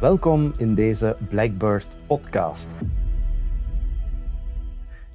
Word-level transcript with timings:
Welkom 0.00 0.54
in 0.56 0.74
deze 0.74 1.16
Blackbird 1.28 1.88
podcast. 2.06 2.70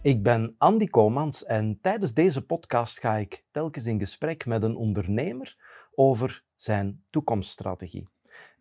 Ik 0.02 0.23
ben 0.23 0.55
Andy 0.57 0.88
Komans 0.88 1.46
en 1.46 1.79
tijdens 1.81 2.13
deze 2.13 2.46
podcast 2.46 2.99
ga 2.99 3.15
ik 3.15 3.44
telkens 3.52 3.86
in 3.86 3.99
gesprek 3.99 4.46
met 4.46 4.63
een 4.63 4.75
ondernemer 4.75 5.55
over 5.96 6.44
zijn 6.55 7.04
toekomststrategie. 7.09 8.07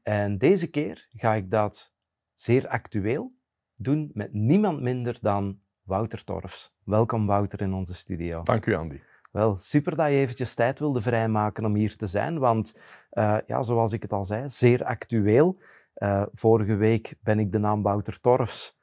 En 0.02 0.38
deze 0.38 0.70
keer 0.70 1.08
ga 1.16 1.34
ik 1.34 1.50
dat 1.50 1.92
zeer 2.34 2.68
actueel 2.68 3.32
doen 3.74 4.10
met 4.14 4.32
niemand 4.32 4.80
minder 4.80 5.18
dan 5.20 5.58
Wouter 5.82 6.24
Torfs. 6.24 6.74
Welkom 6.84 7.26
Wouter 7.26 7.60
in 7.60 7.72
onze 7.72 7.94
studio. 7.94 8.42
Dank 8.42 8.66
u 8.66 8.74
Andy. 8.74 9.00
Wel, 9.30 9.56
super 9.56 9.96
dat 9.96 10.08
je 10.08 10.16
eventjes 10.16 10.54
tijd 10.54 10.78
wilde 10.78 11.00
vrijmaken 11.00 11.64
om 11.64 11.74
hier 11.74 11.96
te 11.96 12.06
zijn, 12.06 12.38
want 12.38 12.80
uh, 13.12 13.36
ja, 13.46 13.62
zoals 13.62 13.92
ik 13.92 14.02
het 14.02 14.12
al 14.12 14.24
zei, 14.24 14.48
zeer 14.48 14.84
actueel. 14.84 15.58
Uh, 16.02 16.22
vorige 16.32 16.76
week 16.76 17.14
ben 17.22 17.38
ik 17.38 17.52
de 17.52 17.58
naam 17.58 17.82
Wouter 17.82 18.20
Torfs 18.20 18.78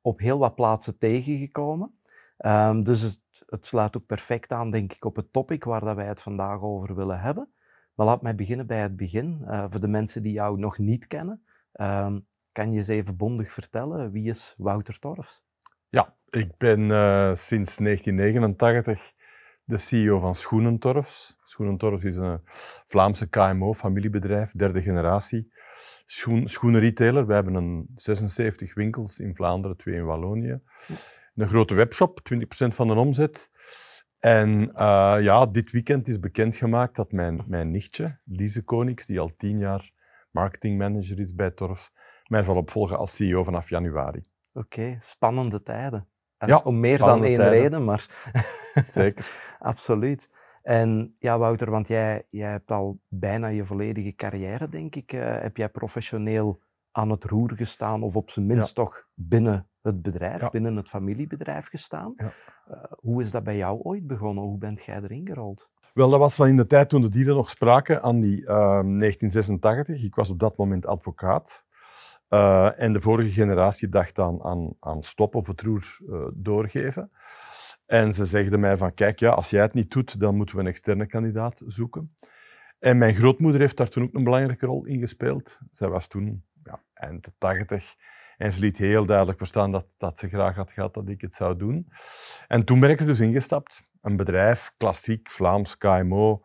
op 0.00 0.18
heel 0.18 0.38
wat 0.38 0.54
plaatsen 0.54 0.98
tegengekomen. 0.98 1.98
Um, 2.38 2.82
dus 2.82 3.00
het, 3.00 3.20
het, 3.46 3.66
sluit 3.66 3.96
ook 3.96 4.06
perfect 4.06 4.52
aan, 4.52 4.70
denk 4.70 4.92
ik, 4.92 5.04
op 5.04 5.16
het 5.16 5.32
topic 5.32 5.64
waar 5.64 5.80
dat 5.80 5.96
wij 5.96 6.06
het 6.06 6.22
vandaag 6.22 6.60
over 6.60 6.94
willen 6.94 7.20
hebben. 7.20 7.52
Maar 7.94 8.06
laat 8.06 8.22
mij 8.22 8.34
beginnen 8.34 8.66
bij 8.66 8.80
het 8.80 8.96
begin. 8.96 9.40
Uh, 9.42 9.64
voor 9.68 9.80
de 9.80 9.88
mensen 9.88 10.22
die 10.22 10.32
jou 10.32 10.58
nog 10.58 10.78
niet 10.78 11.06
kennen, 11.06 11.42
um, 11.72 12.26
kan 12.52 12.70
je 12.70 12.76
eens 12.76 12.88
even 12.88 13.16
bondig 13.16 13.52
vertellen, 13.52 14.10
wie 14.10 14.28
is 14.28 14.54
Wouter 14.56 14.98
Torfs? 14.98 15.44
Ja, 15.88 16.16
ik 16.30 16.56
ben 16.56 16.80
uh, 16.80 17.34
sinds 17.34 17.76
1989 17.76 19.12
de 19.64 19.78
CEO 19.78 20.18
van 20.18 20.34
Schoenentorfs. 20.34 21.38
Schoenentorfs 21.42 22.04
is 22.04 22.16
een 22.16 22.40
Vlaamse 22.86 23.28
KMO, 23.28 23.74
familiebedrijf, 23.74 24.52
derde 24.52 24.82
generatie. 24.82 25.52
Schoen, 26.06 26.48
schoenenretailer. 26.48 27.26
We 27.26 27.34
hebben 27.34 27.54
een 27.54 27.88
76 27.94 28.74
winkels 28.74 29.20
in 29.20 29.34
Vlaanderen, 29.34 29.76
twee 29.76 29.94
in 29.94 30.04
Wallonië. 30.04 30.60
Een 31.34 31.48
grote 31.48 31.74
webshop, 31.74 32.20
20% 32.34 32.36
van 32.68 32.86
de 32.86 32.94
omzet. 32.94 33.50
En 34.18 34.62
uh, 34.68 35.16
ja, 35.20 35.46
dit 35.46 35.70
weekend 35.70 36.08
is 36.08 36.20
bekendgemaakt 36.20 36.96
dat 36.96 37.12
mijn, 37.12 37.44
mijn 37.46 37.70
nichtje, 37.70 38.18
Lise 38.24 38.62
Konings, 38.62 39.06
die 39.06 39.20
al 39.20 39.36
tien 39.36 39.58
jaar 39.58 39.90
marketingmanager 40.30 41.20
is 41.20 41.34
bij 41.34 41.50
Torfs, 41.50 41.92
mij 42.26 42.42
zal 42.42 42.56
opvolgen 42.56 42.98
als 42.98 43.16
CEO 43.16 43.44
vanaf 43.44 43.68
januari. 43.68 44.24
Oké, 44.52 44.78
okay, 44.78 44.98
spannende 45.00 45.62
tijden. 45.62 46.08
Ja, 46.38 46.60
om 46.64 46.80
meer 46.80 46.98
dan 46.98 47.24
één 47.24 47.36
tijden. 47.36 47.60
reden, 47.60 47.84
maar... 47.84 48.06
Zeker. 48.88 49.26
Absoluut. 49.58 50.30
En 50.64 51.16
ja, 51.18 51.38
Wouter, 51.38 51.70
want 51.70 51.88
jij, 51.88 52.26
jij 52.30 52.50
hebt 52.50 52.70
al 52.70 52.98
bijna 53.08 53.46
je 53.46 53.64
volledige 53.64 54.14
carrière, 54.14 54.68
denk 54.68 54.94
ik, 54.94 55.12
uh, 55.12 55.40
heb 55.40 55.56
jij 55.56 55.68
professioneel 55.68 56.60
aan 56.90 57.10
het 57.10 57.24
roer 57.24 57.52
gestaan, 57.54 58.02
of 58.02 58.16
op 58.16 58.30
zijn 58.30 58.46
minst 58.46 58.68
ja. 58.68 58.82
toch 58.82 59.06
binnen 59.14 59.68
het 59.82 60.02
bedrijf, 60.02 60.40
ja. 60.40 60.50
binnen 60.50 60.76
het 60.76 60.88
familiebedrijf 60.88 61.68
gestaan. 61.68 62.12
Uh, 62.16 62.28
hoe 62.90 63.22
is 63.22 63.30
dat 63.30 63.44
bij 63.44 63.56
jou 63.56 63.80
ooit 63.82 64.06
begonnen? 64.06 64.44
Hoe 64.44 64.58
bent 64.58 64.84
jij 64.84 65.02
erin 65.02 65.26
gerold? 65.26 65.70
Wel, 65.94 66.10
dat 66.10 66.18
was 66.18 66.34
van 66.34 66.48
in 66.48 66.56
de 66.56 66.66
tijd 66.66 66.88
toen 66.88 67.00
de 67.00 67.08
dieren 67.08 67.36
nog 67.36 67.48
spraken, 67.48 68.02
aan 68.02 68.20
die 68.20 68.40
uh, 68.40 68.46
1986. 68.46 70.02
Ik 70.02 70.14
was 70.14 70.30
op 70.30 70.38
dat 70.38 70.56
moment 70.56 70.86
advocaat. 70.86 71.66
Uh, 72.28 72.80
en 72.80 72.92
de 72.92 73.00
vorige 73.00 73.30
generatie 73.30 73.88
dacht 73.88 74.18
aan, 74.18 74.42
aan, 74.42 74.74
aan 74.80 75.02
stoppen 75.02 75.40
of 75.40 75.46
het 75.46 75.60
roer 75.60 75.98
doorgeven. 76.34 77.10
En 77.86 78.12
ze 78.12 78.24
zegden 78.24 78.60
mij 78.60 78.76
van, 78.76 78.94
kijk, 78.94 79.18
ja, 79.18 79.30
als 79.30 79.50
jij 79.50 79.62
het 79.62 79.74
niet 79.74 79.90
doet, 79.90 80.20
dan 80.20 80.36
moeten 80.36 80.54
we 80.54 80.60
een 80.60 80.68
externe 80.68 81.06
kandidaat 81.06 81.62
zoeken. 81.66 82.14
En 82.78 82.98
mijn 82.98 83.14
grootmoeder 83.14 83.60
heeft 83.60 83.76
daar 83.76 83.88
toen 83.88 84.02
ook 84.02 84.14
een 84.14 84.24
belangrijke 84.24 84.66
rol 84.66 84.84
in 84.84 84.98
gespeeld. 84.98 85.58
Zij 85.72 85.88
was 85.88 86.08
toen 86.08 86.44
ja, 86.64 86.82
eind 86.94 87.24
de 87.24 87.32
tachtig 87.38 87.94
en 88.36 88.52
ze 88.52 88.60
liet 88.60 88.76
heel 88.76 89.06
duidelijk 89.06 89.38
verstaan 89.38 89.72
dat, 89.72 89.94
dat 89.98 90.18
ze 90.18 90.28
graag 90.28 90.54
had 90.54 90.72
gehad 90.72 90.94
dat 90.94 91.08
ik 91.08 91.20
het 91.20 91.34
zou 91.34 91.56
doen. 91.56 91.88
En 92.48 92.64
toen 92.64 92.80
ben 92.80 92.90
ik 92.90 93.00
er 93.00 93.06
dus 93.06 93.20
ingestapt. 93.20 93.82
Een 94.02 94.16
bedrijf, 94.16 94.72
klassiek, 94.76 95.30
Vlaams, 95.30 95.78
KMO, 95.78 96.42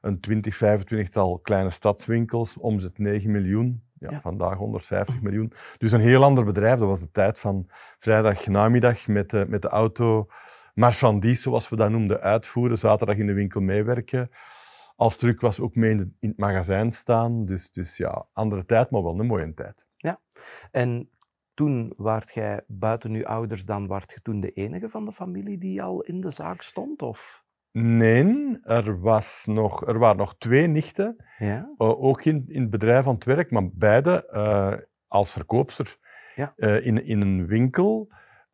een 0.00 0.20
20, 0.20 0.56
25-tal 0.56 1.38
kleine 1.38 1.70
stadswinkels, 1.70 2.56
omzet 2.56 2.98
9 2.98 3.30
miljoen. 3.30 3.82
Ja, 3.98 4.10
ja, 4.10 4.20
vandaag 4.20 4.56
150 4.56 5.20
miljoen. 5.22 5.52
Dus 5.78 5.92
een 5.92 6.00
heel 6.00 6.24
ander 6.24 6.44
bedrijf. 6.44 6.78
Dat 6.78 6.88
was 6.88 7.00
de 7.00 7.10
tijd 7.10 7.38
van 7.38 7.66
vrijdag 7.98 8.46
namiddag 8.46 9.06
met 9.06 9.30
de, 9.30 9.44
met 9.48 9.62
de 9.62 9.68
auto 9.68 10.28
marchandise, 10.78 11.42
zoals 11.42 11.68
we 11.68 11.76
dat 11.76 11.90
noemden, 11.90 12.20
uitvoeren. 12.20 12.78
Zaterdag 12.78 13.16
in 13.16 13.26
de 13.26 13.32
winkel 13.32 13.60
meewerken. 13.60 14.30
Als 14.96 15.16
druk 15.16 15.40
was 15.40 15.60
ook 15.60 15.74
mee 15.74 15.90
in, 15.90 16.16
het 16.20 16.38
magazijn 16.38 16.90
staan. 16.90 17.44
Dus, 17.44 17.70
dus 17.70 17.96
ja, 17.96 18.26
andere 18.32 18.64
tijd, 18.64 18.90
maar 18.90 19.02
wel 19.02 19.18
een 19.18 19.26
mooie 19.26 19.54
tijd. 19.54 19.86
Ja, 19.96 20.20
en 20.70 21.10
toen 21.54 21.92
waart 21.96 22.34
jij 22.34 22.60
buiten 22.66 23.14
uw 23.14 23.26
ouders 23.26 23.64
dan, 23.64 23.86
waart 23.86 24.12
je 24.12 24.20
toen 24.22 24.40
de 24.40 24.52
enige 24.52 24.88
van 24.88 25.04
de 25.04 25.12
familie 25.12 25.58
die 25.58 25.82
al 25.82 26.00
in 26.00 26.20
de 26.20 26.30
zaak 26.30 26.62
stond? 26.62 27.02
Of? 27.02 27.44
Nee, 27.72 28.58
er, 28.62 29.00
was 29.00 29.44
nog, 29.46 29.86
er 29.86 29.98
waren 29.98 30.16
nog 30.16 30.36
twee 30.38 30.66
nichten, 30.66 31.16
ja? 31.38 31.74
uh, 31.78 32.02
ook 32.02 32.24
in, 32.24 32.44
in 32.48 32.60
het 32.60 32.70
bedrijf 32.70 33.06
aan 33.06 33.14
het 33.14 33.24
werk, 33.24 33.50
maar 33.50 33.68
beide 33.72 34.28
uh, 34.32 34.72
als 35.06 35.30
verkoopster 35.30 35.96
ja. 36.34 36.52
uh, 36.56 36.86
in, 36.86 37.04
in 37.04 37.20
een 37.20 37.46
winkel. 37.46 38.08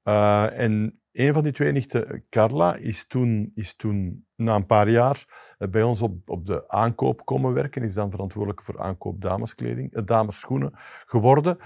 En 0.05 1.01
een 1.13 1.33
van 1.33 1.43
die 1.43 1.53
twee 1.53 1.73
nichten, 1.73 2.25
Carla, 2.31 2.75
is 2.75 3.07
toen, 3.07 3.53
is 3.55 3.77
toen 3.77 4.27
na 4.35 4.55
een 4.55 4.67
paar 4.67 4.89
jaar 4.89 5.25
bij 5.71 5.83
ons 5.83 6.03
op, 6.03 6.29
op 6.31 6.47
de 6.47 6.69
aankoop 6.69 7.25
komen 7.25 7.53
werken. 7.53 7.83
Is 7.83 7.95
dan 7.95 8.11
verantwoordelijk 8.11 8.63
voor 8.63 8.81
aankoop 8.81 9.21
dameskleding, 9.21 10.05
damesschoenen 10.05 10.71
geworden. 11.07 11.59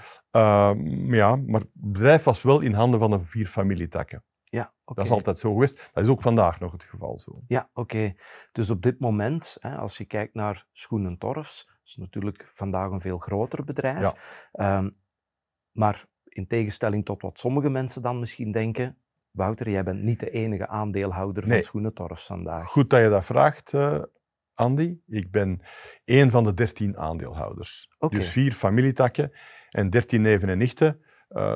ja, 1.11 1.35
maar 1.35 1.61
het 1.61 1.69
bedrijf 1.73 2.23
was 2.23 2.41
wel 2.41 2.59
in 2.59 2.73
handen 2.73 2.99
van 2.99 3.11
een 3.11 3.25
vier 3.25 3.47
familietakken. 3.47 4.23
Ja, 4.43 4.61
okay. 4.61 4.95
Dat 4.95 5.05
is 5.05 5.11
altijd 5.11 5.39
zo 5.39 5.53
geweest. 5.53 5.89
Dat 5.93 6.03
is 6.03 6.09
ook 6.09 6.21
vandaag 6.21 6.59
nog 6.59 6.71
het 6.71 6.83
geval 6.83 7.17
zo. 7.17 7.31
Ja, 7.47 7.69
oké. 7.73 7.95
Okay. 7.95 8.17
Dus 8.51 8.69
op 8.69 8.81
dit 8.81 8.99
moment, 8.99 9.57
hè, 9.59 9.77
als 9.77 9.97
je 9.97 10.05
kijkt 10.05 10.33
naar 10.33 10.65
Schoenen 10.71 11.17
Torfs, 11.17 11.65
dat 11.65 11.77
is 11.83 11.95
natuurlijk 11.95 12.51
vandaag 12.53 12.91
een 12.91 13.01
veel 13.01 13.17
groter 13.17 13.63
bedrijf. 13.63 14.13
Ja. 14.51 14.77
Um, 14.77 14.89
maar 15.71 16.07
in 16.39 16.47
tegenstelling 16.47 17.05
tot 17.05 17.21
wat 17.21 17.39
sommige 17.39 17.69
mensen 17.69 18.01
dan 18.01 18.19
misschien 18.19 18.51
denken, 18.51 18.97
Wouter, 19.31 19.69
jij 19.69 19.83
bent 19.83 20.03
niet 20.03 20.19
de 20.19 20.29
enige 20.29 20.67
aandeelhouder 20.67 21.43
van 21.43 21.51
nee. 21.51 21.61
Schoenen 21.61 21.93
Torfs 21.93 22.25
vandaag. 22.25 22.67
Goed 22.67 22.89
dat 22.89 23.01
je 23.01 23.09
dat 23.09 23.25
vraagt, 23.25 23.73
uh, 23.73 24.01
Andy. 24.53 24.97
Ik 25.07 25.31
ben 25.31 25.61
één 26.05 26.29
van 26.29 26.43
de 26.43 26.53
dertien 26.53 26.97
aandeelhouders. 26.97 27.89
Okay. 27.97 28.19
Dus 28.19 28.29
vier 28.29 28.51
familietakken 28.51 29.31
en 29.69 29.89
dertien 29.89 30.21
neven 30.21 30.49
en 30.49 30.57
nichten. 30.57 31.01
Uh, 31.29 31.55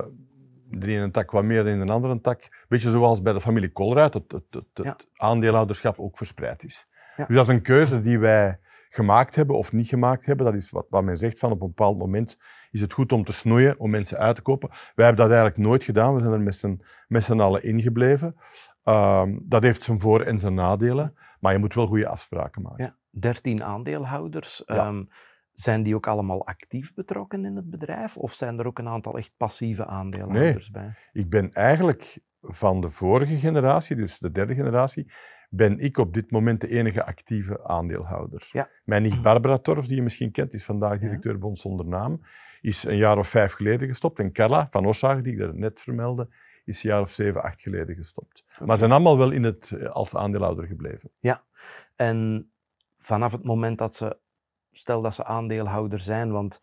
de 0.69 0.87
ene 0.87 1.11
tak 1.11 1.31
wat 1.31 1.43
meer 1.43 1.63
dan 1.63 1.73
in 1.73 1.85
de 1.85 1.91
andere 1.91 2.21
tak. 2.21 2.65
Beetje 2.67 2.89
zoals 2.89 3.21
bij 3.21 3.33
de 3.33 3.41
familie 3.41 3.71
Kolruit, 3.71 4.13
het, 4.13 4.31
het, 4.31 4.45
het, 4.49 4.65
het 4.73 4.85
ja. 4.85 4.97
aandeelhouderschap 5.15 5.99
ook 5.99 6.17
verspreid 6.17 6.63
is. 6.63 6.87
Ja. 7.15 7.25
Dus 7.25 7.35
dat 7.35 7.47
is 7.47 7.53
een 7.53 7.61
keuze 7.61 8.01
die 8.01 8.19
wij 8.19 8.59
gemaakt 8.93 9.35
hebben 9.35 9.57
of 9.57 9.71
niet 9.71 9.87
gemaakt 9.87 10.25
hebben. 10.25 10.45
Dat 10.45 10.55
is 10.55 10.69
wat, 10.69 10.85
wat 10.89 11.03
men 11.03 11.17
zegt 11.17 11.39
van 11.39 11.51
op 11.51 11.61
een 11.61 11.67
bepaald 11.67 11.97
moment 11.97 12.37
is 12.71 12.81
het 12.81 12.93
goed 12.93 13.11
om 13.11 13.23
te 13.23 13.31
snoeien, 13.31 13.79
om 13.79 13.89
mensen 13.89 14.17
uit 14.17 14.35
te 14.35 14.41
kopen. 14.41 14.69
Wij 14.69 15.05
hebben 15.05 15.25
dat 15.25 15.33
eigenlijk 15.33 15.67
nooit 15.67 15.83
gedaan. 15.83 16.13
We 16.13 16.19
zijn 16.19 16.33
er 16.33 16.41
met 16.41 16.55
z'n, 16.55 16.81
met 17.07 17.23
z'n 17.23 17.39
allen 17.39 17.63
ingebleven. 17.63 18.35
Um, 18.83 19.41
dat 19.43 19.63
heeft 19.63 19.83
zijn 19.83 19.99
voor- 19.99 20.21
en 20.21 20.39
zijn 20.39 20.53
nadelen. 20.53 21.15
Maar 21.39 21.53
je 21.53 21.59
moet 21.59 21.73
wel 21.73 21.87
goede 21.87 22.07
afspraken 22.07 22.61
maken. 22.61 22.83
Ja, 22.83 22.97
13 23.09 23.63
aandeelhouders. 23.63 24.63
Ja. 24.65 24.87
Um, 24.87 25.09
zijn 25.51 25.83
die 25.83 25.95
ook 25.95 26.07
allemaal 26.07 26.47
actief 26.47 26.93
betrokken 26.93 27.45
in 27.45 27.55
het 27.55 27.69
bedrijf? 27.69 28.17
Of 28.17 28.33
zijn 28.33 28.59
er 28.59 28.67
ook 28.67 28.79
een 28.79 28.87
aantal 28.87 29.17
echt 29.17 29.33
passieve 29.37 29.85
aandeelhouders 29.85 30.69
nee, 30.69 30.83
bij? 30.83 30.95
Ik 31.21 31.29
ben 31.29 31.51
eigenlijk 31.51 32.19
van 32.41 32.81
de 32.81 32.89
vorige 32.89 33.35
generatie, 33.35 33.95
dus 33.95 34.19
de 34.19 34.31
derde 34.31 34.55
generatie, 34.55 35.11
ben 35.55 35.79
ik 35.79 35.97
op 35.97 36.13
dit 36.13 36.31
moment 36.31 36.61
de 36.61 36.67
enige 36.67 37.05
actieve 37.05 37.63
aandeelhouder. 37.63 38.49
Ja. 38.51 38.69
Mijn 38.83 39.01
nicht 39.01 39.21
Barbara 39.21 39.57
Torfs, 39.57 39.87
die 39.87 39.95
je 39.95 40.03
misschien 40.03 40.31
kent, 40.31 40.53
is 40.53 40.65
vandaag 40.65 40.99
directeur 40.99 41.39
Bond 41.39 41.59
zonder 41.59 41.85
naam, 41.85 42.21
is 42.61 42.83
een 42.83 42.97
jaar 42.97 43.17
of 43.17 43.27
vijf 43.27 43.53
geleden 43.53 43.87
gestopt. 43.87 44.19
En 44.19 44.31
Carla 44.31 44.67
van 44.69 44.85
Ossager, 44.85 45.23
die 45.23 45.33
ik 45.33 45.39
er 45.39 45.55
net 45.55 45.79
vermeldde, 45.79 46.27
is 46.65 46.83
een 46.83 46.89
jaar 46.89 47.01
of 47.01 47.11
zeven, 47.11 47.43
acht 47.43 47.61
geleden 47.61 47.95
gestopt. 47.95 48.43
Okay. 48.53 48.67
Maar 48.67 48.77
zijn 48.77 48.91
allemaal 48.91 49.17
wel 49.17 49.31
in 49.31 49.43
het, 49.43 49.71
eh, 49.71 49.89
als 49.89 50.15
aandeelhouder 50.15 50.65
gebleven. 50.65 51.09
Ja, 51.19 51.43
en 51.95 52.49
vanaf 52.97 53.31
het 53.31 53.43
moment 53.43 53.77
dat 53.77 53.95
ze 53.95 54.17
stel 54.71 55.01
dat 55.01 55.13
ze 55.13 55.25
aandeelhouder 55.25 55.99
zijn, 55.99 56.31
want 56.31 56.61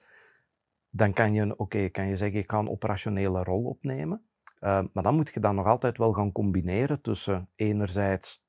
dan 0.91 1.13
kan 1.13 1.35
je, 1.35 1.59
oké, 1.59 1.89
kan 1.89 2.07
je 2.07 2.17
zeggen, 2.17 2.39
ik 2.39 2.51
ga 2.51 2.59
een 2.59 2.71
operationele 2.71 3.43
rol 3.43 3.65
opnemen. 3.65 4.25
Uh, 4.61 4.83
maar 4.93 5.03
dan 5.03 5.15
moet 5.15 5.35
je 5.35 5.41
dan 5.41 5.55
nog 5.55 5.67
altijd 5.67 5.99
wel 5.99 6.13
gaan 6.13 6.33
combineren 6.33 7.01
tussen 7.01 7.49
enerzijds, 7.55 8.45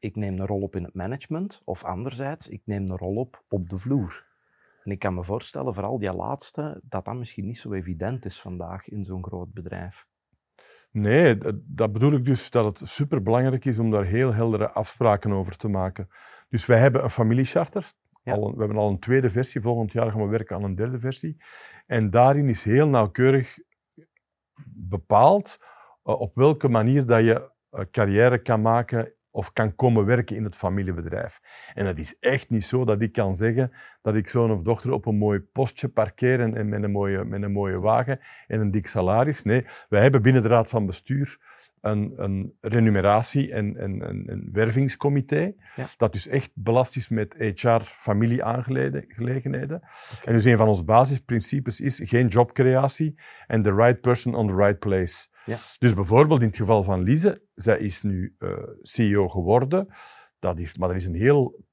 ik 0.00 0.16
neem 0.16 0.38
een 0.38 0.46
rol 0.46 0.60
op 0.62 0.76
in 0.76 0.84
het 0.84 0.94
management, 0.94 1.62
of 1.64 1.84
anderzijds, 1.84 2.48
ik 2.48 2.62
neem 2.64 2.88
een 2.88 2.96
rol 2.96 3.16
op 3.16 3.44
op 3.48 3.68
de 3.68 3.76
vloer. 3.76 4.28
En 4.84 4.90
ik 4.90 4.98
kan 4.98 5.14
me 5.14 5.24
voorstellen, 5.24 5.74
vooral 5.74 5.98
die 5.98 6.12
laatste, 6.12 6.80
dat 6.82 7.04
dat 7.04 7.14
misschien 7.14 7.46
niet 7.46 7.58
zo 7.58 7.72
evident 7.72 8.24
is 8.24 8.40
vandaag 8.40 8.88
in 8.88 9.04
zo'n 9.04 9.24
groot 9.24 9.52
bedrijf. 9.52 10.06
Nee, 10.90 11.38
dat 11.64 11.92
bedoel 11.92 12.12
ik 12.12 12.24
dus 12.24 12.50
dat 12.50 12.64
het 12.78 12.88
superbelangrijk 12.88 13.64
is 13.64 13.78
om 13.78 13.90
daar 13.90 14.04
heel 14.04 14.34
heldere 14.34 14.70
afspraken 14.70 15.32
over 15.32 15.56
te 15.56 15.68
maken. 15.68 16.08
Dus 16.48 16.66
wij 16.66 16.78
hebben 16.78 17.02
een 17.02 17.10
familiecharter, 17.10 17.92
Ja. 18.22 18.32
Al 18.32 18.46
een- 18.48 18.52
we 18.54 18.58
hebben 18.58 18.76
al 18.78 18.88
een 18.90 18.98
tweede 18.98 19.30
versie. 19.30 19.60
Volgend 19.60 19.92
jaar 19.92 20.10
gaan 20.10 20.22
we 20.22 20.28
werken 20.28 20.56
aan 20.56 20.62
een 20.64 20.74
derde 20.74 20.98
versie. 20.98 21.36
En 21.86 22.10
daarin 22.10 22.48
is 22.48 22.62
heel 22.64 22.88
nauwkeurig 22.88 23.58
bepaald 24.66 25.58
eh, 26.02 26.20
op 26.20 26.34
welke 26.34 26.68
manier 26.68 27.06
dat 27.06 27.20
je 27.24 27.50
eh, 27.70 27.84
carrière 27.90 28.38
kan 28.42 28.60
maken 28.62 29.12
of 29.30 29.52
kan 29.52 29.74
komen 29.74 30.04
werken 30.04 30.36
in 30.36 30.44
het 30.44 30.56
familiebedrijf. 30.56 31.40
En 31.74 31.86
het 31.86 31.98
is 31.98 32.18
echt 32.18 32.50
niet 32.50 32.64
zo 32.64 32.84
dat 32.84 33.02
ik 33.02 33.12
kan 33.12 33.36
zeggen 33.36 33.72
dat 34.02 34.14
ik 34.14 34.28
zoon 34.28 34.50
of 34.50 34.62
dochter 34.62 34.92
op 34.92 35.06
een 35.06 35.16
mooi 35.16 35.40
postje 35.40 35.88
parkeer 35.88 36.40
en, 36.40 36.56
en 36.56 36.68
met, 36.68 36.82
een 36.82 36.90
mooie, 36.90 37.24
met 37.24 37.42
een 37.42 37.52
mooie 37.52 37.80
wagen 37.80 38.20
en 38.46 38.60
een 38.60 38.70
dik 38.70 38.86
salaris. 38.86 39.42
Nee, 39.42 39.66
wij 39.88 40.02
hebben 40.02 40.22
binnen 40.22 40.42
de 40.42 40.48
Raad 40.48 40.68
van 40.68 40.86
Bestuur 40.86 41.38
een, 41.80 42.12
een 42.16 42.56
renumeratie- 42.60 43.52
en 43.52 43.76
en- 43.76 44.02
en- 44.02 44.22
een 44.26 44.48
wervingscomité, 44.52 45.52
Ja. 45.76 45.86
dat 45.96 46.12
dus 46.12 46.26
echt 46.26 46.50
belast 46.54 46.96
is 46.96 47.08
met 47.08 47.34
HR-familieaangelegenheden. 47.38 49.80
En 50.24 50.32
dus 50.32 50.44
een 50.44 50.56
van 50.56 50.68
onze 50.68 50.84
basisprincipes 50.84 51.80
is 51.80 52.00
geen 52.04 52.26
jobcreatie 52.26 53.14
en 53.46 53.62
the 53.62 53.74
right 53.74 54.00
person 54.00 54.34
on 54.34 54.46
the 54.46 54.54
right 54.54 54.78
place. 54.78 55.28
Ja. 55.44 55.56
Dus 55.78 55.94
bijvoorbeeld 55.94 56.40
in 56.40 56.46
het 56.46 56.56
geval 56.56 56.82
van 56.84 57.02
Lise, 57.02 57.42
zij 57.54 57.78
is 57.78 58.02
nu 58.02 58.34
eh, 58.38 58.50
CEO 58.82 59.28
geworden, 59.28 59.88
dat 60.38 60.58
is, 60.58 60.76
maar 60.76 60.90
er 60.90 60.96
is 60.96 61.04
een 61.06 61.14
heel 61.14 61.64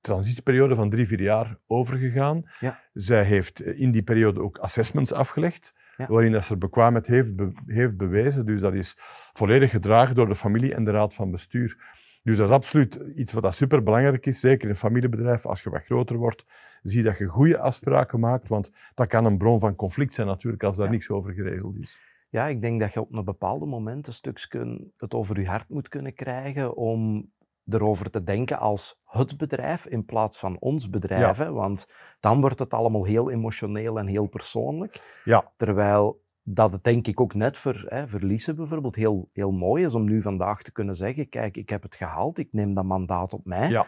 transitieperiode 0.00 0.74
van 0.74 0.90
drie, 0.90 1.06
vier 1.06 1.20
jaar 1.20 1.58
overgegaan. 1.66 2.42
Ja. 2.60 2.80
Zij 2.92 3.24
heeft 3.24 3.60
eh, 3.60 3.78
in 3.80 3.90
die 3.90 4.02
periode 4.02 4.40
ook 4.40 4.58
assessments 4.58 5.12
afgelegd, 5.12 5.74
Ja. 5.96 6.06
waarin 6.06 6.32
dat 6.32 6.42
ze 6.42 6.48
haar 6.48 6.58
bekwaamheid 6.58 7.06
heeft, 7.06 7.36
be- 7.36 7.52
heeft 7.66 7.96
bewezen. 7.96 8.46
Dus 8.46 8.60
dat 8.60 8.74
is 8.74 8.94
volledig 9.32 9.70
gedragen 9.70 10.14
door 10.14 10.28
de 10.28 10.34
familie 10.34 10.74
en 10.74 10.84
de 10.84 10.90
raad 10.90 11.14
van 11.14 11.30
bestuur. 11.30 11.94
Dus 12.22 12.36
dat 12.36 12.48
is 12.48 12.54
absoluut 12.54 12.94
iets 13.14 13.32
wat 13.32 13.42
dat 13.42 13.54
superbelangrijk 13.54 14.26
is, 14.26 14.40
zeker 14.40 14.64
in 14.64 14.70
een 14.70 14.76
familiebedrijf. 14.76 15.46
Als 15.46 15.62
je 15.62 15.70
wat 15.70 15.84
groter 15.84 16.16
wordt, 16.16 16.44
zie 16.82 17.02
dat 17.02 17.18
je 17.18 17.26
goede 17.26 17.58
afspraken 17.58 18.20
maakt, 18.20 18.48
want 18.48 18.70
dat 18.94 19.06
kan 19.06 19.24
een 19.24 19.38
bron 19.38 19.60
van 19.60 19.74
conflict 19.74 20.14
zijn 20.14 20.26
natuurlijk 20.26 20.62
als 20.62 20.76
daar 20.76 20.86
Ja. 20.86 20.92
niks 20.92 21.10
over 21.10 21.32
geregeld 21.32 21.76
is. 21.82 21.98
Ja, 22.28 22.46
ik 22.46 22.60
denk 22.60 22.80
dat 22.80 22.92
je 22.92 23.00
op 23.00 23.16
een 23.16 23.24
bepaalde 23.24 23.66
moment 23.66 24.06
een 24.06 24.12
stukje 24.12 24.90
het 24.96 25.14
over 25.14 25.40
je 25.40 25.46
hart 25.46 25.68
moet 25.68 25.88
kunnen 25.88 26.14
krijgen 26.14 26.76
om 26.76 27.30
erover 27.68 28.10
te 28.10 28.22
denken 28.22 28.58
als 28.58 29.00
het 29.04 29.36
bedrijf 29.36 29.86
in 29.86 30.04
plaats 30.04 30.38
van 30.38 30.56
ons 30.58 30.90
bedrijf. 30.90 31.36
Hè? 31.36 31.52
Want 31.52 31.92
dan 32.20 32.40
wordt 32.40 32.58
het 32.58 32.74
allemaal 32.74 33.04
heel 33.04 33.30
emotioneel 33.30 33.98
en 33.98 34.06
heel 34.06 34.26
persoonlijk. 34.26 35.20
Ja, 35.24 35.52
Terwijl 35.56 36.24
dat 36.42 36.72
het 36.72 36.84
denk 36.84 37.06
ik 37.06 37.20
ook 37.20 37.34
net 37.34 37.56
voor, 37.56 37.84
hè, 37.88 38.04
Lise 38.18 38.54
bijvoorbeeld 38.54 38.94
heel, 38.94 39.28
heel 39.32 39.52
mooi 39.52 39.84
is 39.84 39.94
om 39.94 40.04
nu 40.04 40.22
vandaag 40.22 40.62
te 40.62 40.72
kunnen 40.72 40.94
zeggen, 40.94 41.28
kijk, 41.28 41.56
ik 41.56 41.68
heb 41.68 41.82
het 41.82 41.94
gehaald, 41.94 42.38
ik 42.38 42.48
neem 42.52 42.74
dat 42.74 42.84
mandaat 42.84 43.32
op 43.32 43.44
mij, 43.44 43.68
ja, 43.68 43.86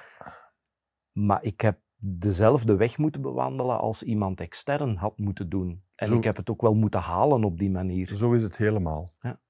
maar 1.13 1.43
ik 1.43 1.61
heb 1.61 1.79
dezelfde 2.01 2.77
weg 2.77 2.99
moeten 2.99 3.21
bewandelen 3.23 3.79
als 3.79 4.03
iemand 4.03 4.41
extern 4.41 4.97
had 4.97 5.19
moeten 5.19 5.49
doen. 5.49 5.83
En 5.95 6.07
Zo- 6.07 6.17
ik 6.17 6.25
heb 6.25 6.37
het 6.37 6.51
ook 6.51 6.61
wel 6.63 6.75
moeten 6.75 7.01
halen 7.01 7.45
op 7.45 7.59
die 7.59 7.71
manier. 7.71 8.09
zo 8.17 8.33
is 8.33 8.43
het 8.43 8.57
helemaal. 8.57 9.15
Ja. 9.21 9.41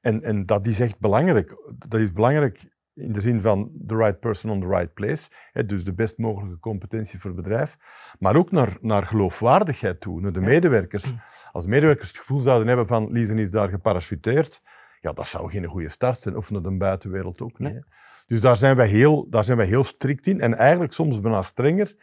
En, 0.00 0.22
en 0.22 0.46
dat 0.46 0.66
is 0.66 0.80
echt 0.80 0.98
belangrijk. 0.98 1.72
Dat 1.88 2.00
is 2.00 2.12
belangrijk 2.12 2.78
in 2.94 3.12
de 3.12 3.20
zin 3.20 3.40
van 3.40 3.70
the 3.86 3.96
right 3.96 4.20
person 4.20 4.50
on 4.50 4.60
the 4.60 4.66
right 4.66 4.94
place. 4.94 5.30
Hè, 5.52 5.66
dus 5.66 5.84
de 5.84 5.94
best 5.94 6.18
mogelijke 6.18 6.58
competentie 6.58 7.18
voor 7.18 7.30
het 7.30 7.42
bedrijf. 7.42 7.76
Maar 8.18 8.36
ook 8.36 8.50
naar, 8.50 8.78
naar 8.80 9.06
geloofwaardigheid 9.06 10.00
toe, 10.00 10.20
naar 10.20 10.32
de 10.32 10.40
medewerkers. 10.40 11.12
Als 11.52 11.66
medewerkers 11.66 12.08
het 12.08 12.18
gevoel 12.18 12.40
zouden 12.40 12.66
hebben 12.68 12.86
van 12.86 13.12
Liesen 13.12 13.38
is 13.38 13.50
daar 13.50 13.68
geparachuteerd, 13.68 14.62
ja, 15.00 15.12
dat 15.12 15.26
zou 15.26 15.50
geen 15.50 15.64
goede 15.64 15.88
start 15.88 16.20
zijn. 16.20 16.36
Of 16.36 16.50
naar 16.50 16.62
de 16.62 16.76
buitenwereld 16.76 17.40
ook 17.40 17.58
niet. 17.58 17.72
Nee. 17.72 17.82
Dus 18.30 18.40
daar 18.40 18.56
zijn, 18.56 18.76
wij 18.76 18.86
heel, 18.86 19.30
daar 19.30 19.44
zijn 19.44 19.56
wij 19.56 19.66
heel 19.66 19.84
strikt 19.84 20.26
in. 20.26 20.40
En 20.40 20.54
eigenlijk 20.54 20.92
soms 20.92 21.20
bijna 21.20 21.42
strenger 21.42 21.94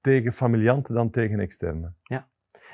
tegen 0.00 0.32
familianten 0.32 0.94
dan 0.94 1.10
tegen 1.10 1.40
externen. 1.40 1.96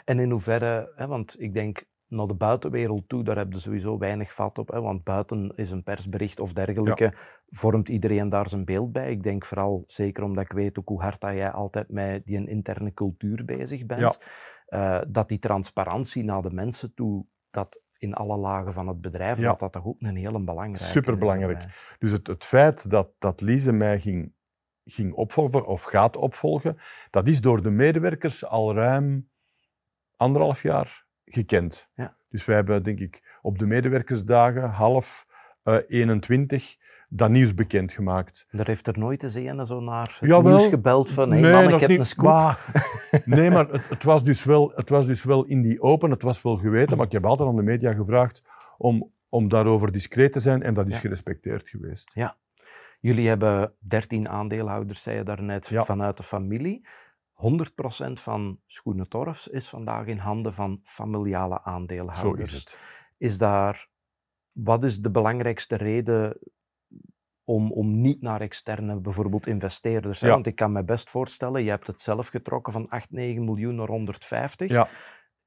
En 0.05 0.19
in 0.19 0.31
hoeverre, 0.31 0.93
hè, 0.97 1.07
want 1.07 1.41
ik 1.41 1.55
denk 1.55 1.85
naar 2.07 2.27
de 2.27 2.35
buitenwereld 2.35 3.09
toe, 3.09 3.25
daar 3.25 3.37
heb 3.37 3.53
je 3.53 3.59
sowieso 3.59 3.99
weinig 3.99 4.33
vat 4.33 4.59
op. 4.59 4.69
Hè, 4.69 4.81
want 4.81 5.05
buiten 5.05 5.53
is 5.57 5.71
een 5.71 5.83
persbericht 5.83 6.41
of 6.41 6.53
dergelijke, 6.53 7.15
vormt 7.49 7.89
iedereen 7.89 8.29
daar 8.29 8.49
zijn 8.49 8.65
beeld 8.65 8.93
bij. 8.93 9.11
Ik 9.11 9.23
denk 9.23 9.45
vooral, 9.45 9.83
zeker 9.87 10.23
omdat 10.23 10.45
ik 10.45 10.53
weet 10.53 10.79
ook 10.79 10.89
hoe 10.89 11.03
hard 11.03 11.21
dat 11.21 11.33
jij 11.33 11.51
altijd 11.51 11.89
met 11.89 12.27
die 12.27 12.49
interne 12.49 12.95
cultuur 12.95 13.45
bezig 13.45 13.87
bent, 13.87 14.19
eh, 14.67 15.01
dat 15.09 15.29
die 15.29 15.39
transparantie 15.39 16.25
naar 16.25 16.43
de 16.43 16.53
mensen 16.53 16.95
toe, 16.95 17.27
dat 17.51 17.81
in 18.03 18.15
alle 18.15 18.37
lagen 18.37 18.73
van 18.73 18.89
het 18.89 19.01
bedrijf, 19.01 19.39
Ja. 19.39 19.49
dat 19.49 19.59
dat 19.59 19.73
toch 19.73 19.85
ook 19.87 19.97
een 20.01 20.17
hele 20.17 20.41
belangrijke 20.41 20.81
is. 20.85 20.91
Superbelangrijk. 20.91 21.59
daarbij. 21.59 21.77
Dus 21.99 22.11
het, 22.13 22.27
het 22.27 22.45
feit 22.45 22.91
dat, 22.91 23.09
dat 23.19 23.41
Lise 23.41 23.73
mij 23.73 24.01
ging, 24.01 24.33
ging 24.85 25.13
opvolgen 25.13 25.67
of 25.67 25.83
gaat 25.83 26.17
opvolgen, 26.17 26.77
dat 27.11 27.29
is 27.29 27.41
door 27.41 27.63
de 27.63 27.71
medewerkers 27.71 28.45
al 28.45 28.75
ruim 28.75 29.31
anderhalf 30.17 30.63
jaar 30.63 31.07
gekend. 31.25 31.89
Ja. 31.95 32.17
Dus 32.29 32.45
wij 32.45 32.55
hebben, 32.57 32.83
denk 32.83 33.01
ik, 33.01 33.39
op 33.43 33.59
de 33.59 33.67
medewerkersdagen 33.67 34.71
half 34.71 35.27
eh 35.63 35.77
21 35.87 36.77
dat 37.15 37.31
nieuws 37.31 37.55
bekendgemaakt. 37.55 38.47
Er 38.51 38.67
heeft 38.67 38.87
er 38.87 38.99
nooit 38.99 39.23
eens 39.23 39.35
een 39.35 39.67
zo 39.67 39.81
naar 39.81 40.19
het 40.21 40.29
Jawel. 40.29 40.57
nieuws 40.57 40.69
gebeld 40.69 41.11
van, 41.11 41.31
hey 41.33 41.41
man, 41.53 41.75
ik 41.75 41.81
heb 41.81 41.89
niet. 41.91 41.99
een 41.99 42.07
scoop. 42.07 42.25
Maar- 42.25 43.23
nee, 43.25 43.51
maar 43.51 43.69
het, 43.69 43.89
het, 43.89 44.03
was 44.03 44.25
dus 44.25 44.45
wel, 44.45 44.73
het 44.75 44.89
was 44.89 45.07
dus 45.07 45.23
wel 45.23 45.45
in 45.45 45.63
die 45.63 45.81
open, 45.83 46.11
het 46.11 46.23
was 46.23 46.43
wel 46.43 46.57
geweten, 46.57 46.97
maar 46.97 47.07
ik 47.07 47.13
heb 47.13 47.27
altijd 47.27 47.49
aan 47.49 47.57
de 47.57 47.63
media 47.63 47.93
gevraagd 47.93 48.43
om, 48.79 49.13
om 49.29 49.49
daarover 49.49 49.93
discreet 49.93 50.33
te 50.33 50.41
zijn 50.41 50.63
en 50.63 50.75
dat 50.75 50.87
is 50.87 50.95
Ja. 50.95 50.99
gerespecteerd 51.01 51.69
geweest. 51.69 52.13
Jullie 53.01 53.29
hebben 53.29 53.75
13 53.79 54.29
aandeelhouders, 54.29 55.03
zei 55.03 55.17
je 55.17 55.23
daarnet, 55.23 55.67
Ja. 55.67 55.85
vanuit 55.85 56.17
de 56.17 56.23
familie. 56.23 56.87
100% 57.33 58.21
van 58.21 58.59
Schoenen 58.67 59.09
Torfs 59.09 59.49
is 59.49 59.69
vandaag 59.69 60.07
in 60.07 60.19
handen 60.19 60.53
van 60.53 60.81
familiale 60.83 61.61
Zo 61.65 61.71
aandeelhouders. 61.71 62.51
is 62.53 62.59
het. 62.59 62.77
Is 63.19 63.39
daar, 63.39 63.89
wat 64.53 64.85
is 64.85 65.01
de 65.01 65.11
belangrijkste 65.11 65.77
reden 65.77 66.39
om, 67.53 67.73
om 67.73 68.01
niet 68.01 68.23
naar 68.23 68.41
externe 68.41 69.01
bijvoorbeeld 69.01 69.47
investeerders? 69.47 70.21
Ja. 70.21 70.29
Want 70.29 70.47
ik 70.47 70.55
kan 70.55 70.73
me 70.73 70.85
best 70.85 71.11
voorstellen, 71.11 71.63
je 71.63 71.71
hebt 71.71 71.87
het 71.87 72.01
zelf 72.01 72.29
getrokken 72.29 72.73
van 72.73 72.89
8, 72.89 73.11
9 73.11 73.45
miljoen 73.45 73.75
naar 73.75 73.89
150. 73.89 74.71
Ja. 74.71 74.89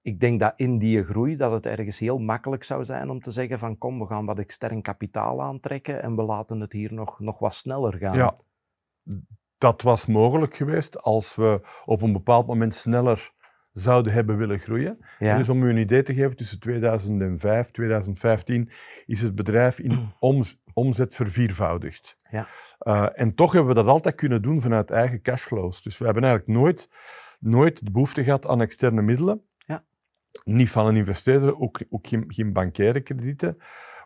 Ik 0.01 0.19
denk 0.19 0.39
dat 0.39 0.53
in 0.55 0.77
die 0.77 1.03
groei 1.03 1.35
dat 1.35 1.51
het 1.51 1.65
ergens 1.65 1.99
heel 1.99 2.17
makkelijk 2.17 2.63
zou 2.63 2.85
zijn 2.85 3.09
om 3.09 3.19
te 3.19 3.31
zeggen 3.31 3.59
van 3.59 3.77
kom, 3.77 3.99
we 3.99 4.05
gaan 4.05 4.25
wat 4.25 4.39
extern 4.39 4.81
kapitaal 4.81 5.41
aantrekken 5.41 6.01
en 6.01 6.15
we 6.15 6.23
laten 6.23 6.59
het 6.59 6.71
hier 6.71 6.93
nog, 6.93 7.19
nog 7.19 7.39
wat 7.39 7.53
sneller 7.53 7.93
gaan. 7.97 8.17
Ja, 8.17 8.35
dat 9.57 9.81
was 9.81 10.05
mogelijk 10.05 10.55
geweest 10.55 11.01
als 11.01 11.35
we 11.35 11.61
op 11.85 12.01
een 12.01 12.13
bepaald 12.13 12.47
moment 12.47 12.75
sneller 12.75 13.33
zouden 13.75 14.13
hebben 14.13 14.37
willen 14.37 14.59
groeien. 14.59 14.97
Ja. 15.19 15.37
Dus 15.37 15.49
om 15.49 15.63
u 15.63 15.69
een 15.69 15.77
idee 15.77 16.03
te 16.03 16.13
geven, 16.13 16.35
tussen 16.35 16.59
2005 16.59 17.67
en 17.67 17.73
2015 17.73 18.69
is 19.05 19.21
het 19.21 19.35
bedrijf 19.35 19.79
in 19.79 20.09
omz- 20.19 20.55
omzet 20.73 21.15
verviervoudigd. 21.15 22.15
Ja. 22.29 22.47
Eh, 22.79 23.07
en 23.13 23.35
toch 23.35 23.51
hebben 23.51 23.75
we 23.75 23.81
dat 23.81 23.87
altijd 23.91 24.15
kunnen 24.15 24.41
doen 24.41 24.61
vanuit 24.61 24.91
eigen 24.91 25.21
cashflows. 25.21 25.81
Dus 25.83 25.97
we 25.97 26.05
hebben 26.05 26.23
eigenlijk 26.23 26.59
nooit, 26.59 26.89
nooit 27.39 27.85
de 27.85 27.91
behoefte 27.91 28.23
gehad 28.23 28.47
aan 28.47 28.61
externe 28.61 29.01
middelen. 29.01 29.41
Ja. 29.57 29.83
Niet 30.43 30.69
van 30.69 30.87
een 30.87 30.95
investeerder, 30.95 31.59
ook, 31.59 31.79
ook 31.89 32.07
geen, 32.07 32.23
geen 32.27 32.53
bankaire 32.53 32.99
kredieten. 33.01 33.57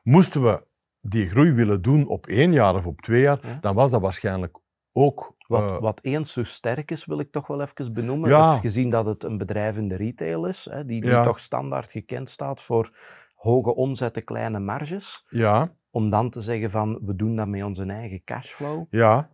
Moesten 0.03 0.43
we 0.43 0.65
die 1.01 1.29
groei 1.29 1.51
willen 1.51 1.81
doen 1.81 2.07
op 2.07 2.27
één 2.27 2.51
jaar 2.53 2.75
of 2.75 2.85
op 2.85 3.01
twee 3.01 3.21
jaar, 3.21 3.39
Ja. 3.47 3.57
dan 3.61 3.75
was 3.75 3.91
dat 3.91 4.01
waarschijnlijk 4.01 4.57
ook... 5.03 5.38
Wat, 5.48 5.62
eh, 5.62 5.79
wat 5.79 6.00
eens 6.03 6.34
zo 6.34 6.44
sterk 6.44 6.91
is, 6.91 7.06
wil 7.06 7.20
ik 7.20 7.32
toch 7.32 7.48
wel 7.48 7.62
even 7.62 7.94
benoemen. 7.94 8.29
Ja. 8.29 8.58
Gezien 8.58 8.89
dat 8.89 9.06
het 9.06 9.24
een 9.24 9.38
bedrijf 9.38 9.77
in 9.77 9.88
de 9.88 9.96
retail 9.96 10.46
is, 10.46 10.68
hè, 10.72 10.86
die, 10.86 11.01
die 11.01 11.10
Ja. 11.10 11.24
toch 11.24 11.39
standaard 11.39 11.91
gekend 11.91 12.29
staat 12.29 12.62
voor 12.62 12.98
hoge 13.36 13.75
omzetten, 13.75 14.24
kleine 14.24 14.60
marges. 14.60 15.25
ja, 15.29 15.72
Om 15.91 16.10
dan 16.10 16.29
te 16.29 16.41
zeggen 16.41 16.70
van, 16.70 17.00
we 17.06 17.15
doen 17.15 17.36
dat 17.36 17.48
met 17.48 17.63
onze 17.63 17.86
eigen 17.86 18.24
cashflow. 18.24 18.86
Ja, 18.89 19.29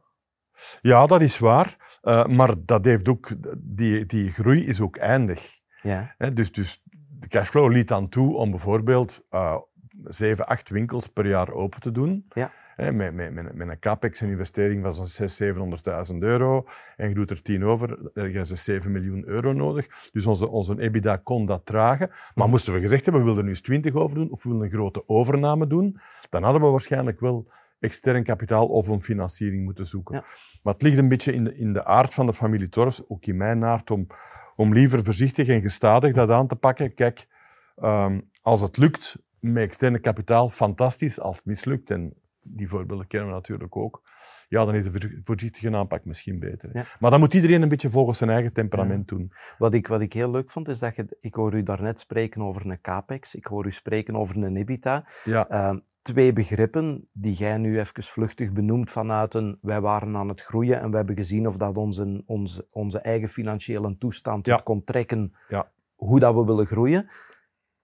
ja 0.82 1.06
dat 1.06 1.22
is 1.22 1.40
waar. 1.40 1.98
Eh, 2.02 2.26
maar 2.26 2.54
dat 2.66 2.86
heeft 2.86 3.10
ook, 3.10 3.30
die, 3.58 4.06
die 4.06 4.32
groei 4.32 4.66
is 4.66 4.82
ook 4.82 4.98
eindig. 4.98 5.60
Ja, 5.82 6.14
Hè? 6.18 6.34
Dus, 6.34 6.52
dus 6.52 6.82
de 7.20 7.28
cashflow 7.28 7.72
liet 7.72 7.88
dan 7.88 8.10
toe 8.10 8.36
om 8.36 8.50
bijvoorbeeld 8.52 9.22
eh, 9.30 9.56
zeven, 10.04 10.46
acht 10.48 10.70
winkels 10.70 11.08
per 11.08 11.28
jaar 11.28 11.52
open 11.52 11.80
te 11.80 11.92
doen. 11.92 12.26
Ja. 12.34 12.52
Hè, 12.76 12.92
met, 12.92 13.14
met, 13.14 13.34
met, 13.34 13.70
een 13.70 13.80
capex, 13.80 14.22
een 14.22 14.30
investering 14.30 14.84
van 14.84 14.94
zo'n 14.94 15.30
600.000, 15.30 16.14
700.000 16.14 16.18
euro. 16.20 16.66
En 16.96 17.10
je 17.10 17.16
doet 17.16 17.30
er 17.30 17.42
10 17.42 17.66
over, 17.66 17.88
dan 17.88 18.24
heb 18.24 18.34
je 18.34 18.46
6, 18.46 18.64
7 18.64 18.92
miljoen 18.92 19.28
euro 19.28 19.54
nodig. 19.54 20.10
Dus 20.12 20.26
onze, 20.26 20.48
onze 20.50 20.80
EBITDA 20.80 21.16
kon 21.16 21.46
dat 21.46 21.66
dragen. 21.66 22.10
Maar 22.36 22.50
moesten 22.50 22.74
we 22.74 22.80
gezegd 22.80 23.04
hebben, 23.06 23.22
we 23.22 23.28
willen 23.28 23.40
er 23.40 23.46
nu 23.46 23.56
eens 23.56 23.62
20 23.62 23.94
over 23.94 24.18
doen, 24.18 24.32
of 24.32 24.44
we 24.44 24.50
willen 24.50 24.66
een 24.66 24.72
grote 24.72 25.04
overname 25.08 25.68
doen, 25.68 25.98
dan 26.30 26.44
hadden 26.44 26.62
we 26.62 26.68
waarschijnlijk 26.68 27.20
wel 27.20 27.48
extern 27.80 28.24
kapitaal 28.24 28.68
of 28.68 28.88
een 28.88 29.02
financiering 29.02 29.64
moeten 29.64 29.86
zoeken. 29.86 30.16
Ja. 30.16 30.24
Maar 30.64 30.74
het 30.74 30.82
ligt 30.82 30.98
een 30.98 31.10
beetje 31.10 31.32
in 31.32 31.44
de, 31.44 31.56
in 31.56 31.74
de 31.74 31.86
aard 31.86 32.14
van 32.14 32.26
de 32.26 32.34
familie 32.34 32.70
Torfs, 32.70 33.10
ook 33.10 33.26
in 33.26 33.38
mijn 33.38 33.64
aard, 33.64 33.92
om, 33.92 34.08
om 34.56 34.74
liever 34.74 35.04
voorzichtig 35.04 35.48
en 35.48 35.62
gestadig 35.62 36.14
dat 36.14 36.30
aan 36.30 36.48
te 36.48 36.56
pakken. 36.56 36.94
Kijk, 36.94 37.28
ehm, 37.76 38.20
als 38.42 38.62
het 38.62 38.78
lukt 38.78 39.24
met 39.40 39.64
externe 39.64 40.00
kapitaal, 40.00 40.50
fantastisch. 40.50 41.20
Als 41.20 41.38
het 41.38 41.46
mislukt, 41.46 41.92
en 41.92 42.14
die 42.48 42.68
voorbeelden 42.70 43.08
kennen 43.08 43.30
we 43.30 43.36
natuurlijk 43.36 43.76
ook, 43.76 44.02
ja, 44.48 44.66
dan 44.66 44.76
is 44.76 44.84
de 44.92 45.22
voorzichtige 45.24 45.76
aanpak 45.76 46.06
misschien 46.06 46.40
beter. 46.40 46.70
Ja. 46.74 46.86
Maar 47.00 47.12
dan 47.12 47.20
moet 47.20 47.34
iedereen 47.34 47.62
een 47.62 47.70
beetje 47.70 47.90
volgens 47.90 48.18
zijn 48.18 48.30
eigen 48.30 48.54
temperament 48.54 49.08
doen. 49.08 49.32
Wat 49.58 49.74
ik, 49.74 49.88
wat 49.88 50.02
ik 50.02 50.14
heel 50.14 50.32
leuk 50.32 50.50
vond, 50.52 50.68
is 50.68 50.80
dat 50.80 50.96
je, 50.96 51.18
ik 51.22 51.34
hoor 51.34 51.54
u 51.54 51.64
daarnet 51.64 52.00
spreken 52.00 52.42
over 52.42 52.66
een 52.66 52.82
capex, 52.82 53.36
ik 53.36 53.46
hoor 53.46 53.66
u 53.66 53.72
spreken 53.72 54.16
over 54.16 54.38
een 54.44 54.56
EBITDA. 54.56 55.06
Ja, 55.24 55.48
Ehm, 55.50 55.80
twee 56.02 56.34
begrippen 56.34 57.08
die 57.14 57.34
jij 57.34 57.58
nu 57.58 57.80
even 57.80 58.04
vluchtig 58.04 58.52
benoemt 58.54 58.92
vanuit 58.92 59.34
een 59.34 59.58
wij 59.62 59.82
waren 59.82 60.16
aan 60.18 60.28
het 60.28 60.42
groeien 60.42 60.80
en 60.82 60.90
we 60.92 60.96
hebben 60.98 61.16
gezien 61.16 61.48
of 61.48 61.58
dat 61.58 61.78
onze, 61.78 62.24
onze, 62.26 62.68
onze 62.72 63.00
eigen 63.00 63.28
financiële 63.28 63.98
toestand 63.98 64.46
Ja. 64.46 64.56
kon 64.64 64.84
trekken 64.84 65.36
Ja. 65.48 65.72
hoe 65.96 66.20
dat 66.20 66.36
we 66.36 66.44
willen 66.44 66.66
groeien. 66.66 67.10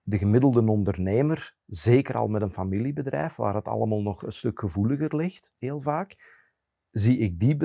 De 0.03 0.17
gemiddelde 0.17 0.67
ondernemer, 0.67 1.55
zeker 1.65 2.15
al 2.15 2.27
met 2.27 2.41
een 2.41 2.53
familiebedrijf, 2.53 3.35
waar 3.35 3.55
het 3.55 3.67
allemaal 3.67 4.01
nog 4.01 4.23
een 4.23 4.31
stuk 4.31 4.59
gevoeliger 4.59 5.15
ligt, 5.15 5.53
heel 5.57 5.79
vaak, 5.79 6.39
zie 6.91 7.17
ik 7.17 7.39
die, 7.39 7.57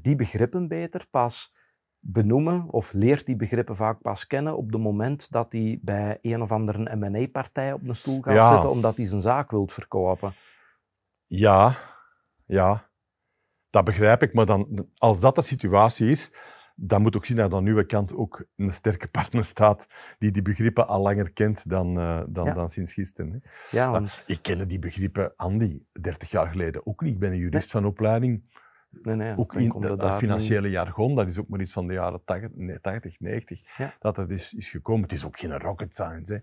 die 0.00 0.16
begrippen 0.16 0.68
beter 0.68 1.06
pas 1.10 1.56
benoemen 2.00 2.68
of 2.70 2.92
leert 2.92 3.26
die 3.26 3.36
begrippen 3.36 3.76
vaak 3.76 4.00
pas 4.00 4.26
kennen 4.26 4.56
op 4.56 4.72
het 4.72 4.80
moment 4.80 5.30
dat 5.30 5.52
hij 5.52 5.78
bij 5.82 6.18
een 6.22 6.42
of 6.42 6.52
andere 6.52 6.96
M&A-partij 6.96 7.72
op 7.72 7.88
een 7.88 7.96
stoel 7.96 8.22
gaat 8.22 8.34
Ja. 8.34 8.52
zitten 8.52 8.70
omdat 8.70 8.96
hij 8.96 9.06
zijn 9.06 9.20
zaak 9.20 9.50
wilt 9.50 9.72
verkopen. 9.72 10.34
ja, 11.26 11.78
ja, 12.46 12.90
dat 13.70 13.84
begrijp 13.84 14.22
ik. 14.22 14.34
Maar 14.34 14.46
dan, 14.46 14.88
als 14.96 15.20
dat 15.20 15.34
de 15.34 15.42
situatie 15.42 16.10
is, 16.10 16.32
dan 16.80 17.02
moet 17.02 17.16
ook 17.16 17.24
zien 17.26 17.36
dat 17.36 17.54
aan 17.54 17.66
uw 17.66 17.84
kant 17.84 18.14
ook 18.14 18.44
een 18.56 18.74
sterke 18.74 19.08
partner 19.08 19.44
staat 19.44 19.86
die 20.18 20.30
die 20.30 20.42
begrippen 20.42 20.88
al 20.88 21.02
langer 21.02 21.30
kent 21.32 21.70
dan, 21.70 21.98
eh, 21.98 22.20
dan, 22.28 22.44
Ja. 22.44 22.54
dan 22.54 22.68
sinds 22.68 22.92
gisteren. 22.92 23.32
Hè. 23.32 23.38
Ja, 23.78 23.90
want, 23.90 24.24
ik 24.26 24.38
kende 24.42 24.66
die 24.66 24.78
begrippen, 24.78 25.32
Andy, 25.36 25.82
30 26.00 26.30
jaar 26.30 26.46
geleden 26.46 26.86
ook 26.86 27.00
niet. 27.00 27.12
Ik 27.12 27.18
ben 27.18 27.30
een 27.32 27.38
jurist 27.38 27.70
van 27.70 27.84
opleiding. 27.84 28.42
nee, 29.02 29.14
nee, 29.16 29.36
Ook 29.36 29.54
in 29.54 29.60
niet- 29.60 30.12
financiële 30.12 30.70
jargon, 30.70 31.14
dat 31.14 31.26
is 31.26 31.38
ook 31.38 31.48
maar 31.48 31.60
iets 31.60 31.72
van 31.72 31.86
de 31.86 31.92
jaren 31.92 32.24
80, 32.24 32.50
nee, 32.54 32.80
80 32.80 33.20
90, 33.20 33.76
Ja. 33.76 33.94
dat 33.98 34.18
er 34.18 34.30
is, 34.32 34.54
is 34.54 34.70
gekomen. 34.70 35.02
Het 35.02 35.12
is 35.12 35.24
ook 35.24 35.38
geen 35.38 35.58
rocket 35.58 35.94
science. 35.94 36.32
Hè. 36.32 36.38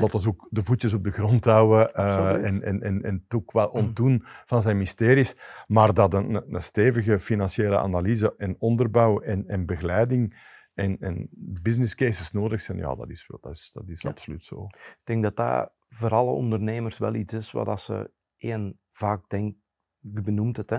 Laat 0.00 0.14
ons 0.14 0.26
ook 0.26 0.46
de 0.50 0.62
voetjes 0.62 0.92
op 0.92 1.04
de 1.04 1.10
grond 1.10 1.44
houden 1.44 1.92
Absoluut. 1.92 2.44
en, 2.44 2.62
en, 2.62 2.82
en, 2.82 3.02
en 3.02 3.24
ook 3.28 3.52
wel 3.52 3.68
ontdoen 3.68 4.22
van 4.24 4.62
zijn 4.62 4.76
mysteries. 4.76 5.36
Maar 5.66 5.94
dat 5.94 6.14
een, 6.14 6.54
een 6.54 6.62
stevige 6.62 7.18
financiële 7.18 7.78
analyse 7.78 8.34
en 8.36 8.56
onderbouw 8.58 9.20
en, 9.20 9.46
en 9.48 9.66
begeleiding 9.66 10.46
en, 10.74 10.96
en 11.00 11.28
business 11.62 11.94
cases 11.94 12.32
nodig 12.32 12.60
zijn, 12.60 12.78
ja, 12.78 12.94
dat 12.94 13.10
is, 13.10 13.26
dat 13.40 13.52
is, 13.52 13.70
dat 13.72 13.88
is 13.88 14.02
Ja. 14.02 14.10
absoluut 14.10 14.44
zo. 14.44 14.64
Ik 14.64 15.00
denk 15.04 15.22
dat 15.22 15.36
dat 15.36 15.72
voor 15.88 16.10
alle 16.10 16.30
ondernemers 16.30 16.98
wel 16.98 17.14
iets 17.14 17.32
is 17.32 17.52
wat 17.52 17.80
ze 17.80 18.10
één 18.36 18.80
vaak 18.88 19.28
denk, 19.28 19.56
je 19.98 20.20
benoemt 20.22 20.56
het, 20.56 20.70
hè. 20.70 20.78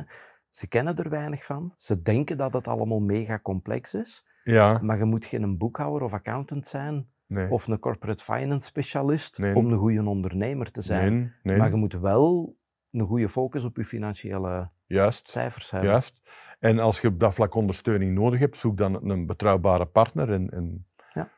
ze 0.50 0.68
kennen 0.68 0.96
er 0.96 1.10
weinig 1.10 1.46
van. 1.46 1.74
Ze 1.76 2.02
denken 2.02 2.38
dat 2.38 2.54
het 2.54 2.68
allemaal 2.68 3.00
mega 3.00 3.40
complex 3.40 3.94
is, 3.94 4.26
Ja, 4.44 4.80
maar 4.82 4.98
je 4.98 5.06
moet 5.06 5.26
geen 5.26 5.58
boekhouder 5.58 6.02
of 6.04 6.14
accountant 6.14 6.68
zijn 6.68 7.10
nee. 7.30 7.50
of 7.50 7.68
een 7.68 7.80
corporate 7.80 8.24
finance 8.24 8.66
specialist 8.68 9.38
Nee. 9.38 9.56
om 9.56 9.72
een 9.72 9.78
goede 9.78 10.04
ondernemer 10.06 10.72
te 10.72 10.82
zijn. 10.82 11.34
nee. 11.44 11.58
Maar 11.58 11.70
je 11.70 11.76
moet 11.76 11.94
wel 11.94 12.56
een 12.92 13.06
goede 13.06 13.30
focus 13.30 13.64
op 13.64 13.76
je 13.76 13.86
financiële 13.86 14.70
juist. 14.86 15.30
cijfers 15.30 15.72
hebben. 15.72 15.90
Juist. 15.90 16.22
En 16.60 16.80
als 16.80 17.02
je 17.02 17.08
op 17.08 17.20
dat 17.20 17.34
vlak 17.34 17.54
ondersteuning 17.54 18.14
nodig 18.14 18.40
hebt, 18.40 18.58
zoek 18.58 18.78
dan 18.78 19.10
een 19.10 19.26
betrouwbare 19.26 19.86
partner. 19.86 20.32
En, 20.32 20.50
en... 20.50 20.88
Ja. 21.10 21.30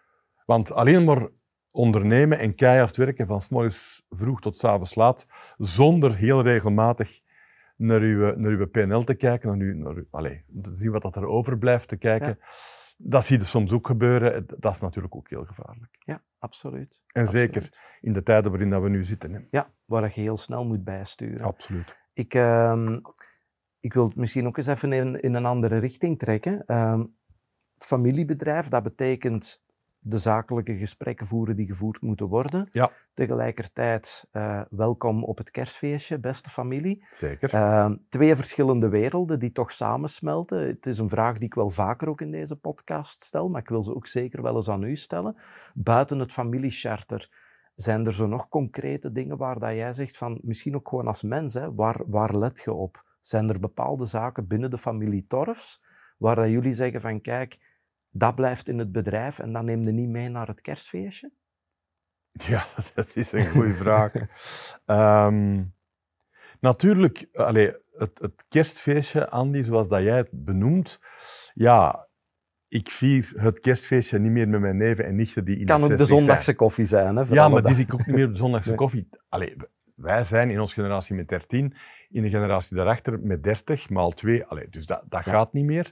Want 0.45 0.71
alleen 0.71 1.03
maar 1.03 1.27
ondernemen 1.71 2.39
en 2.39 2.55
keihard 2.55 2.97
werken 2.97 3.27
van 3.27 3.41
s 3.41 3.49
morgens 3.49 4.05
vroeg 4.09 4.41
tot 4.41 4.57
s 4.57 4.63
avonds 4.63 4.95
laat, 4.95 5.27
zonder 5.57 6.15
heel 6.15 6.41
regelmatig 6.41 7.21
naar 7.75 8.01
uw, 8.01 8.35
naar 8.37 8.51
uw 8.51 8.67
PNL 8.67 9.03
te 9.03 9.13
kijken, 9.13 9.49
naar 9.49 9.67
uw, 9.67 9.75
naar 9.75 9.95
uw, 9.95 10.05
allez, 10.11 10.41
te 10.61 10.75
zien 10.75 10.91
wat 10.91 11.01
dat 11.01 11.15
er 11.15 11.25
overblijft 11.25 11.87
te 11.87 11.97
kijken, 11.97 12.39
dat 13.03 13.25
zie 13.25 13.37
je 13.37 13.43
soms 13.43 13.71
ook 13.71 13.87
gebeuren. 13.87 14.45
Dat 14.57 14.73
is 14.73 14.79
natuurlijk 14.79 15.15
ook 15.15 15.29
heel 15.29 15.45
gevaarlijk. 15.45 15.97
Ja, 15.99 16.23
absoluut. 16.39 17.01
En 17.07 17.21
Absoluut. 17.21 17.53
zeker 17.53 17.79
in 18.01 18.13
de 18.13 18.23
tijden 18.23 18.51
waarin 18.51 18.69
dat 18.69 18.81
we 18.81 18.89
nu 18.89 19.03
zitten. 19.03 19.33
Hè. 19.33 19.39
Ja, 19.49 19.71
waar 19.85 20.03
je 20.03 20.21
heel 20.21 20.37
snel 20.37 20.65
moet 20.65 20.83
bijsturen. 20.83 21.45
Absoluut. 21.45 21.99
Ik, 22.13 22.33
ehm, 22.33 22.99
ik 23.79 23.93
wil 23.93 24.05
het 24.07 24.15
misschien 24.15 24.47
ook 24.47 24.57
eens 24.57 24.67
even 24.67 24.93
in, 24.93 25.21
in 25.21 25.33
een 25.33 25.45
andere 25.45 25.77
richting 25.77 26.19
trekken. 26.19 26.65
Ehm, 26.65 27.03
familiebedrijf, 27.77 28.67
dat 28.67 28.83
betekent 28.83 29.63
de 30.03 30.17
zakelijke 30.17 30.77
gesprekken 30.77 31.25
voeren 31.25 31.55
die 31.55 31.65
gevoerd 31.65 32.01
moeten 32.01 32.27
worden. 32.27 32.67
Ja. 32.71 32.91
Tegelijkertijd 33.13 34.27
eh, 34.31 34.61
welkom 34.69 35.23
op 35.23 35.37
het 35.37 35.51
kerstfeestje, 35.51 36.19
beste 36.19 36.49
familie. 36.49 37.03
Zeker. 37.13 37.53
Ehm, 37.53 37.95
twee 38.09 38.35
verschillende 38.35 38.89
werelden 38.89 39.39
die 39.39 39.51
toch 39.51 39.71
samensmelten. 39.71 40.67
Het 40.67 40.85
is 40.85 40.97
een 40.97 41.09
vraag 41.09 41.33
die 41.33 41.45
ik 41.45 41.53
wel 41.53 41.69
vaker 41.69 42.09
ook 42.09 42.21
in 42.21 42.31
deze 42.31 42.55
podcast 42.55 43.21
stel, 43.21 43.49
maar 43.49 43.61
ik 43.61 43.69
wil 43.69 43.83
ze 43.83 43.95
ook 43.95 44.07
zeker 44.07 44.41
wel 44.41 44.55
eens 44.55 44.69
aan 44.69 44.83
u 44.83 44.95
stellen. 44.95 45.35
Buiten 45.73 46.19
het 46.19 46.31
familiecharter, 46.31 47.29
zijn 47.75 48.05
er 48.05 48.13
zo 48.13 48.27
nog 48.27 48.49
concrete 48.49 49.11
dingen 49.11 49.37
waar 49.37 49.59
dat 49.59 49.71
jij 49.71 49.93
zegt 49.93 50.17
van, 50.17 50.39
misschien 50.41 50.75
ook 50.75 50.87
gewoon 50.87 51.07
als 51.07 51.21
mens, 51.21 51.53
hè, 51.53 51.73
waar, 51.73 52.01
waar 52.05 52.37
let 52.37 52.61
je 52.65 52.73
op? 52.73 53.03
Zijn 53.19 53.49
er 53.49 53.59
bepaalde 53.59 54.05
zaken 54.05 54.47
binnen 54.47 54.69
de 54.69 54.77
familie 54.77 55.25
Torfs 55.27 55.81
waar 56.17 56.35
dat 56.35 56.49
jullie 56.49 56.73
zeggen 56.73 57.01
van, 57.01 57.21
kijk, 57.21 57.57
dat 58.11 58.35
blijft 58.35 58.67
in 58.67 58.79
het 58.79 58.91
bedrijf 58.91 59.39
en 59.39 59.53
dat 59.53 59.63
neem 59.63 59.81
je 59.83 59.91
niet 59.91 60.09
mee 60.09 60.29
naar 60.29 60.47
het 60.47 60.61
kerstfeestje? 60.61 61.31
Ja, 62.31 62.65
dat 62.95 63.09
is 63.15 63.31
een 63.31 63.45
goede 63.47 63.73
vraag. 63.73 64.11
Ehm, 64.85 65.63
natuurlijk, 66.59 67.27
allee, 67.33 67.73
het, 67.91 68.19
het 68.19 68.43
kerstfeestje, 68.47 69.29
Andy, 69.29 69.61
zoals 69.61 69.87
dat 69.89 70.01
jij 70.01 70.17
het 70.17 70.29
benoemt, 70.31 70.99
ja, 71.53 72.07
ik 72.67 72.89
vier 72.89 73.33
het 73.35 73.59
kerstfeestje 73.59 74.19
niet 74.19 74.31
meer 74.31 74.49
met 74.49 74.59
mijn 74.61 74.77
neven 74.77 75.05
en 75.05 75.15
nichten 75.15 75.45
die 75.45 75.57
in 75.59 75.65
Kan 75.65 75.77
de 75.77 75.83
ook 75.83 75.89
de 75.89 75.97
60 75.97 76.07
zijn. 76.07 76.19
zondagse 76.19 76.55
koffie 76.55 76.85
zijn. 76.85 77.15
Hè, 77.15 77.23
Ja, 77.29 77.49
maar 77.49 77.63
die 77.63 77.73
zie 77.73 77.83
ik 77.83 77.93
ook 77.93 78.05
niet 78.05 78.15
meer 78.15 78.25
op 78.25 78.31
de 78.31 78.37
zondagse 78.37 78.69
Nee. 78.75 78.77
koffie. 78.77 79.09
Allee, 79.29 79.55
wij 80.01 80.23
zijn 80.23 80.49
in 80.49 80.59
onze 80.59 80.73
generatie 80.73 81.15
met 81.15 81.27
13, 81.27 81.73
in 82.09 82.23
de 82.23 82.29
generatie 82.29 82.75
daarachter 82.75 83.19
met 83.19 83.43
30, 83.43 83.89
maal 83.89 84.11
2. 84.11 84.45
Allee, 84.45 84.69
dus 84.69 84.85
dat, 84.85 85.03
dat 85.09 85.25
Ja. 85.25 85.31
gaat 85.31 85.53
niet 85.53 85.65
meer. 85.65 85.91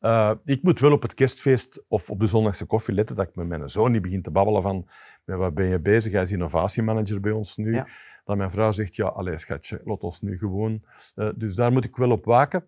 Eh, 0.00 0.32
ik 0.44 0.62
moet 0.62 0.80
wel 0.80 0.92
op 0.92 1.02
het 1.02 1.14
kerstfeest 1.14 1.84
of 1.88 2.10
op 2.10 2.20
de 2.20 2.26
zondagse 2.26 2.64
koffie 2.64 2.94
letten 2.94 3.16
dat 3.16 3.28
ik 3.28 3.34
met 3.34 3.46
mijn 3.46 3.70
zoon 3.70 3.92
niet 3.92 4.02
begin 4.02 4.22
te 4.22 4.30
babbelen 4.30 4.62
van 4.62 4.88
met 5.24 5.36
wat 5.38 5.54
ben 5.54 5.66
je 5.66 5.80
bezig? 5.80 6.12
Hij 6.12 6.22
is 6.22 6.32
innovatiemanager 6.32 7.20
bij 7.20 7.32
ons 7.32 7.56
nu. 7.56 7.74
Ja. 7.74 7.86
Dat 8.24 8.36
mijn 8.36 8.50
vrouw 8.50 8.72
zegt, 8.72 8.96
ja, 8.96 9.06
allee 9.06 9.36
schatje, 9.38 9.80
laat 9.84 10.02
ons 10.02 10.20
nu 10.20 10.38
gewoon. 10.38 10.84
Eh, 11.14 11.28
dus 11.36 11.54
daar 11.54 11.72
moet 11.72 11.84
ik 11.84 11.96
wel 11.96 12.10
op 12.10 12.24
waken. 12.24 12.66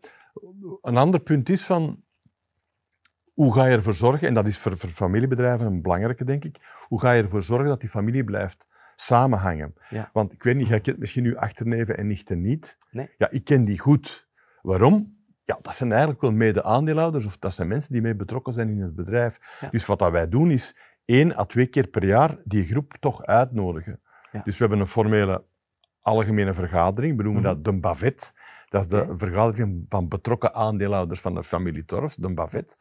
Een 0.83 0.97
ander 0.97 1.21
punt 1.21 1.49
is 1.49 1.65
van, 1.65 2.03
hoe 3.35 3.55
ga 3.55 3.67
je 3.67 3.77
ervoor 3.77 3.95
zorgen, 3.95 4.29
en 4.29 4.35
dat 4.35 4.47
is 4.47 4.59
voor, 4.59 4.79
voor 4.79 4.89
familiebedrijven 4.91 5.67
een 5.67 5.83
belangrijke, 5.83 6.25
denk 6.25 6.45
ik, 6.45 6.57
hoe 6.89 7.01
ga 7.01 7.13
je 7.13 7.23
ervoor 7.23 7.43
zorgen 7.43 7.69
dat 7.69 7.81
die 7.81 7.89
familie 7.89 8.25
blijft 8.25 8.67
samenhangen? 9.01 9.75
Ja. 9.89 10.11
Want 10.13 10.33
ik 10.33 10.43
weet 10.43 10.57
niet, 10.57 10.69
jij 10.69 10.81
kent 10.81 10.99
misschien 10.99 11.25
uw 11.25 11.39
achterneven 11.39 11.97
en 11.97 12.07
nichten 12.07 12.41
niet. 12.41 12.77
Nee. 12.91 13.11
Ja, 13.19 13.31
ik 13.31 13.45
ken 13.45 13.65
die 13.65 13.79
goed. 13.79 14.29
Waarom? 14.63 15.19
Ja, 15.43 15.59
dat 15.63 15.75
zijn 15.75 15.91
eigenlijk 15.91 16.21
wel 16.21 16.33
mede-aandeelhouders 16.33 17.27
of 17.27 17.39
dat 17.39 17.55
zijn 17.55 17.69
mensen 17.69 17.93
die 17.93 18.03
mee 18.03 18.15
betrokken 18.15 18.53
zijn 18.53 18.69
in 18.69 18.81
het 18.81 18.95
bedrijf. 18.95 19.59
Ja. 19.61 19.69
Dus 19.71 19.87
wat 19.87 19.99
dat 19.99 20.11
wij 20.11 20.29
doen 20.29 20.51
is 20.51 20.77
één 21.05 21.39
à 21.39 21.45
twee 21.45 21.67
keer 21.67 21.87
per 21.87 22.05
jaar 22.05 22.39
die 22.45 22.65
groep 22.65 22.97
toch 23.01 23.25
uitnodigen. 23.25 24.01
Ja. 24.33 24.41
Dus 24.45 24.53
we 24.55 24.61
hebben 24.61 24.81
een 24.81 24.87
formele 24.87 25.45
algemene 26.01 26.55
vergadering, 26.55 27.17
we 27.17 27.23
noemen 27.23 27.43
Mhm. 27.43 27.51
dat 27.53 27.65
de 27.65 27.73
BAVET. 27.81 28.33
Dat 28.69 28.81
is 28.81 28.89
de 28.89 29.07
vergadering 29.17 29.87
van 29.89 30.09
betrokken 30.09 30.55
aandeelhouders 30.55 31.21
van 31.21 31.35
de 31.35 31.43
familie 31.43 31.85
Torfs, 31.85 32.17
de 32.17 32.35
BAVET. 32.35 32.77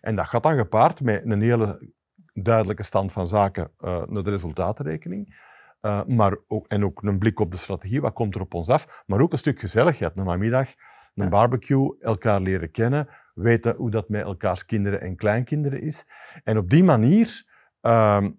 En 0.00 0.16
dat 0.16 0.26
gaat 0.26 0.42
dan 0.42 0.56
gepaard 0.56 1.00
met 1.00 1.22
een 1.24 1.40
hele 1.42 1.92
duidelijke 2.34 2.82
stand 2.82 3.12
van 3.12 3.26
zaken 3.26 3.70
naar 3.80 4.22
de 4.22 4.30
resultatenrekening. 4.30 5.36
Eh, 5.80 6.04
maar 6.06 6.36
ook, 6.46 6.66
en 6.66 6.84
ook 6.84 7.02
een 7.02 7.18
blik 7.18 7.40
op 7.40 7.50
de 7.50 7.56
strategie, 7.56 8.00
wat 8.00 8.12
komt 8.12 8.34
er 8.34 8.40
op 8.40 8.54
ons 8.54 8.68
af. 8.68 9.02
Maar 9.06 9.20
ook 9.20 9.32
een 9.32 9.38
stuk 9.38 9.60
gezelligheid, 9.60 10.16
een 10.16 10.24
namiddag, 10.24 10.68
een 11.14 11.24
Ja. 11.24 11.28
barbecue, 11.28 11.96
elkaar 12.00 12.40
leren 12.40 12.70
kennen, 12.70 13.08
weten 13.34 13.74
hoe 13.76 13.90
dat 13.90 14.08
met 14.08 14.22
elkaars 14.22 14.64
kinderen 14.64 15.00
en 15.00 15.16
kleinkinderen 15.16 15.80
is. 15.82 16.06
En 16.44 16.58
op 16.58 16.70
die 16.70 16.84
manier 16.84 17.46
ehm, 17.80 18.30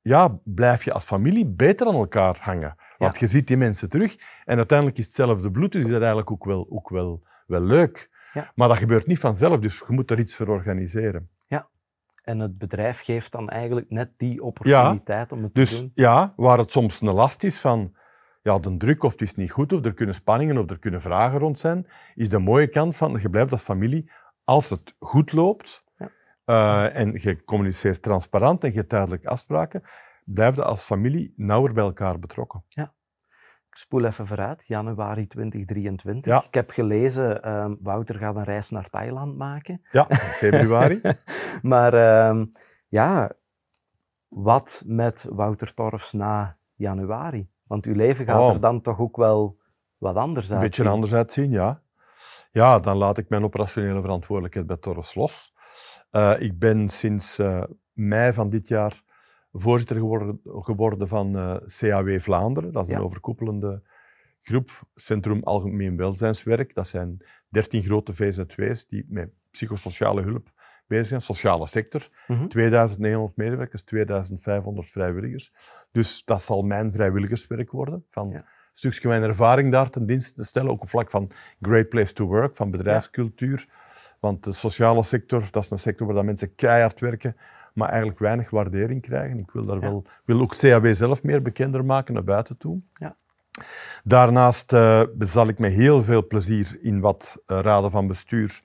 ja, 0.00 0.38
blijf 0.44 0.84
je 0.84 0.92
als 0.92 1.04
familie 1.04 1.46
beter 1.46 1.86
aan 1.86 1.94
elkaar 1.94 2.36
hangen. 2.40 2.76
Want 2.98 3.18
je 3.18 3.26
ziet 3.26 3.46
die 3.46 3.56
mensen 3.56 3.88
terug 3.90 4.16
en 4.44 4.56
uiteindelijk 4.56 4.98
is 4.98 5.04
hetzelfde 5.04 5.50
bloed, 5.50 5.72
dus 5.72 5.82
is 5.84 5.88
dat 5.90 5.98
eigenlijk 5.98 6.30
ook 6.30 6.44
wel, 6.44 6.66
ook 6.70 6.88
wel, 6.88 7.22
wel 7.46 7.60
leuk. 7.62 8.10
Ja. 8.32 8.52
Maar 8.54 8.68
dat 8.68 8.76
gebeurt 8.76 9.06
niet 9.06 9.18
vanzelf, 9.18 9.60
dus 9.60 9.78
je 9.78 9.92
moet 9.92 10.10
er 10.10 10.18
iets 10.18 10.34
voor 10.34 10.48
organiseren. 10.48 11.30
En 12.26 12.38
het 12.38 12.58
bedrijf 12.58 13.00
geeft 13.00 13.32
dan 13.32 13.48
eigenlijk 13.48 13.90
net 13.90 14.10
die 14.16 14.42
opportuniteit 14.42 15.32
om 15.32 15.42
het 15.42 15.54
te 15.54 15.60
Dus 15.60 15.78
doen. 15.78 15.90
ja, 15.94 16.32
waar 16.36 16.58
het 16.58 16.70
soms 16.70 17.00
een 17.00 17.12
last 17.12 17.42
is 17.42 17.58
van 17.58 17.94
ja, 18.42 18.58
de 18.58 18.76
druk 18.76 19.02
of 19.02 19.12
het 19.12 19.22
is 19.22 19.34
niet 19.34 19.50
goed 19.50 19.72
of 19.72 19.84
er 19.84 19.94
kunnen 19.94 20.14
spanningen 20.14 20.58
of 20.58 20.70
er 20.70 20.78
kunnen 20.78 21.00
vragen 21.00 21.38
rond 21.38 21.58
zijn, 21.58 21.86
is 22.14 22.28
de 22.28 22.38
mooie 22.38 22.66
kant 22.68 22.96
van 22.96 23.18
je 23.20 23.30
blijft 23.30 23.52
als 23.52 23.62
familie, 23.62 24.10
als 24.44 24.70
het 24.70 24.94
goed 24.98 25.32
loopt 25.32 25.84
Ja. 25.94 26.10
eh, 26.44 27.00
en 27.00 27.12
je 27.12 27.44
communiceert 27.44 28.02
transparant 28.02 28.64
en 28.64 28.70
je 28.70 28.76
hebt 28.76 28.90
duidelijk 28.90 29.26
afspraken, 29.26 29.82
blijf 30.24 30.54
je 30.56 30.64
als 30.64 30.82
familie 30.82 31.32
nauwer 31.36 31.72
bij 31.72 31.84
elkaar 31.84 32.18
betrokken. 32.18 32.64
Ik 32.68 32.86
Ik 33.76 33.82
spoel 33.82 34.04
even 34.04 34.26
vooruit, 34.26 34.64
januari 34.66 35.26
2023. 35.26 36.32
Ja. 36.32 36.42
Ik 36.46 36.54
heb 36.54 36.70
gelezen, 36.70 37.42
ehm, 37.42 37.74
Wouter 37.80 38.14
gaat 38.18 38.36
een 38.36 38.44
reis 38.44 38.70
naar 38.70 38.88
Thailand 38.90 39.36
maken. 39.36 39.82
Ja, 39.90 40.08
in 40.08 40.16
februari. 40.16 41.00
Maar 41.62 41.94
ehm, 41.94 42.44
ja, 42.88 43.30
wat 44.28 44.82
met 44.86 45.26
Wouter 45.30 45.74
Torfs 45.74 46.12
na 46.12 46.56
januari? 46.74 47.48
Want 47.66 47.86
uw 47.86 47.94
leven 47.94 48.24
gaat 48.24 48.40
Oh. 48.40 48.50
er 48.54 48.60
dan 48.60 48.80
toch 48.80 48.98
ook 48.98 49.16
wel 49.16 49.58
wat 49.98 50.16
anders 50.16 50.48
Een 50.48 50.52
uit. 50.56 50.62
beetje 50.64 50.88
anders 50.88 51.14
uitzien, 51.14 51.50
ja. 51.50 51.82
Ja, 52.50 52.78
dan 52.78 52.96
laat 52.96 53.18
ik 53.18 53.28
mijn 53.28 53.44
operationele 53.44 54.00
verantwoordelijkheid 54.00 54.66
bij 54.66 54.76
Torres 54.76 55.14
los. 55.14 55.54
Eh, 56.10 56.34
ik 56.38 56.58
ben 56.58 56.88
sinds 56.88 57.38
eh, 57.38 57.62
mei 57.92 58.32
van 58.32 58.50
dit 58.50 58.68
jaar 58.68 59.02
voorzitter 59.60 59.96
geworden, 59.96 60.40
geworden 60.44 61.08
van 61.08 61.36
eh, 61.36 61.56
CAW 61.66 62.20
Vlaanderen. 62.20 62.72
Dat 62.72 62.82
is 62.82 62.88
een 62.88 62.94
Ja. 62.98 63.02
overkoepelende 63.04 63.82
groep, 64.42 64.70
Centrum 64.94 65.42
Algemeen 65.42 65.96
Welzijnswerk. 65.96 66.74
Dat 66.74 66.86
zijn 66.88 67.24
13 67.48 67.82
grote 67.82 68.12
VZW's 68.12 68.86
die 68.86 69.06
met 69.08 69.30
psychosociale 69.50 70.22
hulp 70.22 70.52
bezig 70.86 71.06
zijn, 71.06 71.20
sociale 71.20 71.66
sector. 71.66 72.08
Mhm. 72.26 72.46
2900 72.46 73.36
medewerkers, 73.36 73.82
2500 73.82 74.90
vrijwilligers. 74.90 75.52
Dus 75.92 76.22
dat 76.24 76.42
zal 76.42 76.62
mijn 76.62 76.92
vrijwilligerswerk 76.92 77.70
worden. 77.70 78.04
Van 78.08 78.28
Ja. 78.28 78.34
een 78.36 78.44
stukje 78.72 79.08
mijn 79.08 79.22
ervaring 79.22 79.72
daar 79.72 79.90
ten 79.90 80.06
dienste 80.06 80.34
te 80.34 80.44
stellen, 80.44 80.70
ook 80.70 80.82
op 80.82 80.88
vlak 80.88 81.10
van 81.10 81.30
Great 81.60 81.88
Place 81.88 82.12
to 82.12 82.26
Work, 82.26 82.56
van 82.56 82.70
bedrijfscultuur. 82.70 83.68
Want 84.20 84.44
de 84.44 84.52
sociale 84.52 85.02
sector, 85.02 85.48
dat 85.50 85.64
is 85.64 85.70
een 85.70 85.78
sector 85.78 86.06
waar 86.06 86.16
dat 86.16 86.24
mensen 86.24 86.54
keihard 86.54 87.00
werken, 87.00 87.36
maar 87.76 87.88
eigenlijk 87.88 88.18
weinig 88.18 88.50
waardering 88.50 89.02
krijgen. 89.02 89.38
Ik 89.38 89.50
wil 89.50 89.66
daar 89.66 89.80
wel, 89.80 90.04
wil 90.24 90.40
ook 90.40 90.56
CAW 90.56 90.94
zelf 90.94 91.22
meer 91.22 91.42
bekender 91.42 91.84
maken 91.84 92.14
naar 92.14 92.24
buiten 92.24 92.56
toe. 92.56 92.80
Ja. 92.92 93.16
Daarnaast 94.04 94.72
eh, 94.72 95.02
bezal 95.14 95.48
ik 95.48 95.58
met 95.58 95.72
heel 95.72 96.02
veel 96.02 96.26
plezier 96.26 96.78
in 96.80 97.00
wat 97.00 97.42
eh, 97.46 97.58
raden 97.62 97.90
van 97.90 98.06
bestuur, 98.06 98.60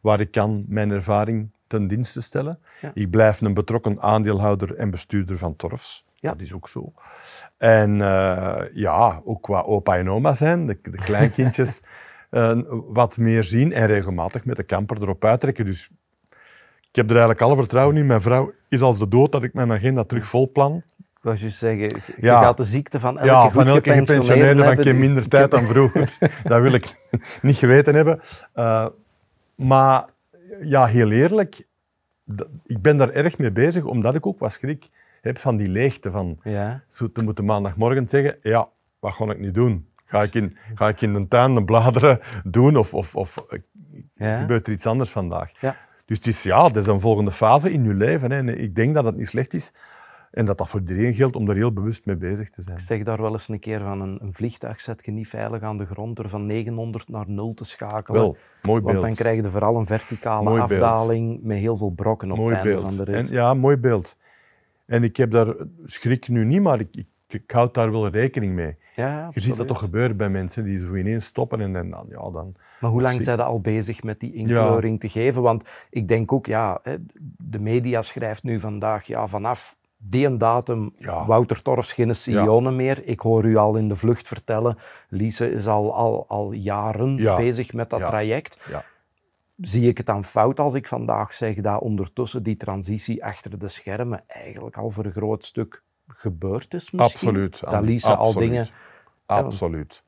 waar 0.00 0.20
ik 0.20 0.30
kan 0.30 0.64
mijn 0.68 0.90
ervaring 0.90 1.50
ten 1.66 1.86
dienste 1.86 2.20
stellen. 2.20 2.58
Ja. 2.80 2.90
Ik 2.94 3.10
blijf 3.10 3.40
een 3.40 3.54
betrokken 3.54 4.00
aandeelhouder 4.00 4.76
en 4.76 4.90
bestuurder 4.90 5.38
van 5.38 5.56
Torfs. 5.56 6.04
Ja. 6.14 6.30
Dat 6.30 6.40
is 6.40 6.52
ook 6.52 6.68
zo. 6.68 6.92
En 7.56 8.00
eh, 8.00 8.62
ja, 8.72 9.20
ook 9.24 9.42
qua 9.42 9.60
opa 9.60 9.96
en 9.96 10.10
oma 10.10 10.34
zijn, 10.34 10.66
de, 10.66 10.78
de 10.82 11.02
kleinkindjes 11.08 11.82
wat 12.88 13.16
meer 13.16 13.44
zien 13.44 13.72
en 13.72 13.86
regelmatig 13.86 14.44
met 14.44 14.56
de 14.56 14.64
camper 14.64 15.02
erop 15.02 15.24
uittrekken. 15.24 15.64
Dus 15.64 15.90
ik 16.94 17.00
heb 17.00 17.10
er 17.10 17.16
eigenlijk 17.16 17.46
alle 17.46 17.56
vertrouwen 17.56 17.96
in. 17.96 18.06
Mijn 18.06 18.20
vrouw 18.22 18.52
is 18.68 18.80
als 18.80 18.98
de 18.98 19.08
dood 19.08 19.32
dat 19.32 19.42
ik 19.42 19.54
mijn 19.54 19.72
agenda 19.72 20.04
terug 20.04 20.26
vol 20.26 20.50
plan. 20.52 20.82
Ik 20.98 21.18
wou 21.22 21.36
juist 21.36 21.58
zeggen, 21.58 21.80
je 21.86 22.00
Ja. 22.16 22.42
gaat 22.42 22.56
de 22.56 22.64
ziekte 22.64 23.00
van 23.00 23.18
elke 23.18 23.30
ja, 23.30 23.50
van 23.50 23.66
elke 23.66 23.92
gepensioneerde 23.92 24.64
van 24.64 24.76
keer 24.76 24.94
minder 24.94 25.28
tijd 25.28 25.50
dan 25.50 25.64
vroeger. 25.64 26.18
dat 26.44 26.60
wil 26.60 26.72
ik 26.72 26.94
niet 27.42 27.56
geweten 27.56 27.94
hebben. 27.94 28.20
Eh, 28.52 28.86
maar 29.54 30.04
ja, 30.62 30.86
heel 30.86 31.10
eerlijk, 31.10 31.66
ik 32.66 32.82
ben 32.82 32.96
daar 32.96 33.10
erg 33.10 33.38
mee 33.38 33.52
bezig, 33.52 33.84
omdat 33.84 34.14
ik 34.14 34.26
ook 34.26 34.38
wat 34.38 34.52
schrik 34.52 34.88
heb 35.20 35.38
van 35.38 35.56
die 35.56 35.68
leegte. 35.68 36.10
Van 36.10 36.38
Ja, 36.42 36.82
zo 36.88 37.12
te 37.12 37.22
moeten 37.24 37.44
maandagmorgen 37.44 38.08
zeggen, 38.08 38.36
ja, 38.42 38.68
wat 38.98 39.12
ga 39.12 39.24
ik 39.24 39.38
niet 39.38 39.54
doen? 39.54 39.88
Ga 40.04 40.22
ik 40.22 40.34
in, 40.34 40.56
ga 40.74 40.88
ik 40.88 41.00
in 41.00 41.12
de 41.12 41.28
tuin 41.28 41.54
de 41.54 41.64
bladeren 41.64 42.18
doen 42.44 42.76
of, 42.76 42.94
of, 42.94 43.16
of 43.16 43.44
eh, 43.48 43.58
ja. 44.14 44.40
gebeurt 44.40 44.66
er 44.66 44.72
iets 44.72 44.86
anders 44.86 45.10
vandaag? 45.10 45.50
Ja. 45.60 45.76
Dus 46.04 46.16
het 46.16 46.26
is, 46.26 46.42
ja, 46.42 46.68
dat 46.68 46.76
is 46.76 46.86
een 46.86 47.00
volgende 47.00 47.32
fase 47.32 47.72
in 47.72 47.84
je 47.84 47.94
leven. 47.94 48.30
Hè. 48.30 48.36
En 48.36 48.60
ik 48.60 48.74
denk 48.74 48.94
dat 48.94 49.04
het 49.04 49.16
niet 49.16 49.28
slecht 49.28 49.54
is 49.54 49.72
en 50.34 50.44
dat 50.44 50.58
dat 50.58 50.68
voor 50.68 50.80
iedereen 50.80 51.14
geldt 51.14 51.36
om 51.36 51.46
daar 51.46 51.56
heel 51.56 51.72
bewust 51.72 52.06
mee 52.06 52.16
bezig 52.16 52.50
te 52.50 52.62
zijn. 52.62 52.76
Ik 52.76 52.82
zeg 52.82 53.02
daar 53.02 53.22
wel 53.22 53.32
eens 53.32 53.48
een 53.48 53.58
keer 53.58 53.80
van, 53.80 54.00
een, 54.00 54.18
een 54.22 54.34
vliegtuig 54.34 54.80
zet 54.80 55.02
je 55.04 55.10
niet 55.12 55.28
veilig 55.28 55.62
aan 55.62 55.78
de 55.78 55.86
grond 55.86 56.16
door 56.16 56.28
van 56.28 56.46
900 56.46 57.08
naar 57.08 57.28
0 57.28 57.54
te 57.54 57.64
schakelen. 57.64 58.20
Wel, 58.20 58.36
mooi 58.62 58.80
want 58.80 58.84
beeld. 58.84 59.00
dan 59.00 59.14
krijg 59.14 59.42
je 59.42 59.50
vooral 59.50 59.76
een 59.76 59.86
verticale 59.86 60.44
Mooi 60.44 60.64
beeld. 60.66 60.82
afdaling 60.82 61.42
met 61.42 61.58
heel 61.58 61.76
veel 61.76 61.90
brokken 61.90 62.30
op 62.30 62.36
mooi 62.36 62.54
het 62.54 62.64
einde 62.64 62.80
beeld. 62.80 62.94
van 62.94 63.04
de 63.04 63.12
rit. 63.12 63.28
En, 63.28 63.34
ja, 63.34 63.54
mooi 63.54 63.76
beeld. 63.76 64.16
En 64.86 65.02
ik 65.04 65.16
heb 65.16 65.30
daar 65.30 65.54
schrik 65.84 66.28
nu 66.28 66.44
niet, 66.44 66.62
maar 66.62 66.80
ik, 66.80 66.96
ik, 66.96 67.06
ik 67.28 67.50
houd 67.50 67.74
daar 67.74 67.92
wel 67.92 68.08
rekening 68.08 68.54
mee. 68.54 68.76
Ja, 68.94 69.30
Je 69.32 69.40
ziet 69.40 69.56
dat 69.56 69.68
toch 69.68 69.78
gebeuren 69.78 70.16
bij 70.16 70.28
mensen 70.28 70.64
die 70.64 70.80
zo 70.80 70.94
ineens 70.94 71.24
stoppen 71.24 71.60
en, 71.60 71.76
en 71.76 71.90
dan, 71.90 72.06
ja, 72.08 72.30
dan... 72.30 72.54
Maar 72.84 72.92
hoe 72.92 73.02
lang 73.02 73.22
zijn 73.22 73.38
ze 73.38 73.44
al 73.44 73.60
bezig 73.60 74.02
met 74.02 74.20
die 74.20 74.34
inkleuring 74.34 75.00
te 75.00 75.08
geven? 75.08 75.42
Want 75.42 75.86
ik 75.90 76.08
denk 76.08 76.32
ook, 76.32 76.46
ja, 76.46 76.80
de 77.38 77.58
media 77.58 78.02
schrijft 78.02 78.42
nu 78.42 78.60
vandaag, 78.60 79.06
ja, 79.06 79.26
vanaf 79.26 79.76
die 79.96 80.26
een 80.26 80.38
datum, 80.38 80.92
Ja. 80.98 81.26
Wouter 81.26 81.62
Torfs 81.62 81.92
geen 81.92 82.14
CEO 82.14 82.60
meer. 82.60 83.06
Ik 83.06 83.20
hoor 83.20 83.44
u 83.44 83.56
al 83.56 83.76
in 83.76 83.88
de 83.88 83.96
vlucht 83.96 84.28
vertellen, 84.28 84.78
Lise 85.08 85.52
is 85.52 85.66
al, 85.66 85.94
al, 85.94 86.24
al 86.28 86.52
jaren 86.52 87.16
Ja. 87.16 87.36
bezig 87.36 87.72
met 87.72 87.90
dat 87.90 88.00
traject. 88.00 88.66
Ja. 88.70 88.84
Zie 89.60 89.88
ik 89.88 89.96
het 89.96 90.06
dan 90.06 90.24
fout 90.24 90.60
als 90.60 90.74
ik 90.74 90.88
vandaag 90.88 91.32
zeg 91.32 91.56
dat 91.56 91.80
ondertussen 91.80 92.42
die 92.42 92.56
transitie 92.56 93.24
achter 93.24 93.58
de 93.58 93.68
schermen 93.68 94.22
eigenlijk 94.26 94.76
al 94.76 94.88
voor 94.88 95.04
een 95.04 95.12
groot 95.12 95.44
stuk 95.44 95.82
gebeurd 96.08 96.74
is 96.74 96.90
misschien? 96.90 96.98
Absoluut. 96.98 97.60
Dat 97.60 97.82
Lise 97.82 98.16
al 98.16 98.32
dingen... 98.32 98.66
Absoluut. 99.26 100.02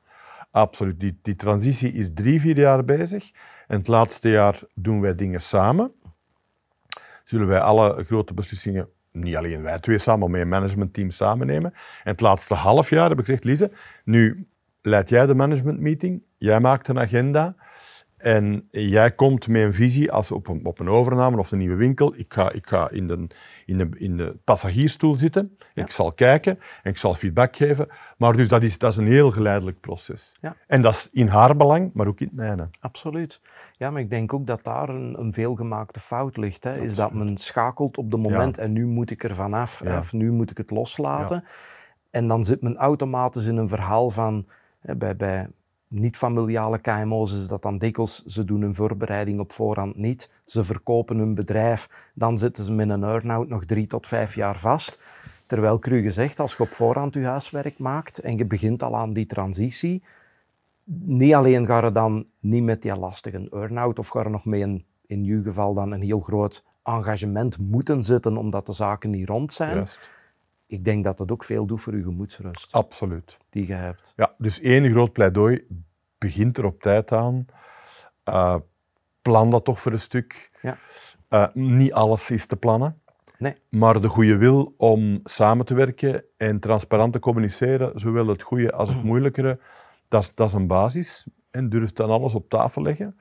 Absoluut. 0.51 0.99
Die, 0.99 1.19
die 1.21 1.35
transitie 1.35 1.93
is 1.93 2.13
drie, 2.13 2.41
vier 2.41 2.57
jaar 2.57 2.85
bezig. 2.85 3.31
En 3.67 3.77
het 3.77 3.87
laatste 3.87 4.29
jaar 4.29 4.59
doen 4.73 5.01
wij 5.01 5.15
dingen 5.15 5.41
samen. 5.41 5.91
Zullen 7.23 7.47
wij 7.47 7.59
alle 7.59 8.03
grote 8.03 8.33
beslissingen, 8.33 8.89
niet 9.11 9.35
alleen 9.35 9.61
wij 9.61 9.79
twee 9.79 9.97
samen, 9.97 10.19
maar 10.19 10.29
met 10.29 10.41
een 10.41 10.47
managementteam 10.47 11.09
samen 11.09 11.47
nemen. 11.47 11.71
En 12.03 12.11
het 12.11 12.21
laatste 12.21 12.53
half 12.53 12.89
jaar 12.89 13.09
heb 13.09 13.19
ik 13.19 13.25
gezegd, 13.25 13.43
Lise, 13.43 13.71
nu 14.03 14.47
leid 14.81 15.09
jij 15.09 15.25
de 15.25 15.35
managementmeeting, 15.35 16.23
jij 16.37 16.59
maakt 16.59 16.87
een 16.87 16.99
agenda. 16.99 17.55
En 18.17 18.67
jij 18.71 19.11
komt 19.11 19.47
met 19.47 19.61
een 19.61 19.73
visie 19.73 20.11
als 20.11 20.31
op, 20.31 20.47
een, 20.47 20.65
op 20.65 20.79
een 20.79 20.89
overname 20.89 21.37
of 21.37 21.51
een 21.51 21.57
nieuwe 21.57 21.75
winkel. 21.75 22.13
Ik 22.15 22.33
ga, 22.33 22.51
ik 22.51 22.67
ga 22.67 22.89
in, 22.89 23.07
de, 23.07 23.27
in, 23.65 23.77
de, 23.77 23.89
in 23.93 24.17
de 24.17 24.37
passagiersstoel 24.43 25.17
zitten. 25.17 25.57
Ik 25.73 25.91
zal 25.91 26.13
kijken 26.13 26.59
en 26.83 26.91
ik 26.91 26.97
zal 26.97 27.15
feedback 27.15 27.55
geven. 27.55 27.87
Maar 28.17 28.33
dus 28.33 28.47
dat 28.47 28.63
is, 28.63 28.77
dat 28.77 28.91
is 28.91 28.97
een 28.97 29.07
heel 29.07 29.31
geleidelijk 29.31 29.79
proces. 29.79 30.31
Ja. 30.41 30.55
En 30.67 30.81
dat 30.81 30.93
is 30.93 31.09
in 31.11 31.27
haar 31.27 31.55
belang, 31.55 31.91
maar 31.93 32.07
ook 32.07 32.19
in 32.19 32.25
het 32.27 32.35
mijne. 32.35 32.69
Absoluut. 32.79 33.41
Ja, 33.77 33.91
maar 33.91 34.01
ik 34.01 34.09
denk 34.09 34.33
ook 34.33 34.47
dat 34.47 34.63
daar 34.63 34.89
een, 34.89 35.19
een 35.19 35.33
veelgemaakte 35.33 35.99
fout 35.99 36.37
ligt. 36.37 36.63
Hè, 36.63 36.81
is 36.81 36.95
dat 36.95 37.13
men 37.13 37.37
schakelt 37.37 37.97
op 37.97 38.11
de 38.11 38.17
moment 38.17 38.57
en 38.57 38.73
nu 38.73 38.85
moet 38.85 39.11
ik 39.11 39.23
er 39.23 39.35
vanaf, 39.35 39.81
Ja. 39.83 39.97
of 39.97 40.13
nu 40.13 40.31
moet 40.31 40.51
ik 40.51 40.57
het 40.57 40.71
loslaten. 40.71 41.43
En 42.11 42.27
dan 42.27 42.43
zit 42.43 42.61
men 42.61 42.77
automatisch 42.77 43.45
in 43.45 43.57
een 43.57 43.67
verhaal 43.67 44.09
van, 44.09 44.45
hè, 44.79 44.95
bij, 44.95 45.15
bij 45.15 45.47
niet-familiale 45.87 46.79
KMO's 46.79 47.31
is 47.33 47.47
dat 47.47 47.61
dan 47.61 47.77
dikwijls, 47.77 48.23
ze 48.25 48.45
doen 48.45 48.61
hun 48.61 48.75
voorbereiding 48.75 49.39
op 49.39 49.51
voorhand 49.51 49.95
niet, 49.97 50.31
ze 50.45 50.63
verkopen 50.63 51.17
hun 51.17 51.33
bedrijf, 51.35 51.89
dan 52.13 52.37
zitten 52.37 52.63
ze 52.63 52.71
met 52.71 52.89
een 52.89 53.03
earn-out 53.03 53.47
nog 53.47 53.65
drie 53.65 53.87
tot 53.87 54.07
vijf 54.07 54.35
jaar 54.35 54.57
vast. 54.57 54.99
Terwijl 55.47 55.75
ik 55.75 55.85
u 55.85 56.01
gezegd, 56.01 56.39
als 56.39 56.55
je 56.55 56.63
op 56.63 56.71
voorhand 56.71 57.13
je 57.13 57.25
huiswerk 57.25 57.79
maakt 57.79 58.19
en 58.19 58.37
je 58.37 58.45
begint 58.45 58.83
al 58.83 58.95
aan 58.95 59.13
die 59.13 59.25
transitie, 59.25 60.03
niet 60.83 61.33
alleen 61.33 61.65
ga 61.65 61.85
je 61.85 61.91
dan 61.91 62.27
niet 62.39 62.63
met 62.63 62.81
die 62.81 62.95
lastige 62.95 63.49
earn-out 63.51 63.99
of 63.99 64.07
ga 64.07 64.21
je 64.21 64.29
nog 64.29 64.45
mee 64.45 64.61
een, 64.61 64.85
in 65.05 65.23
uw 65.23 65.43
geval 65.43 65.73
dan 65.73 65.91
een 65.91 66.01
heel 66.01 66.19
groot 66.19 66.63
engagement 66.83 67.57
moeten 67.57 68.03
zitten 68.03 68.37
omdat 68.37 68.65
de 68.65 68.73
zaken 68.73 69.09
niet 69.09 69.27
rond 69.29 69.53
zijn. 69.53 69.75
Juist. 69.75 70.09
Ik 70.65 70.85
denk 70.85 71.03
dat 71.03 71.17
dat 71.17 71.31
ook 71.31 71.43
veel 71.43 71.65
doet 71.65 71.81
voor 71.81 71.93
uw 71.93 72.03
gemoedsrust 72.03 72.71
Absoluut. 72.71 73.37
die 73.49 73.67
je 73.67 73.73
hebt. 73.73 74.13
Ja, 74.15 74.33
dus 74.37 74.59
één 74.59 74.91
groot 74.91 75.11
pleidooi. 75.11 75.67
Begint 76.17 76.57
er 76.57 76.65
op 76.65 76.81
tijd 76.81 77.11
aan. 77.11 77.45
Eh, 78.23 78.55
plan 79.21 79.51
dat 79.51 79.63
toch 79.63 79.79
voor 79.79 79.91
een 79.91 79.99
stuk. 79.99 80.51
Ja. 80.61 80.77
Eh, 81.27 81.47
niet 81.53 81.93
alles 81.93 82.31
is 82.31 82.45
te 82.45 82.55
plannen. 82.55 83.01
Nee. 83.39 83.55
Maar 83.69 84.01
de 84.01 84.07
goede 84.07 84.37
wil 84.37 84.73
om 84.77 85.19
samen 85.23 85.65
te 85.65 85.73
werken 85.73 86.23
en 86.37 86.59
transparant 86.59 87.13
te 87.13 87.19
communiceren, 87.19 87.99
zowel 87.99 88.27
het 88.27 88.41
goede 88.41 88.71
als 88.71 88.89
het 88.89 89.03
moeilijkere, 89.03 89.59
dat 90.07 90.21
is, 90.21 90.35
dat 90.35 90.47
is 90.47 90.53
een 90.53 90.67
basis. 90.67 91.27
En 91.51 91.69
durf 91.69 91.93
dan 91.93 92.09
alles 92.09 92.33
op 92.33 92.49
tafel 92.49 92.81
leggen. 92.81 93.17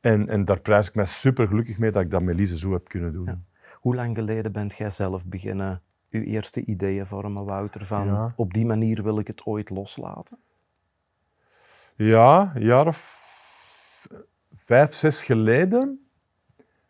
En, 0.00 0.28
en 0.28 0.44
daar 0.44 0.60
prijs 0.60 0.88
ik 0.88 0.94
mij 0.94 1.06
super 1.06 1.46
gelukkig 1.48 1.78
mee 1.78 1.90
dat 1.90 2.02
ik 2.02 2.10
dat 2.10 2.22
met 2.22 2.36
Lise 2.36 2.58
zo 2.58 2.72
heb 2.72 2.88
kunnen 2.88 3.12
doen. 3.12 3.44
Hoe 3.72 3.94
lang 3.94 4.16
geleden 4.16 4.52
bent 4.52 4.76
jij 4.76 4.90
zelf 4.90 5.26
beginnen 5.26 5.82
uw 6.10 6.22
eerste 6.22 6.64
ideeën 6.64 7.06
vormen, 7.06 7.44
Wouter, 7.44 7.84
van 7.86 8.06
Ja. 8.06 8.32
op 8.36 8.52
die 8.52 8.66
manier 8.66 9.02
wil 9.02 9.18
ik 9.18 9.26
het 9.26 9.44
ooit 9.46 9.70
loslaten? 9.70 10.38
Ja, 11.96 12.52
een 12.54 12.62
jaar 12.64 12.86
of 12.86 13.24
vijf, 14.52 14.94
zes 14.94 15.22
geleden. 15.22 16.05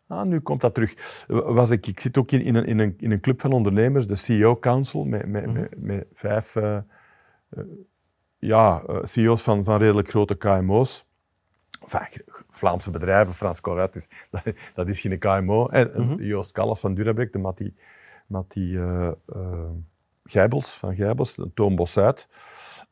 Ah, 0.07 0.25
nu 0.25 0.39
komt 0.39 0.61
dat 0.61 0.73
terug. 0.73 1.23
Was 1.27 1.69
ik, 1.69 1.87
ik 1.87 1.99
zit 1.99 2.17
ook 2.17 2.31
in, 2.31 2.41
in, 2.41 2.55
een, 2.55 2.65
in, 2.65 2.79
een, 2.79 2.93
in 2.97 3.11
een 3.11 3.19
club 3.19 3.41
van 3.41 3.51
ondernemers, 3.51 4.07
de 4.07 4.15
CEO 4.15 4.57
Council, 4.59 5.03
met, 5.05 5.27
met, 5.27 5.53
met, 5.53 5.81
met 5.81 6.07
vijf 6.13 6.55
eh, 6.55 6.75
eh, 6.75 7.63
ja, 8.37 8.83
eh, 8.87 8.99
CEO's 9.03 9.41
van, 9.41 9.63
van 9.63 9.77
redelijk 9.77 10.09
grote 10.09 10.35
KMO's. 10.35 11.05
Enfin, 11.81 12.23
Vlaamse 12.49 12.89
bedrijven, 12.91 13.33
Frans 13.33 13.61
Corruit, 13.61 13.95
is, 13.95 14.09
dat, 14.31 14.53
dat 14.73 14.87
is 14.87 14.99
geen 14.99 15.19
KMO. 15.19 15.67
En, 15.67 15.93
en 15.93 16.15
Joost 16.15 16.51
Kallas 16.51 16.79
van 16.79 16.93
Durabrek, 16.93 17.31
de 17.33 17.39
Matti, 17.39 17.75
Matti 18.27 18.79
Gijbels 20.23 20.69
van 20.71 20.95
Gijbels, 20.95 21.39
Toon 21.53 21.75
Bosuit. 21.75 22.29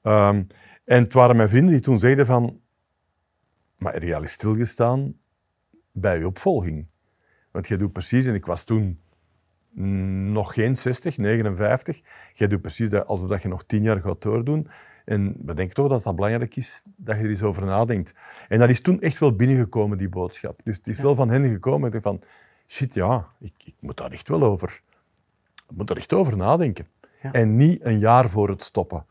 Ehm, 0.02 0.44
En 0.86 1.04
het 1.04 1.14
waren 1.14 1.36
mijn 1.36 1.50
vrienden 1.50 1.72
die 1.72 1.82
toen 1.82 2.00
zeiden 2.00 2.26
van, 2.26 2.62
maar 3.78 3.94
al 3.94 4.22
eens 4.22 4.32
stilgestaan 4.32 5.14
bij 5.92 6.18
je 6.18 6.28
opvolging? 6.28 6.88
Want 7.56 7.68
jij 7.68 7.78
doet 7.78 7.92
precies, 7.92 8.26
en 8.26 8.34
ik 8.34 8.46
was 8.46 8.64
toen 8.64 9.00
nog 10.32 10.54
geen 10.54 10.76
60, 10.76 11.18
59, 11.18 12.02
jij 12.34 12.48
doet 12.48 12.62
precies 12.62 12.90
dat, 12.90 13.08
alsof 13.08 13.28
dat 13.28 13.42
je 13.42 13.48
nog 13.48 13.64
tien 13.64 13.84
jaar 13.84 14.02
gaat 14.02 14.22
doordoen. 14.22 14.68
En 15.06 15.36
we 15.46 15.54
denken 15.54 15.76
toch 15.76 15.90
dat 15.90 16.04
dat 16.04 16.16
belangrijk 16.16 16.56
is 16.56 16.82
dat 16.96 17.18
je 17.18 17.24
er 17.24 17.30
eens 17.30 17.42
over 17.42 17.66
nadenkt. 17.66 18.16
En 18.48 18.60
dat 18.60 18.70
is 18.70 18.82
toen 18.82 19.02
echt 19.02 19.20
wel 19.20 19.36
binnengekomen, 19.36 19.98
die 19.98 20.10
boodschap. 20.10 20.60
Dus 20.64 20.78
het 20.78 20.88
is 20.88 21.00
wel 21.00 21.16
van 21.16 21.30
hen 21.30 21.52
gekomen. 21.52 21.86
Ik 21.86 21.92
dacht 21.92 22.04
van, 22.04 22.22
shit 22.68 22.94
ja, 22.94 23.28
ik, 23.40 23.54
ik 23.64 23.76
moet 23.80 23.98
daar 23.98 24.12
echt 24.12 24.28
wel 24.28 24.44
over, 24.44 24.82
ik 25.70 25.76
moet 25.76 25.88
daar 25.88 25.98
echt 25.98 26.14
over 26.14 26.38
nadenken. 26.38 26.88
Ja. 27.22 27.32
En 27.32 27.56
niet 27.56 27.86
een 27.86 28.00
jaar 28.00 28.30
voor 28.30 28.50
het 28.50 28.64
stoppen. 28.64 29.06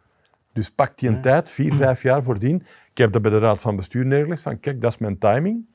Dus 0.52 0.70
pak 0.70 0.98
die 0.98 1.08
een 1.08 1.20
tijd, 1.20 1.50
vier, 1.50 1.74
vijf 1.74 2.02
jaar 2.02 2.22
voordien. 2.22 2.62
Ik 2.90 2.98
heb 2.98 3.12
dat 3.12 3.22
bij 3.22 3.30
de 3.30 3.38
raad 3.38 3.60
van 3.60 3.76
bestuur 3.76 4.06
neergelegd, 4.06 4.42
van 4.42 4.60
kijk, 4.60 4.80
dat 4.80 4.92
is 4.92 4.98
mijn 4.98 5.18
timing. 5.18 5.66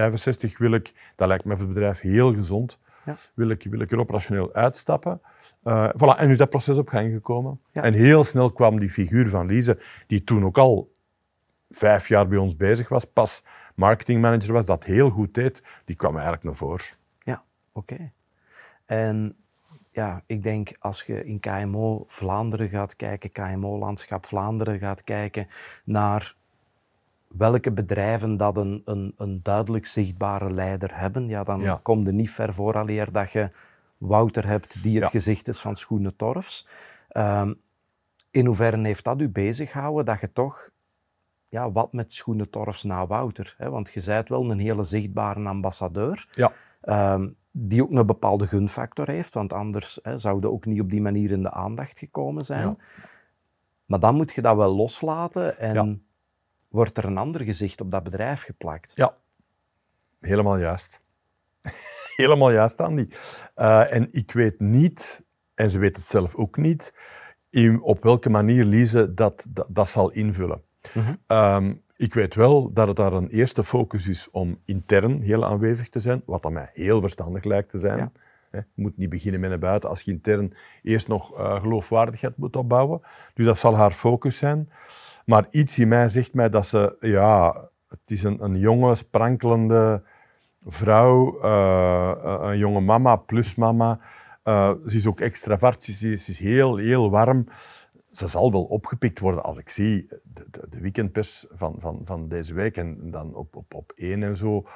65 0.00 0.58
wil 0.58 0.72
ik, 0.72 1.12
dat 1.16 1.28
lijkt 1.28 1.44
me 1.44 1.56
voor 1.56 1.64
het 1.64 1.74
bedrijf 1.74 2.00
heel 2.00 2.34
gezond, 2.34 2.78
Ja. 3.04 3.16
wil, 3.34 3.48
ik, 3.48 3.66
wil 3.70 3.80
ik 3.80 3.90
er 3.92 3.98
operationeel 3.98 4.54
uitstappen. 4.54 5.20
Eh, 5.62 5.88
voilà, 5.88 6.18
en 6.18 6.26
nu 6.26 6.32
is 6.32 6.38
dat 6.38 6.50
proces 6.50 6.76
op 6.76 6.88
gang 6.88 7.12
gekomen. 7.12 7.60
Ja. 7.72 7.82
En 7.82 7.92
heel 7.94 8.24
snel 8.24 8.52
kwam 8.52 8.78
die 8.80 8.90
figuur 8.90 9.28
van 9.28 9.46
Lise, 9.46 9.78
die 10.06 10.24
toen 10.24 10.44
ook 10.44 10.58
al 10.58 10.94
vijf 11.70 12.08
jaar 12.08 12.28
bij 12.28 12.38
ons 12.38 12.56
bezig 12.56 12.88
was, 12.88 13.04
pas 13.04 13.42
marketingmanager 13.74 14.52
was, 14.52 14.66
dat 14.66 14.84
heel 14.84 15.10
goed 15.10 15.34
deed, 15.34 15.62
die 15.84 15.96
kwam 15.96 16.12
eigenlijk 16.12 16.44
naar 16.44 16.54
voren. 16.54 16.84
Ja, 17.18 17.44
oké. 17.72 18.12
En 18.86 19.36
ja, 19.90 20.22
ik 20.26 20.42
denk 20.42 20.70
als 20.78 21.02
je 21.02 21.24
in 21.24 21.40
KMO 21.40 22.04
Vlaanderen 22.06 22.68
gaat 22.68 22.96
kijken, 22.96 23.32
KMO-landschap 23.32 24.26
Vlaanderen 24.26 24.78
gaat 24.78 25.04
kijken, 25.04 25.46
naar 25.84 26.34
welke 27.38 27.72
bedrijven 27.72 28.36
dat 28.36 28.56
een, 28.56 28.82
een, 28.84 29.14
een 29.16 29.40
duidelijk 29.42 29.86
zichtbare 29.86 30.50
leider 30.52 30.98
hebben, 30.98 31.28
ja, 31.28 31.42
dan 31.44 31.60
Ja. 31.60 31.80
kom 31.82 32.04
je 32.06 32.12
niet 32.12 32.30
ver 32.30 32.54
vooraleer 32.54 33.12
dat 33.12 33.32
je 33.32 33.50
Wouter 33.98 34.46
hebt 34.46 34.82
die 34.82 34.94
het 34.94 35.04
Ja. 35.04 35.10
gezicht 35.10 35.48
is 35.48 35.60
van 35.60 35.76
Schoenen 35.76 36.16
Torfs. 36.16 36.68
Ehm, 37.08 37.52
in 38.30 38.46
hoeverre 38.46 38.80
heeft 38.80 39.04
dat 39.04 39.20
u 39.20 39.28
bezig 39.28 39.70
gehouden 39.70 40.04
dat 40.04 40.20
je 40.20 40.32
toch 40.32 40.70
ja, 41.48 41.72
wat 41.72 41.92
met 41.92 42.12
Schoenen 42.12 42.50
Torfs 42.50 42.82
na 42.82 43.06
Wouter? 43.06 43.54
Hè? 43.58 43.70
Want 43.70 43.90
je 43.92 44.02
bent 44.06 44.28
wel 44.28 44.50
een 44.50 44.58
hele 44.58 44.82
zichtbare 44.82 45.44
ambassadeur. 45.48 46.28
Ja. 46.32 46.52
Ehm, 46.80 47.28
die 47.50 47.82
ook 47.82 47.90
een 47.90 48.06
bepaalde 48.06 48.46
gunfactor 48.46 49.08
heeft, 49.08 49.34
want 49.34 49.52
anders 49.52 49.98
hè, 50.02 50.18
zouden 50.18 50.52
ook 50.52 50.64
niet 50.66 50.80
op 50.80 50.90
die 50.90 51.00
manier 51.00 51.30
in 51.30 51.42
de 51.42 51.50
aandacht 51.50 51.98
gekomen 51.98 52.44
zijn. 52.44 52.68
Ja. 52.68 52.76
Maar 53.84 53.98
dan 54.00 54.14
moet 54.14 54.32
je 54.32 54.42
dat 54.42 54.56
wel 54.56 54.74
loslaten 54.74 55.58
en. 55.58 56.05
Wordt 56.76 56.98
er 56.98 57.04
een 57.04 57.18
ander 57.18 57.40
gezicht 57.40 57.80
op 57.80 57.90
dat 57.90 58.02
bedrijf 58.02 58.42
geplakt. 58.42 58.92
Ja, 58.94 59.16
helemaal 60.20 60.58
juist. 60.58 61.00
helemaal 62.16 62.50
juist, 62.50 62.80
Andy. 62.80 63.08
Eh, 63.54 63.92
en 63.92 64.08
ik 64.12 64.32
weet 64.32 64.60
niet, 64.60 65.22
en 65.54 65.70
ze 65.70 65.78
weet 65.78 65.96
het 65.96 66.04
zelf 66.04 66.34
ook 66.34 66.56
niet, 66.56 66.94
in, 67.50 67.82
op 67.82 68.02
welke 68.02 68.30
manier 68.30 68.64
Lise 68.64 69.14
dat, 69.14 69.46
dat, 69.48 69.66
dat 69.68 69.88
zal 69.88 70.10
invullen. 70.10 70.62
Mhm. 70.94 71.14
Ehm, 71.26 71.74
ik 71.96 72.14
weet 72.14 72.34
wel 72.34 72.72
dat 72.72 72.86
het 72.86 72.96
daar 72.96 73.12
een 73.12 73.28
eerste 73.28 73.64
focus 73.64 74.06
is 74.06 74.30
om 74.30 74.60
intern 74.64 75.20
heel 75.20 75.44
aanwezig 75.44 75.88
te 75.88 75.98
zijn, 75.98 76.22
wat 76.26 76.44
aan 76.44 76.52
mij 76.52 76.70
heel 76.72 77.00
verstandig 77.00 77.44
lijkt 77.44 77.70
te 77.70 77.78
zijn. 77.78 77.98
Ja. 77.98 78.12
Je 78.50 78.82
moet 78.82 78.96
niet 78.96 79.08
beginnen 79.08 79.40
met 79.40 79.50
naar 79.50 79.58
buiten 79.58 79.88
als 79.88 80.02
je 80.02 80.10
intern 80.10 80.52
eerst 80.82 81.08
nog 81.08 81.38
eh, 81.38 81.60
geloofwaardigheid 81.60 82.36
moet 82.36 82.56
opbouwen. 82.56 83.00
Dus 83.34 83.46
dat 83.46 83.58
zal 83.58 83.76
haar 83.76 83.90
focus 83.90 84.36
zijn. 84.36 84.70
Maar 85.26 85.46
iets 85.50 85.78
in 85.78 85.88
mij 85.88 86.08
zegt 86.08 86.34
mij 86.34 86.48
dat 86.48 86.66
ze, 86.66 86.96
ja, 87.00 87.68
het 87.88 88.00
is 88.06 88.22
een, 88.22 88.44
een 88.44 88.58
jonge, 88.58 88.94
sprankelende 88.94 90.02
vrouw, 90.66 91.40
eh, 91.40 92.38
een 92.40 92.58
jonge 92.58 92.80
mama 92.80 93.16
plus 93.16 93.54
mama. 93.54 93.98
Eh, 94.42 94.72
ze 94.86 94.96
is 94.96 95.06
ook 95.06 95.20
extravert, 95.20 95.82
ze 95.82 95.90
is, 95.90 96.24
ze 96.24 96.30
is 96.30 96.38
heel, 96.38 96.76
heel 96.76 97.10
warm. 97.10 97.46
Ze 98.10 98.28
zal 98.28 98.52
wel 98.52 98.62
opgepikt 98.62 99.18
worden 99.18 99.42
als 99.42 99.58
ik 99.58 99.68
zie 99.68 100.06
de, 100.08 100.46
de, 100.50 100.66
de 100.70 100.80
weekendpers 100.80 101.46
van, 101.48 101.76
van, 101.78 102.00
van 102.04 102.28
deze 102.28 102.54
week 102.54 102.76
en 102.76 103.10
dan 103.10 103.34
op, 103.34 103.56
op, 103.56 103.74
op 103.74 103.92
één 103.94 104.22
en 104.22 104.36
zo. 104.36 104.66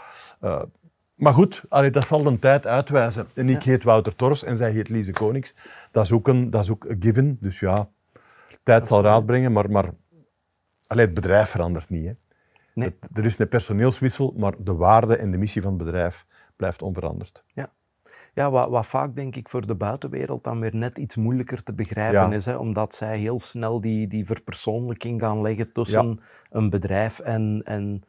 Maar 1.15 1.35
goed, 1.35 1.65
allee, 1.69 1.91
dat 1.91 2.07
zal 2.07 2.23
de 2.23 2.39
tijd 2.39 2.67
uitwijzen. 2.67 3.27
En 3.35 3.49
ik 3.49 3.63
heet 3.63 3.85
Wouter 3.85 4.17
Torfs 4.17 4.45
en 4.45 4.57
zij 4.57 4.71
heet 4.71 4.89
Lise 4.89 5.13
Konings. 5.13 5.55
Dat 5.91 6.05
is 6.05 6.13
ook 6.13 6.29
een, 6.29 6.51
dat 6.51 6.63
is 6.63 6.71
ook 6.71 6.85
een 6.85 6.97
given. 6.99 7.39
Dus 7.41 7.61
ja, 7.61 7.89
tijd 8.63 8.87
zal 8.87 9.03
raad 9.03 9.27
brengen, 9.27 9.53
maar, 9.53 9.71
maar 9.71 9.91
allee, 10.90 11.05
het 11.05 11.14
bedrijf 11.14 11.48
verandert 11.48 11.88
niet. 11.88 12.07
Hè. 12.07 12.12
Nee. 12.74 12.88
Het- 13.00 13.16
er 13.18 13.24
is 13.24 13.38
een 13.38 13.48
personeelswissel, 13.48 14.35
maar 14.37 14.55
de 14.59 14.74
waarde 14.74 15.16
en 15.16 15.31
de 15.31 15.37
missie 15.38 15.62
van 15.62 15.72
het 15.74 15.85
bedrijf 15.85 16.26
blijft 16.57 16.83
onveranderd. 16.83 17.44
Ja, 17.55 17.72
ja 18.35 18.50
wat, 18.50 18.68
wat 18.70 18.87
vaak 18.87 19.14
denk 19.14 19.37
ik 19.37 19.48
voor 19.48 19.66
de 19.66 19.74
buitenwereld 19.74 20.44
dan 20.44 20.61
weer 20.61 20.76
net 20.76 20.98
iets 20.98 21.16
moeilijker 21.16 21.62
te 21.62 21.72
begrijpen 21.72 22.20
Ja. 22.20 22.33
is, 22.33 22.44
hè, 22.46 22.57
omdat 22.57 22.94
zij 22.94 23.18
heel 23.18 23.38
snel 23.38 23.81
die, 23.81 24.07
die 24.07 24.26
verpersoonlijking 24.26 25.20
gaan 25.20 25.40
leggen 25.40 25.72
tussen 25.72 26.20
een 26.50 26.70
bedrijf 26.70 27.18
en, 27.18 27.62
en 27.64 28.03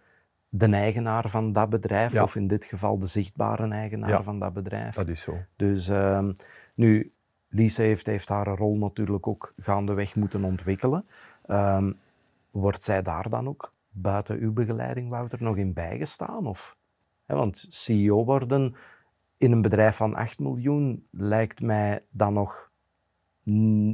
de 0.50 0.66
eigenaar 0.66 1.30
van 1.30 1.54
dat 1.54 1.70
bedrijf, 1.70 2.14
Ja. 2.14 2.24
of 2.24 2.36
in 2.36 2.48
dit 2.48 2.66
geval 2.66 3.00
de 3.00 3.08
zichtbare 3.08 3.68
eigenaar 3.68 4.24
van 4.24 4.40
dat 4.40 4.54
bedrijf. 4.54 4.96
Dat 4.96 5.08
is 5.08 5.22
zo. 5.22 5.38
Dus 5.56 5.88
ehm, 5.88 6.32
nu, 6.76 7.14
Lise 7.50 7.82
heeft, 7.82 8.06
heeft 8.06 8.30
haar 8.30 8.48
rol 8.48 8.78
natuurlijk 8.78 9.28
ook 9.28 9.54
gaandeweg 9.58 10.16
moeten 10.16 10.44
ontwikkelen. 10.44 11.06
Ehm, 11.46 11.92
wordt 12.52 12.84
zij 12.84 13.02
daar 13.02 13.30
dan 13.30 13.48
ook 13.48 13.74
buiten 13.90 14.40
uw 14.40 14.54
begeleiding, 14.54 15.10
Wouter, 15.10 15.44
nog 15.44 15.58
in 15.58 15.74
bijgestaan? 15.74 16.48
Of, 16.48 16.78
hè, 17.26 17.36
want 17.36 17.66
CEO 17.70 18.26
worden 18.26 18.76
in 19.38 19.52
een 19.52 19.62
bedrijf 19.62 19.96
van 19.96 20.16
8 20.16 20.40
miljoen 20.40 21.08
lijkt 21.12 21.62
mij 21.62 22.04
dan 22.10 22.34
nog, 22.34 22.70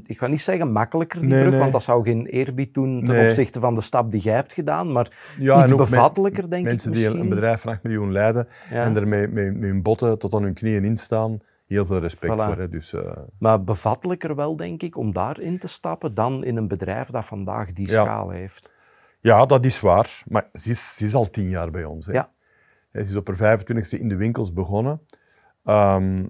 ik 0.01 0.17
ga 0.17 0.27
niet 0.27 0.41
zeggen 0.41 0.71
makkelijker, 0.71 1.19
die 1.19 1.29
Nee, 1.29 1.39
brug, 1.39 1.51
nee. 1.51 1.59
want 1.59 1.71
dat 1.71 1.83
zou 1.83 2.03
geen 2.03 2.25
eerbied 2.25 2.73
doen 2.73 3.03
ten 3.05 3.15
Nee. 3.15 3.27
opzichte 3.29 3.59
van 3.59 3.75
de 3.75 3.81
stap 3.81 4.11
die 4.11 4.21
jij 4.21 4.35
hebt 4.35 4.53
gedaan, 4.53 4.91
maar 4.91 5.33
Ja, 5.39 5.55
iets 5.55 5.65
en 5.65 5.73
ook 5.73 5.79
men- 5.79 5.89
bevattelijker, 5.89 6.49
denk 6.49 6.65
Mensen 6.65 6.89
ik 6.89 6.95
die 6.95 7.05
misschien. 7.05 7.23
een 7.23 7.29
bedrijf 7.35 7.61
van 7.61 7.71
8 7.71 7.83
miljoen 7.83 8.11
leiden 8.11 8.47
Ja. 8.69 8.83
en 8.83 8.95
er 8.95 9.07
met, 9.07 9.31
met, 9.33 9.53
met 9.57 9.69
hun 9.69 9.81
botten 9.81 10.19
tot 10.19 10.33
aan 10.33 10.43
hun 10.43 10.53
knieën 10.53 10.83
in 10.85 10.97
staan, 10.97 11.39
heel 11.67 11.85
veel 11.85 11.99
respect 11.99 12.33
Voilà. 12.33 12.35
voor. 12.45 12.57
Hè. 12.57 12.69
Dus, 12.69 12.93
eh, 12.93 13.11
Maar 13.39 13.63
bevattelijker 13.63 14.35
wel, 14.35 14.55
denk 14.55 14.83
ik, 14.83 14.97
om 14.97 15.13
daarin 15.13 15.59
te 15.59 15.67
stappen 15.67 16.13
dan 16.13 16.43
in 16.43 16.57
een 16.57 16.67
bedrijf 16.67 17.07
dat 17.09 17.25
vandaag 17.25 17.73
die 17.73 17.89
Ja. 17.89 18.03
schaal 18.03 18.29
heeft. 18.29 18.71
ja, 19.19 19.45
dat 19.45 19.65
is 19.65 19.79
waar. 19.79 20.23
Maar 20.27 20.49
ze 20.51 20.69
is, 20.69 20.95
ze 20.95 21.05
is 21.05 21.13
al 21.15 21.29
tien 21.29 21.49
jaar 21.49 21.71
bij 21.71 21.83
ons. 21.85 22.05
Hè. 22.05 22.11
Ja. 22.13 22.31
Ze 22.91 22.99
is 22.99 23.15
op 23.15 23.27
haar 23.27 23.35
25e 23.35 23.99
in 23.99 24.07
de 24.09 24.15
winkels 24.15 24.53
begonnen. 24.53 25.01
Ehm, 25.63 26.25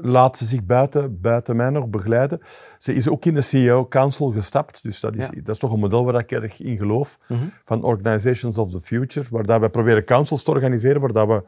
laat 0.00 0.36
ze 0.36 0.44
zich 0.44 0.64
buiten, 0.64 1.20
buiten 1.20 1.56
mij 1.56 1.70
nog 1.70 1.88
begeleiden. 1.88 2.40
Ze 2.78 2.94
is 2.94 3.08
ook 3.08 3.24
in 3.24 3.34
de 3.34 3.40
CEO 3.40 3.86
Council 3.88 4.30
gestapt. 4.30 4.82
Dus 4.82 5.00
dat 5.00 5.16
is, 5.16 5.24
Ja. 5.24 5.30
dat 5.42 5.54
is 5.54 5.58
toch 5.58 5.72
een 5.72 5.78
model 5.80 6.04
waar 6.04 6.20
ik 6.20 6.30
erg 6.32 6.60
in 6.60 6.76
geloof. 6.76 7.18
Mhm. 7.28 7.44
Van 7.64 7.82
Organizations 7.82 8.58
of 8.58 8.70
the 8.70 8.80
Future. 8.80 9.26
Waar 9.30 9.46
dat 9.46 9.60
we 9.60 9.68
proberen 9.68 10.04
councils 10.04 10.42
te 10.42 10.50
organiseren. 10.50 11.00
Waar 11.00 11.12
dat 11.12 11.26
we 11.28 11.42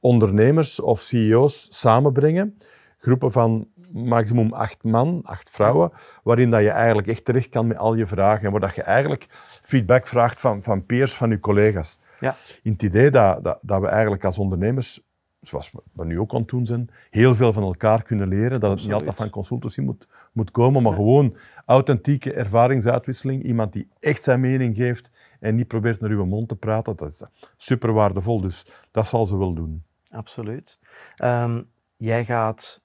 ondernemers 0.00 0.80
of 0.80 1.00
CEO's 1.00 1.66
samenbrengen. 1.70 2.56
Groepen 2.98 3.32
van 3.32 3.66
maximum 3.92 4.52
acht 4.52 4.84
man, 4.84 5.20
acht 5.24 5.50
vrouwen. 5.50 5.92
Waarin 6.22 6.50
dat 6.50 6.60
je 6.60 6.70
eigenlijk 6.70 7.08
echt 7.08 7.24
terecht 7.24 7.48
kan 7.48 7.66
met 7.66 7.76
al 7.76 7.94
je 7.94 8.06
vragen. 8.06 8.44
En 8.44 8.50
waar 8.50 8.60
dat 8.60 8.74
je 8.74 8.82
eigenlijk 8.82 9.26
feedback 9.62 10.06
vraagt 10.06 10.40
van, 10.40 10.62
van 10.62 10.86
peers, 10.86 11.14
van 11.14 11.30
je 11.30 11.40
collega's. 11.40 11.98
Ja. 12.20 12.34
In 12.62 12.72
het 12.72 12.82
idee 12.82 13.10
dat, 13.10 13.44
dat, 13.44 13.58
dat 13.62 13.80
we 13.80 13.86
eigenlijk 13.86 14.24
als 14.24 14.38
ondernemers, 14.38 15.00
zoals 15.40 15.72
we- 15.92 16.04
nu 16.04 16.18
ook 16.20 16.34
aan 16.34 16.40
het 16.40 16.48
doen 16.48 16.66
zijn, 16.66 16.90
heel 17.10 17.34
veel 17.34 17.52
van 17.52 17.62
elkaar 17.62 18.02
kunnen 18.02 18.28
leren. 18.28 18.60
Dat 18.60 18.70
het 18.70 18.82
niet 18.82 18.92
altijd 18.92 19.14
van 19.16 19.30
consultancy 19.30 19.80
moet, 19.80 20.08
moet 20.32 20.50
komen, 20.50 20.82
maar 20.82 20.92
gewoon 20.92 21.36
authentieke 21.66 22.32
ervaringsuitwisseling. 22.32 23.42
Iemand 23.42 23.72
die 23.72 23.88
echt 24.00 24.22
zijn 24.22 24.40
mening 24.40 24.76
geeft 24.76 25.10
en 25.40 25.54
niet 25.56 25.68
probeert 25.68 26.00
naar 26.00 26.10
uw 26.10 26.24
mond 26.24 26.48
te 26.48 26.56
praten. 26.56 26.96
Dat 26.96 27.08
is 27.10 27.22
super 27.56 27.92
waardevol, 27.92 28.40
dus 28.40 28.66
dat 28.90 29.08
zal 29.08 29.26
ze 29.26 29.38
wel 29.38 29.54
doen. 29.54 29.84
Absoluut. 30.10 30.78
Ehm, 31.16 31.62
jij 31.96 32.24
gaat 32.24 32.80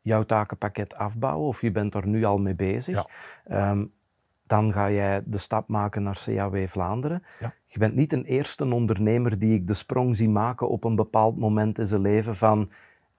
jouw 0.00 0.22
takenpakket 0.22 0.94
afbouwen, 0.94 1.48
of 1.48 1.60
je 1.60 1.70
bent 1.70 1.94
er 1.94 2.06
nu 2.06 2.24
al 2.24 2.38
mee 2.38 2.54
bezig. 2.54 2.94
Ja. 2.94 3.06
Ehm, 3.70 3.84
dan 4.52 4.72
ga 4.72 4.90
jij 4.90 5.22
de 5.24 5.38
stap 5.38 5.68
maken 5.68 6.02
naar 6.02 6.22
CAW 6.24 6.66
Vlaanderen. 6.66 7.22
Ja. 7.40 7.52
Je 7.66 7.78
bent 7.78 7.94
niet 7.94 8.12
een 8.12 8.24
eerste 8.24 8.64
ondernemer 8.72 9.38
die 9.38 9.54
ik 9.54 9.66
de 9.66 9.74
sprong 9.74 10.16
zie 10.16 10.28
maken 10.28 10.68
op 10.68 10.84
een 10.84 10.94
bepaald 10.96 11.38
moment 11.38 11.78
in 11.78 11.86
zijn 11.86 12.00
leven 12.00 12.34
van 12.36 12.70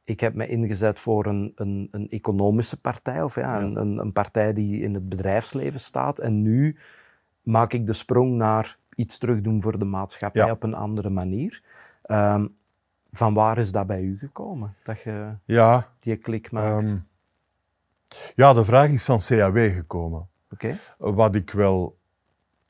ik 0.04 0.20
heb 0.20 0.34
me 0.34 0.48
ingezet 0.48 1.00
voor 1.00 1.26
een, 1.26 1.52
een, 1.56 1.88
een 1.92 2.10
economische 2.10 2.78
partij, 2.80 3.24
of 3.24 3.36
ja, 3.36 3.62
Een, 3.62 3.76
een, 3.76 3.98
een 3.98 4.12
partij 4.12 4.54
die 4.54 4.82
in 4.82 4.94
het 4.94 5.10
bedrijfsleven 5.10 5.80
staat. 5.80 6.20
En 6.20 6.42
nu 6.42 6.78
maak 7.42 7.74
ik 7.74 7.86
de 7.88 7.94
sprong 7.94 8.34
naar 8.34 8.78
iets 8.96 9.18
terugdoen 9.18 9.62
voor 9.62 9.80
de 9.80 9.86
maatschappij 9.86 10.46
Ja. 10.46 10.52
op 10.52 10.64
een 10.64 10.74
andere 10.76 11.10
manier. 11.10 11.64
Ehm, 12.04 12.48
van 13.12 13.34
waar 13.34 13.58
is 13.58 13.72
dat 13.72 13.88
bij 13.88 14.02
u 14.02 14.18
gekomen, 14.18 14.76
dat 14.84 15.02
je 15.02 15.34
Ja, 15.46 15.88
die 16.00 16.16
klik 16.16 16.52
maakt? 16.52 16.86
ehm, 16.86 16.98
ja 18.36 18.54
de 18.54 18.66
vraag 18.66 18.90
is 18.90 19.06
van 19.06 19.20
CAW 19.20 19.58
gekomen. 19.74 20.28
Wat 20.98 21.36
ik 21.36 21.52
wel 21.52 21.98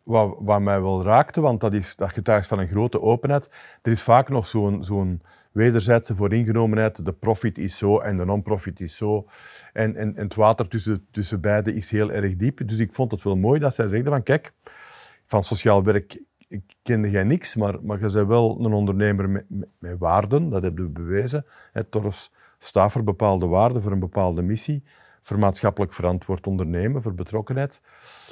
wat, 0.04 0.36
wat 0.40 0.62
mij 0.62 0.82
wel 0.82 1.04
raakte, 1.04 1.42
want 1.42 1.62
dat, 1.62 1.74
is, 1.74 1.96
dat 1.96 2.12
getuigt 2.12 2.48
van 2.48 2.60
een 2.60 2.68
grote 2.68 3.02
openheid. 3.02 3.50
Er 3.82 3.92
is 3.92 4.02
vaak 4.02 4.30
nog 4.30 4.48
zo'n 4.48 4.84
zo'n 4.84 5.22
wederzijdse 5.52 6.16
vooringenomenheid. 6.16 7.06
De 7.06 7.14
profit 7.14 7.58
is 7.58 7.78
zo 7.78 8.00
en 8.00 8.18
de 8.18 8.26
non-profit 8.26 8.80
is 8.80 8.96
zo. 8.96 9.26
En, 9.74 9.96
en, 9.96 10.16
en 10.16 10.24
het 10.24 10.36
water 10.36 10.68
tussen, 10.68 11.08
tussen 11.12 11.42
beiden 11.42 11.76
is 11.76 11.90
heel 11.90 12.12
erg 12.12 12.36
diep. 12.36 12.68
Dus 12.68 12.78
ik 12.78 12.92
vond 12.92 13.12
het 13.12 13.24
wel 13.24 13.36
mooi 13.36 13.60
dat 13.60 13.76
zij 13.76 13.88
zegde 13.88 14.10
van 14.10 14.24
kijk, 14.24 14.54
van 15.26 15.44
sociaal 15.44 15.84
werk 15.84 16.22
kende 16.82 17.10
jij 17.10 17.24
niks, 17.24 17.56
maar, 17.56 17.84
maar 17.84 18.00
je 18.00 18.12
bent 18.12 18.28
wel 18.28 18.66
een 18.66 18.74
ondernemer 18.74 19.30
met, 19.30 19.46
met, 19.80 19.98
waarden, 19.98 20.50
dat 20.50 20.64
hebben 20.64 20.86
we 20.86 20.90
bewezen. 20.90 21.46
Torfs 21.90 22.32
staat 22.60 22.92
voor 22.92 23.04
bepaalde 23.04 23.46
waarden, 23.46 23.82
voor 23.82 23.92
een 23.92 24.00
bepaalde 24.00 24.42
missie, 24.42 24.84
voor 25.24 25.40
maatschappelijk 25.40 25.94
verantwoord 25.94 26.48
ondernemen, 26.48 27.02
voor 27.02 27.14
betrokkenheid. 27.14 27.82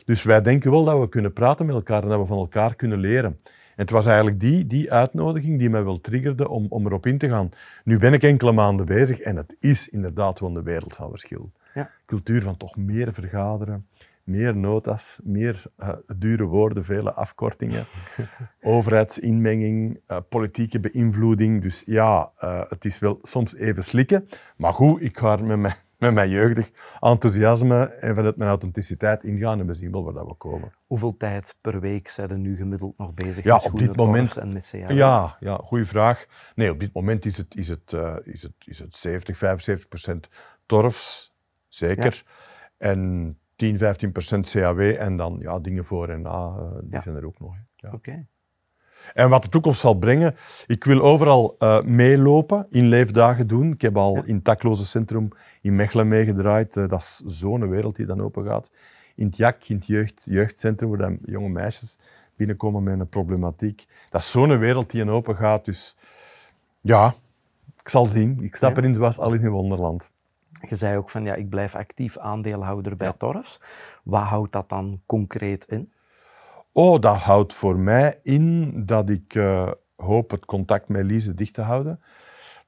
Dus 0.06 0.24
wij 0.24 0.42
denken 0.42 0.72
wel 0.72 0.84
dat 0.84 1.00
we 1.00 1.10
kunnen 1.10 1.34
praten 1.34 1.66
met 1.66 1.76
elkaar 1.76 2.04
en 2.04 2.10
dat 2.10 2.20
we 2.20 2.26
van 2.26 2.38
elkaar 2.38 2.76
kunnen 2.76 3.00
leren. 3.00 3.40
En 3.76 3.88
het 3.88 3.90
was 3.90 4.06
eigenlijk 4.06 4.40
die, 4.40 4.68
die 4.68 4.92
uitnodiging 4.92 5.60
die 5.60 5.70
mij 5.70 5.84
wel 5.84 6.02
triggerde 6.02 6.50
om, 6.50 6.66
om 6.70 6.86
erop 6.86 7.06
in 7.06 7.18
te 7.18 7.30
gaan. 7.30 7.50
Nu 7.84 7.98
ben 7.98 8.14
ik 8.14 8.24
enkele 8.24 8.52
maanden 8.52 8.86
bezig 8.86 9.20
en 9.20 9.36
het 9.36 9.56
is 9.60 9.90
inderdaad 9.90 10.40
wel 10.40 10.56
een 10.56 10.64
wereld 10.64 10.94
van 10.94 11.10
verschil. 11.10 11.52
Ja. 11.74 11.90
Cultuur 12.06 12.42
van 12.42 12.58
toch 12.58 12.76
meer 12.76 13.14
vergaderen, 13.14 13.88
meer 14.24 14.56
notas, 14.56 15.20
meer 15.24 15.64
uh, 15.80 15.90
dure 16.18 16.44
woorden, 16.44 16.86
vele 16.86 17.14
afkortingen, 17.14 17.86
overheidsinmenging, 18.62 20.00
uh, 20.08 20.18
politieke 20.30 20.80
beïnvloeding. 20.80 21.62
Dus 21.62 21.84
ja, 21.86 22.32
uh, 22.44 22.62
het 22.68 22.86
is 22.86 23.00
wel 23.00 23.20
soms 23.22 23.56
even 23.56 23.84
slikken. 23.84 24.28
Maar 24.58 24.74
goed, 24.74 25.02
ik 25.02 25.18
ga 25.18 25.32
er 25.32 25.44
met 25.44 25.60
mijn, 25.60 25.76
met 26.02 26.14
mijn 26.14 26.30
jeugdig 26.30 26.72
enthousiasme 27.00 27.84
en 27.84 28.16
vanuit 28.16 28.36
mijn 28.36 28.50
authenticiteit 28.50 29.24
ingaan 29.24 29.60
en 29.60 29.68
we 29.68 29.74
zien 29.74 29.92
wel 29.92 30.04
waar 30.04 30.14
dat 30.14 30.28
we 30.28 30.34
komen. 30.34 30.74
Hoeveel 30.86 31.18
tijd 31.18 31.56
per 31.62 31.80
week 31.80 32.08
zijn 32.08 32.30
er 32.30 32.38
nu 32.38 32.56
gemiddeld 32.56 32.98
nog 32.98 33.14
bezig 33.14 33.44
ja, 33.44 33.56
met 33.56 33.66
op 33.66 33.80
dit 33.80 33.96
moment, 33.96 34.38
en 34.38 34.54
met 34.54 34.70
CA? 34.72 34.94
Ja, 34.94 35.38
ja 35.40 35.56
goede 35.56 35.86
vraag. 35.86 36.26
Nee, 36.56 36.72
op 36.72 36.80
dit 36.80 36.94
moment 36.94 37.26
is 37.26 37.38
het, 37.38 37.56
is 37.56 37.68
het, 37.68 37.94
is 38.24 38.44
het, 38.44 38.54
is 38.66 38.80
het 38.80 38.96
70, 38.96 39.38
75 39.38 39.88
procent 39.88 40.30
torfs, 40.66 41.34
zeker. 41.68 42.24
Ja. 42.26 42.88
En 42.90 43.38
10, 43.56 43.78
15 43.78 44.12
procent 44.12 44.50
CAW 44.50 44.80
en 44.80 45.18
dan 45.18 45.38
ja, 45.40 45.60
dingen 45.60 45.86
voor 45.86 46.10
en 46.10 46.22
na, 46.22 46.56
uh, 46.58 46.72
die 46.82 46.92
ja. 46.92 47.02
zijn 47.02 47.16
er 47.16 47.26
ook 47.26 47.40
nog. 47.40 47.56
Ja. 47.76 47.92
Oké. 47.94 48.26
En 49.14 49.30
wat 49.30 49.44
de 49.44 49.50
toekomst 49.50 49.80
zal 49.80 49.94
brengen, 49.94 50.36
ik 50.68 50.84
wil 50.84 51.02
overal 51.02 51.56
uh, 51.60 51.82
meelopen, 51.82 52.68
in 52.70 52.88
leefdagen 52.88 53.48
doen. 53.48 53.72
Ik 53.72 53.82
heb 53.82 53.98
al 53.98 54.16
ja. 54.16 54.24
in 54.26 54.36
het 54.36 54.44
Takloze 54.44 54.86
Centrum 54.86 55.28
in 55.62 55.76
Mechelen 55.76 56.08
meegedraaid. 56.08 56.76
Uh, 56.76 56.90
dat 56.90 57.02
is 57.02 57.22
zo'n 57.26 57.70
wereld 57.70 57.96
die 57.96 58.06
dan 58.06 58.22
open 58.22 58.46
gaat. 58.46 58.72
In 59.16 59.26
het 59.26 59.38
JAK, 59.38 59.64
in 59.68 59.76
het 59.76 59.86
jeugd, 59.86 60.22
jeugdcentrum, 60.26 60.90
waar 60.90 60.98
dan 60.98 61.18
jonge 61.26 61.50
meisjes 61.50 61.98
binnenkomen 62.36 62.84
met 62.84 63.00
een 63.00 63.10
problematiek. 63.10 63.86
Dat 64.10 64.22
is 64.22 64.32
zo'n 64.32 64.58
wereld 64.58 64.92
die 64.92 65.10
open 65.10 65.36
gaat. 65.36 65.66
Dus 65.66 65.98
ja, 66.82 67.14
ik 67.82 67.90
zal 67.90 68.06
zien. 68.06 68.40
Ik 68.42 68.56
stap 68.56 68.78
erin 68.78 68.96
zoals 68.96 69.20
alles 69.20 69.42
in 69.42 69.50
Wonderland. 69.50 70.12
Je 70.70 70.76
zei 70.76 70.98
ook 70.98 71.10
van 71.10 71.24
ja, 71.24 71.36
ik 71.36 71.50
blijf 71.50 71.76
actief 71.76 72.18
aandeelhouder 72.18 72.96
bij 72.96 73.08
ja. 73.08 73.14
Torfs. 73.14 73.62
Wat 74.04 74.22
houdt 74.22 74.52
dat 74.52 74.70
dan 74.70 75.02
concreet 75.06 75.66
in? 75.66 75.92
Oh, 76.72 77.00
dat 77.00 77.18
houdt 77.18 77.54
voor 77.54 77.80
mij 77.80 78.20
in 78.24 78.74
dat 78.86 79.10
ik 79.10 79.36
uh, 79.36 79.72
hoop 79.96 80.32
het 80.32 80.46
contact 80.46 80.88
met 80.88 81.06
Lise 81.06 81.34
dicht 81.34 81.54
te 81.54 81.62
houden. 81.62 82.00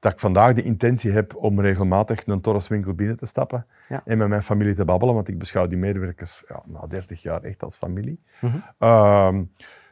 Dat 0.00 0.12
ik 0.12 0.18
vandaag 0.18 0.54
de 0.54 0.62
intentie 0.62 1.10
heb 1.10 1.36
om 1.36 1.60
regelmatig 1.60 2.26
een 2.26 2.40
Torfswinkel 2.40 2.94
binnen 2.94 3.16
te 3.16 3.26
stappen 3.26 3.66
ja. 3.88 4.02
en 4.04 4.18
met 4.18 4.28
mijn 4.28 4.42
familie 4.42 4.74
te 4.74 4.84
babbelen, 4.84 5.14
want 5.14 5.28
ik 5.28 5.38
beschouw 5.38 5.66
die 5.66 5.78
medewerkers 5.78 6.44
ja, 6.48 6.62
na 6.66 6.86
30 6.86 7.22
jaar 7.22 7.42
echt 7.42 7.62
als 7.62 7.76
familie. 7.76 8.20
Mm 8.40 8.50
-hmm. 8.50 8.62
uh, 8.78 9.34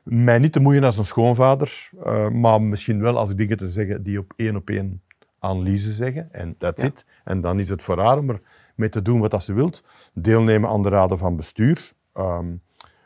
mij 0.03 0.38
niet 0.38 0.53
te 0.53 0.61
moeien 0.61 0.85
als 0.85 0.98
een 0.98 1.05
schoonvader, 1.05 1.90
uh, 2.07 2.29
maar 2.29 2.62
misschien 2.62 3.01
wel 3.01 3.18
als 3.18 3.31
ik 3.31 3.37
dingen 3.37 3.57
te 3.57 3.68
zeggen 3.68 4.03
die 4.03 4.18
op 4.18 4.33
één 4.37 4.57
op 4.57 4.68
één 4.68 5.03
aan 5.38 5.62
Lise 5.62 5.92
zeggen. 5.92 6.29
En 6.33 6.55
dat 6.59 6.81
ja. 6.81 6.87
it. 6.87 7.07
En 7.25 7.40
dan 7.40 7.59
is 7.59 7.68
het 7.68 7.83
voor 7.83 8.01
haar 8.01 8.18
om 8.18 8.31
er 8.31 8.40
mee 8.75 8.88
te 8.88 9.03
doen 9.03 9.20
wat 9.20 9.42
ze 9.42 9.53
wilt. 9.53 9.85
Deelnemen 10.12 10.70
aan 10.70 10.83
de 10.83 10.88
raden 10.88 11.18
van 11.18 11.37
bestuur. 11.37 11.92
Um, 12.16 12.62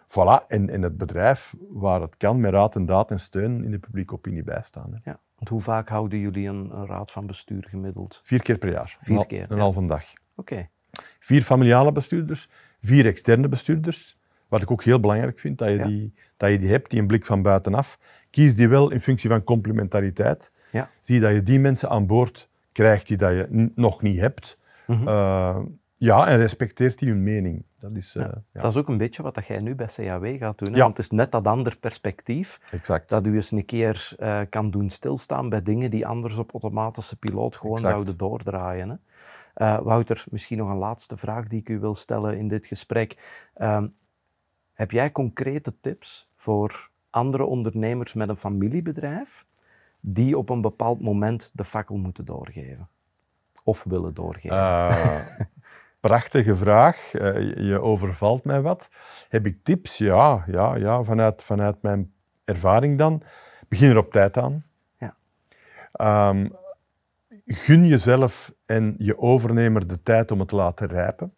voilà. 0.08 0.46
En, 0.48 0.70
en 0.70 0.82
het 0.82 0.96
bedrijf 0.96 1.54
waar 1.68 2.00
het 2.00 2.16
kan, 2.16 2.40
met 2.40 2.52
raad 2.52 2.74
en 2.74 2.86
daad 2.86 3.10
en 3.10 3.20
steun 3.20 3.64
in 3.64 3.70
de 3.70 3.78
publieke 3.78 4.14
opinie 4.14 4.42
bijstaan. 4.42 4.90
Hè. 4.92 5.10
Ja. 5.10 5.20
Want 5.36 5.48
hoe 5.48 5.60
vaak 5.60 5.88
houden 5.88 6.18
jullie 6.18 6.48
een, 6.48 6.70
een, 6.76 6.86
raad 6.86 7.10
van 7.10 7.26
bestuur 7.26 7.66
gemiddeld? 7.68 8.20
Vier 8.24 8.42
keer 8.42 8.58
per 8.58 8.70
jaar. 8.70 8.96
Vier 8.98 9.18
een, 9.18 9.26
keer? 9.26 9.46
Een 9.48 9.56
ja. 9.56 9.62
halve 9.62 9.86
dag. 9.86 10.04
Oké. 10.36 10.52
Okay. 10.52 10.70
Vier 11.18 11.42
familiale 11.42 11.92
bestuurders, 11.92 12.48
vier 12.80 13.06
externe 13.06 13.48
bestuurders. 13.48 14.18
Wat 14.48 14.62
ik 14.62 14.70
ook 14.70 14.82
heel 14.82 15.00
belangrijk 15.00 15.38
vind, 15.38 15.58
dat 15.58 15.68
je, 15.68 15.76
ja. 15.76 15.86
die, 15.86 16.14
dat 16.36 16.50
je 16.50 16.58
die 16.58 16.70
hebt, 16.70 16.90
die 16.90 17.00
een 17.00 17.06
blik 17.06 17.24
van 17.24 17.42
buitenaf. 17.42 17.98
Kies 18.30 18.54
die 18.54 18.68
wel 18.68 18.90
in 18.90 19.00
functie 19.00 19.30
van 19.30 19.44
complementariteit. 19.44 20.52
Ja. 20.70 20.90
Zie 21.00 21.20
dat 21.20 21.32
je 21.32 21.42
die 21.42 21.60
mensen 21.60 21.88
aan 21.88 22.06
boord 22.06 22.50
krijgt 22.72 23.08
die 23.08 23.16
dat 23.16 23.32
je 23.32 23.70
nog 23.74 24.02
niet 24.02 24.20
hebt. 24.20 24.58
Mm 24.86 24.96
-hmm. 24.96 25.08
uh, 25.08 25.58
ja, 25.96 26.26
en 26.26 26.36
respecteert 26.36 26.98
die 26.98 27.08
hun 27.08 27.22
mening. 27.22 27.64
Dat 27.88 27.96
is, 27.96 28.14
uh, 28.14 28.22
ja, 28.22 28.42
ja. 28.52 28.60
dat 28.60 28.70
is 28.70 28.76
ook 28.76 28.88
een 28.88 28.98
beetje 28.98 29.22
wat 29.22 29.46
jij 29.46 29.58
nu 29.58 29.74
bij 29.74 29.86
CAW 29.86 30.38
gaat 30.38 30.58
doen. 30.58 30.68
Hè? 30.68 30.76
Ja. 30.76 30.82
Want 30.82 30.96
het 30.96 31.06
is 31.06 31.12
net 31.12 31.32
dat 31.32 31.46
ander 31.46 31.76
perspectief. 31.76 32.60
Exact. 32.70 33.08
Dat 33.08 33.26
u 33.26 33.34
eens 33.34 33.50
een 33.50 33.64
keer 33.64 34.14
uh, 34.18 34.40
kan 34.50 34.70
doen 34.70 34.90
stilstaan 34.90 35.48
bij 35.48 35.62
dingen 35.62 35.90
die 35.90 36.06
anders 36.06 36.36
op 36.36 36.52
automatische 36.52 37.16
piloot 37.16 37.56
gewoon 37.56 37.76
exact. 37.76 37.92
zouden 37.92 38.16
doordraaien. 38.16 38.88
Hè? 38.88 38.96
Uh, 39.66 39.80
Wouter, 39.80 40.24
misschien 40.30 40.58
nog 40.58 40.68
een 40.68 40.76
laatste 40.76 41.16
vraag 41.16 41.46
die 41.46 41.60
ik 41.60 41.68
u 41.68 41.78
wil 41.78 41.94
stellen 41.94 42.38
in 42.38 42.48
dit 42.48 42.66
gesprek. 42.66 43.40
Um, 43.56 43.94
heb 44.72 44.90
jij 44.90 45.12
concrete 45.12 45.80
tips 45.80 46.30
voor 46.36 46.90
andere 47.10 47.44
ondernemers 47.44 48.12
met 48.12 48.28
een 48.28 48.36
familiebedrijf 48.36 49.46
die 50.00 50.38
op 50.38 50.48
een 50.48 50.60
bepaald 50.60 51.00
moment 51.00 51.50
de 51.54 51.64
fakkel 51.64 51.96
moeten 51.96 52.24
doorgeven? 52.24 52.88
Of 53.64 53.84
willen 53.84 54.14
doorgeven? 54.14 54.56
Prachtige 56.06 56.56
vraag. 56.56 57.12
Uh, 57.14 57.56
je 57.68 57.80
overvalt 57.80 58.44
mij 58.44 58.60
wat. 58.60 58.90
Heb 59.28 59.46
ik 59.46 59.64
tips? 59.64 59.98
Ja, 59.98 60.44
ja, 60.46 60.76
ja. 60.76 61.02
Vanuit, 61.02 61.42
vanuit 61.42 61.82
mijn 61.82 62.12
ervaring 62.44 62.98
dan. 62.98 63.22
Begin 63.68 63.90
er 63.90 63.98
op 63.98 64.12
tijd 64.12 64.36
aan. 64.36 64.64
Ja. 64.98 65.16
Um, 66.28 66.56
gun 67.46 67.86
jezelf 67.86 68.52
en 68.66 68.94
je 68.98 69.18
overnemer 69.18 69.86
de 69.86 70.02
tijd 70.02 70.30
om 70.30 70.38
het 70.38 70.48
te 70.48 70.56
laten 70.56 70.86
rijpen. 70.86 71.34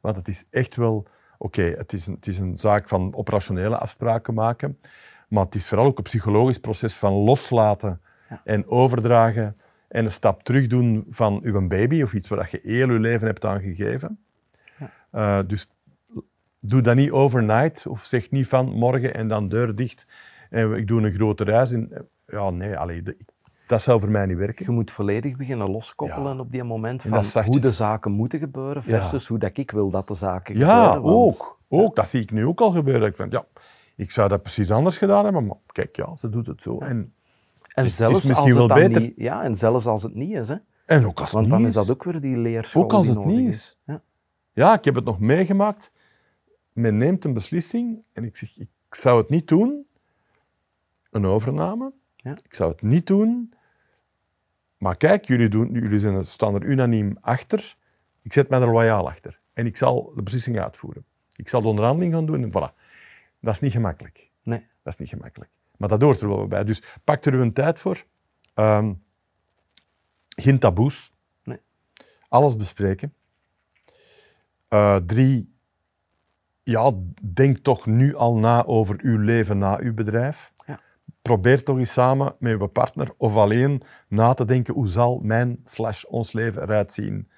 Want 0.00 0.16
het 0.16 0.28
is 0.28 0.44
echt 0.50 0.76
wel... 0.76 1.06
Oké, 1.38 1.60
okay, 1.60 1.74
het, 1.78 1.92
is 1.92 2.06
een, 2.06 2.14
het 2.14 2.26
is 2.26 2.38
een 2.38 2.58
zaak 2.58 2.88
van 2.88 3.14
operationele 3.14 3.78
afspraken 3.78 4.34
maken. 4.34 4.80
Maar 5.28 5.44
het 5.44 5.54
is 5.54 5.68
vooral 5.68 5.86
ook 5.86 5.98
een 5.98 6.04
psychologisch 6.04 6.58
proces 6.58 6.94
van 6.94 7.12
loslaten 7.12 8.00
ja. 8.28 8.40
en 8.44 8.68
overdragen 8.68 9.60
en 9.88 10.04
een 10.04 10.10
stap 10.10 10.42
terug 10.42 10.66
doen 10.66 11.06
van 11.10 11.40
uw 11.42 11.68
baby 11.68 12.02
of 12.02 12.14
iets 12.14 12.28
waar 12.28 12.48
je 12.50 12.60
heel 12.62 12.92
je 12.92 12.98
leven 12.98 13.26
hebt 13.26 13.44
aan 13.44 13.60
gegeven. 13.60 14.18
Ja. 14.78 14.90
Uh, 15.40 15.48
dus 15.48 15.68
doe 16.60 16.80
dat 16.80 16.96
niet 16.96 17.10
overnight 17.10 17.86
of 17.86 18.04
zeg 18.04 18.30
niet 18.30 18.46
van 18.46 18.68
morgen 18.68 19.14
en 19.14 19.28
dan 19.28 19.48
deur 19.48 19.74
dicht 19.74 20.06
en 20.50 20.72
ik 20.72 20.86
doe 20.86 21.02
een 21.02 21.12
grote 21.12 21.44
reis. 21.44 21.70
In. 21.70 21.92
Ja, 22.26 22.50
nee, 22.50 22.76
allee, 22.76 23.02
de, 23.02 23.16
dat 23.66 23.82
zou 23.82 24.00
voor 24.00 24.10
mij 24.10 24.26
niet 24.26 24.36
werken. 24.36 24.64
Je 24.64 24.70
moet 24.70 24.90
volledig 24.90 25.36
beginnen 25.36 25.70
loskoppelen 25.70 26.34
ja. 26.34 26.40
op 26.40 26.52
die 26.52 26.64
moment 26.64 27.02
van 27.02 27.44
hoe 27.44 27.60
de 27.60 27.72
zaken 27.72 28.12
moeten 28.12 28.38
gebeuren 28.38 28.82
versus 28.82 29.22
ja. 29.22 29.28
hoe 29.28 29.38
dat 29.38 29.56
ik 29.56 29.70
wil 29.70 29.90
dat 29.90 30.08
de 30.08 30.14
zaken 30.14 30.58
ja, 30.58 30.82
gebeuren. 30.82 31.02
Want... 31.02 31.34
Ook, 31.34 31.58
ook. 31.68 31.96
Dat 31.96 32.08
zie 32.08 32.20
ik 32.20 32.30
nu 32.30 32.46
ook 32.46 32.60
al 32.60 32.70
gebeuren. 32.70 33.08
Ik 33.08 33.16
vind, 33.16 33.32
ja, 33.32 33.44
ik 33.96 34.10
zou 34.10 34.28
dat 34.28 34.42
precies 34.42 34.70
anders 34.70 34.98
gedaan 34.98 35.24
hebben, 35.24 35.46
maar 35.46 35.56
kijk, 35.66 35.96
ja, 35.96 36.16
ze 36.16 36.28
doet 36.28 36.46
het 36.46 36.62
zo. 36.62 36.78
En, 36.78 37.14
en 37.76 37.82
dus, 37.82 37.96
zelfs 37.96 38.24
is 38.24 38.36
als 38.36 38.52
het. 38.52 38.98
Niet, 38.98 39.12
ja, 39.16 39.42
en 39.42 39.54
zelfs 39.54 39.86
als 39.86 40.02
het 40.02 40.14
niet 40.14 40.34
is. 40.34 40.48
Hè. 40.48 40.56
En 40.86 41.06
ook 41.06 41.20
als 41.20 41.30
Want 41.30 41.44
het 41.44 41.52
dan 41.52 41.62
niet 41.62 41.68
is 41.68 41.74
dat 41.74 41.90
ook 41.90 42.04
weer 42.04 42.20
die 42.20 42.38
leerschool 42.38 42.82
Ook 42.82 42.92
als 42.92 43.06
het 43.06 43.24
niet 43.24 43.48
is. 43.48 43.56
is. 43.56 43.78
Ja. 43.84 44.02
Ja, 44.52 44.78
ik 44.78 44.84
heb 44.84 44.94
het 44.94 45.04
nog 45.04 45.20
meegemaakt. 45.20 45.90
Men 46.72 46.96
neemt 46.96 47.24
een 47.24 47.32
beslissing 47.32 48.02
en 48.12 48.24
ik 48.24 48.36
zeg, 48.36 48.58
ik 48.58 48.68
zou 48.90 49.20
het 49.20 49.28
niet 49.28 49.48
doen. 49.48 49.86
Een 51.10 51.26
overname. 51.26 51.92
Ja. 52.16 52.36
Ik 52.44 52.54
zou 52.54 52.70
het 52.70 52.82
niet 52.82 53.06
doen. 53.06 53.52
Maar 54.78 54.96
kijk, 54.96 55.24
jullie, 55.24 55.48
doen, 55.48 55.72
jullie 55.72 55.98
zijn, 55.98 56.26
staan 56.26 56.54
er 56.54 56.62
unaniem 56.62 57.16
achter. 57.20 57.76
Ik 58.22 58.32
zet 58.32 58.48
mij 58.48 58.60
er 58.60 58.72
loyaal 58.72 59.08
achter. 59.08 59.40
En 59.52 59.66
ik 59.66 59.76
zal 59.76 60.12
de 60.14 60.22
beslissing 60.22 60.60
uitvoeren. 60.60 61.04
Ik 61.34 61.48
zal 61.48 61.62
de 61.62 61.68
onderhandeling 61.68 62.12
gaan 62.12 62.26
doen 62.26 62.42
en 62.42 62.50
voilà. 62.50 62.74
Dat 63.40 63.54
is 63.54 63.60
niet 63.60 63.72
gemakkelijk. 63.72 64.30
Nee. 64.42 64.66
Dat 64.82 64.92
is 64.92 64.98
niet 64.98 65.08
gemakkelijk. 65.08 65.50
Maar 65.78 65.88
dat 65.88 66.02
hoort 66.02 66.20
er 66.20 66.28
wel 66.28 66.46
bij. 66.46 66.64
Dus 66.64 66.82
pak 67.04 67.24
er 67.24 67.34
een 67.34 67.52
tijd 67.52 67.78
voor. 67.78 68.04
Um, 68.54 69.02
geen 70.28 70.58
taboes. 70.58 71.12
Nee. 71.42 71.60
Alles 72.28 72.56
bespreken. 72.56 73.14
Uh, 74.68 74.96
drie, 74.96 75.54
ja, 76.62 76.92
denk 77.22 77.58
toch 77.58 77.86
nu 77.86 78.14
al 78.14 78.36
na 78.36 78.64
over 78.64 78.98
uw 79.02 79.18
leven 79.18 79.58
na 79.58 79.78
uw 79.78 79.94
bedrijf. 79.94 80.52
Ja. 80.66 80.80
Probeer 81.22 81.64
toch 81.64 81.78
eens 81.78 81.92
samen 81.92 82.34
met 82.38 82.60
uw 82.60 82.66
partner 82.66 83.14
of 83.16 83.34
alleen 83.34 83.82
na 84.08 84.34
te 84.34 84.44
denken 84.44 84.74
hoe 84.74 84.88
zal 84.88 85.20
mijn 85.22 85.60
slash 85.64 86.04
ons 86.04 86.32
leven 86.32 86.62
eruit 86.62 86.92
zien 86.92 87.28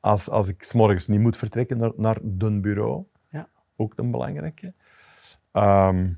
als, 0.00 0.28
als 0.28 0.48
ik 0.48 0.62
s 0.62 0.72
morgens 0.72 1.06
niet 1.06 1.20
moet 1.20 1.36
vertrekken 1.36 1.78
naar, 1.78 1.92
naar 1.96 2.18
bureau. 2.60 3.04
Ja. 3.30 3.48
Ook 3.76 3.92
een 3.96 4.10
belangrijke. 4.10 4.74
Ehm, 5.52 6.08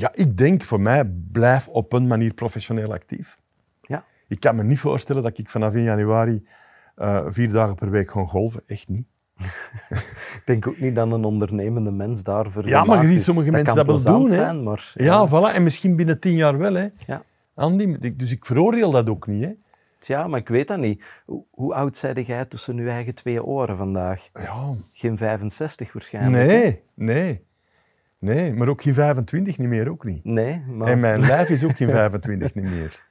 ja, 0.00 0.10
ik 0.14 0.36
denk 0.36 0.62
voor 0.62 0.80
mij, 0.80 1.04
blijf 1.32 1.68
op 1.68 1.92
een 1.92 2.06
manier 2.06 2.34
professioneel 2.34 2.92
actief. 2.92 3.36
Ja. 3.80 4.04
Ik 4.28 4.40
kan 4.40 4.56
me 4.56 4.62
niet 4.62 4.80
voorstellen 4.80 5.22
dat 5.22 5.38
ik 5.38 5.50
vanaf 5.50 5.74
1 5.74 5.82
januari 5.82 6.46
eh, 6.94 7.24
vier 7.28 7.52
dagen 7.52 7.74
per 7.74 7.90
week 7.90 8.10
gewoon 8.10 8.26
golven. 8.28 8.62
Echt 8.66 8.88
niet. 8.88 9.06
Ik 10.38 10.42
denk 10.44 10.66
ook 10.66 10.78
niet 10.78 10.94
dat 10.94 11.12
een 11.12 11.24
ondernemende 11.24 11.90
mens 11.90 12.22
daarvoor 12.22 12.66
Ja, 12.66 12.84
maar 12.84 13.02
je 13.02 13.08
ziet 13.08 13.22
sommige 13.22 13.50
mensen 13.50 13.74
dat 13.74 13.86
wel 13.86 14.02
doen, 14.02 14.22
hè. 14.22 14.28
Zijn, 14.28 14.62
maar, 14.62 14.92
Ja, 14.94 15.28
voilà. 15.28 15.54
En 15.54 15.62
misschien 15.62 15.96
binnen 15.96 16.20
tien 16.20 16.34
jaar 16.36 16.58
wel, 16.58 16.74
hè. 16.74 16.88
Ja. 17.06 17.22
Andy, 17.54 18.14
dus 18.16 18.30
ik 18.30 18.44
veroordeel 18.44 18.90
dat 18.90 19.08
ook 19.08 19.26
niet, 19.26 19.44
hè. 19.44 19.52
ja, 20.00 20.26
maar 20.26 20.40
ik 20.40 20.48
weet 20.48 20.68
dat 20.68 20.78
niet. 20.78 21.04
Hoe, 21.24 21.44
hoe 21.50 21.74
oud 21.74 21.96
zijde 21.96 22.22
jij 22.22 22.44
tussen 22.44 22.76
je 22.76 22.88
eigen 22.90 23.14
twee 23.14 23.44
oren 23.44 23.76
vandaag? 23.76 24.28
Ja, 24.32 24.74
Geen 24.92 25.16
65 25.16 25.92
waarschijnlijk. 25.92 26.50
hè? 26.50 26.80
nee, 26.94 27.46
nee. 28.24 28.54
Maar 28.54 28.68
ook 28.68 28.82
geen 28.82 28.94
25 28.94 29.58
niet 29.58 29.68
meer, 29.68 29.88
ook 29.90 30.04
niet. 30.04 30.24
Nee, 30.24 30.60
maar... 30.60 30.88
En 30.88 31.00
mijn 31.00 31.20
lijf 31.20 31.48
is 31.48 31.64
ook 31.64 31.76
geen 31.76 31.90
25 32.00 32.54
niet 32.54 32.64
meer. 32.70 33.02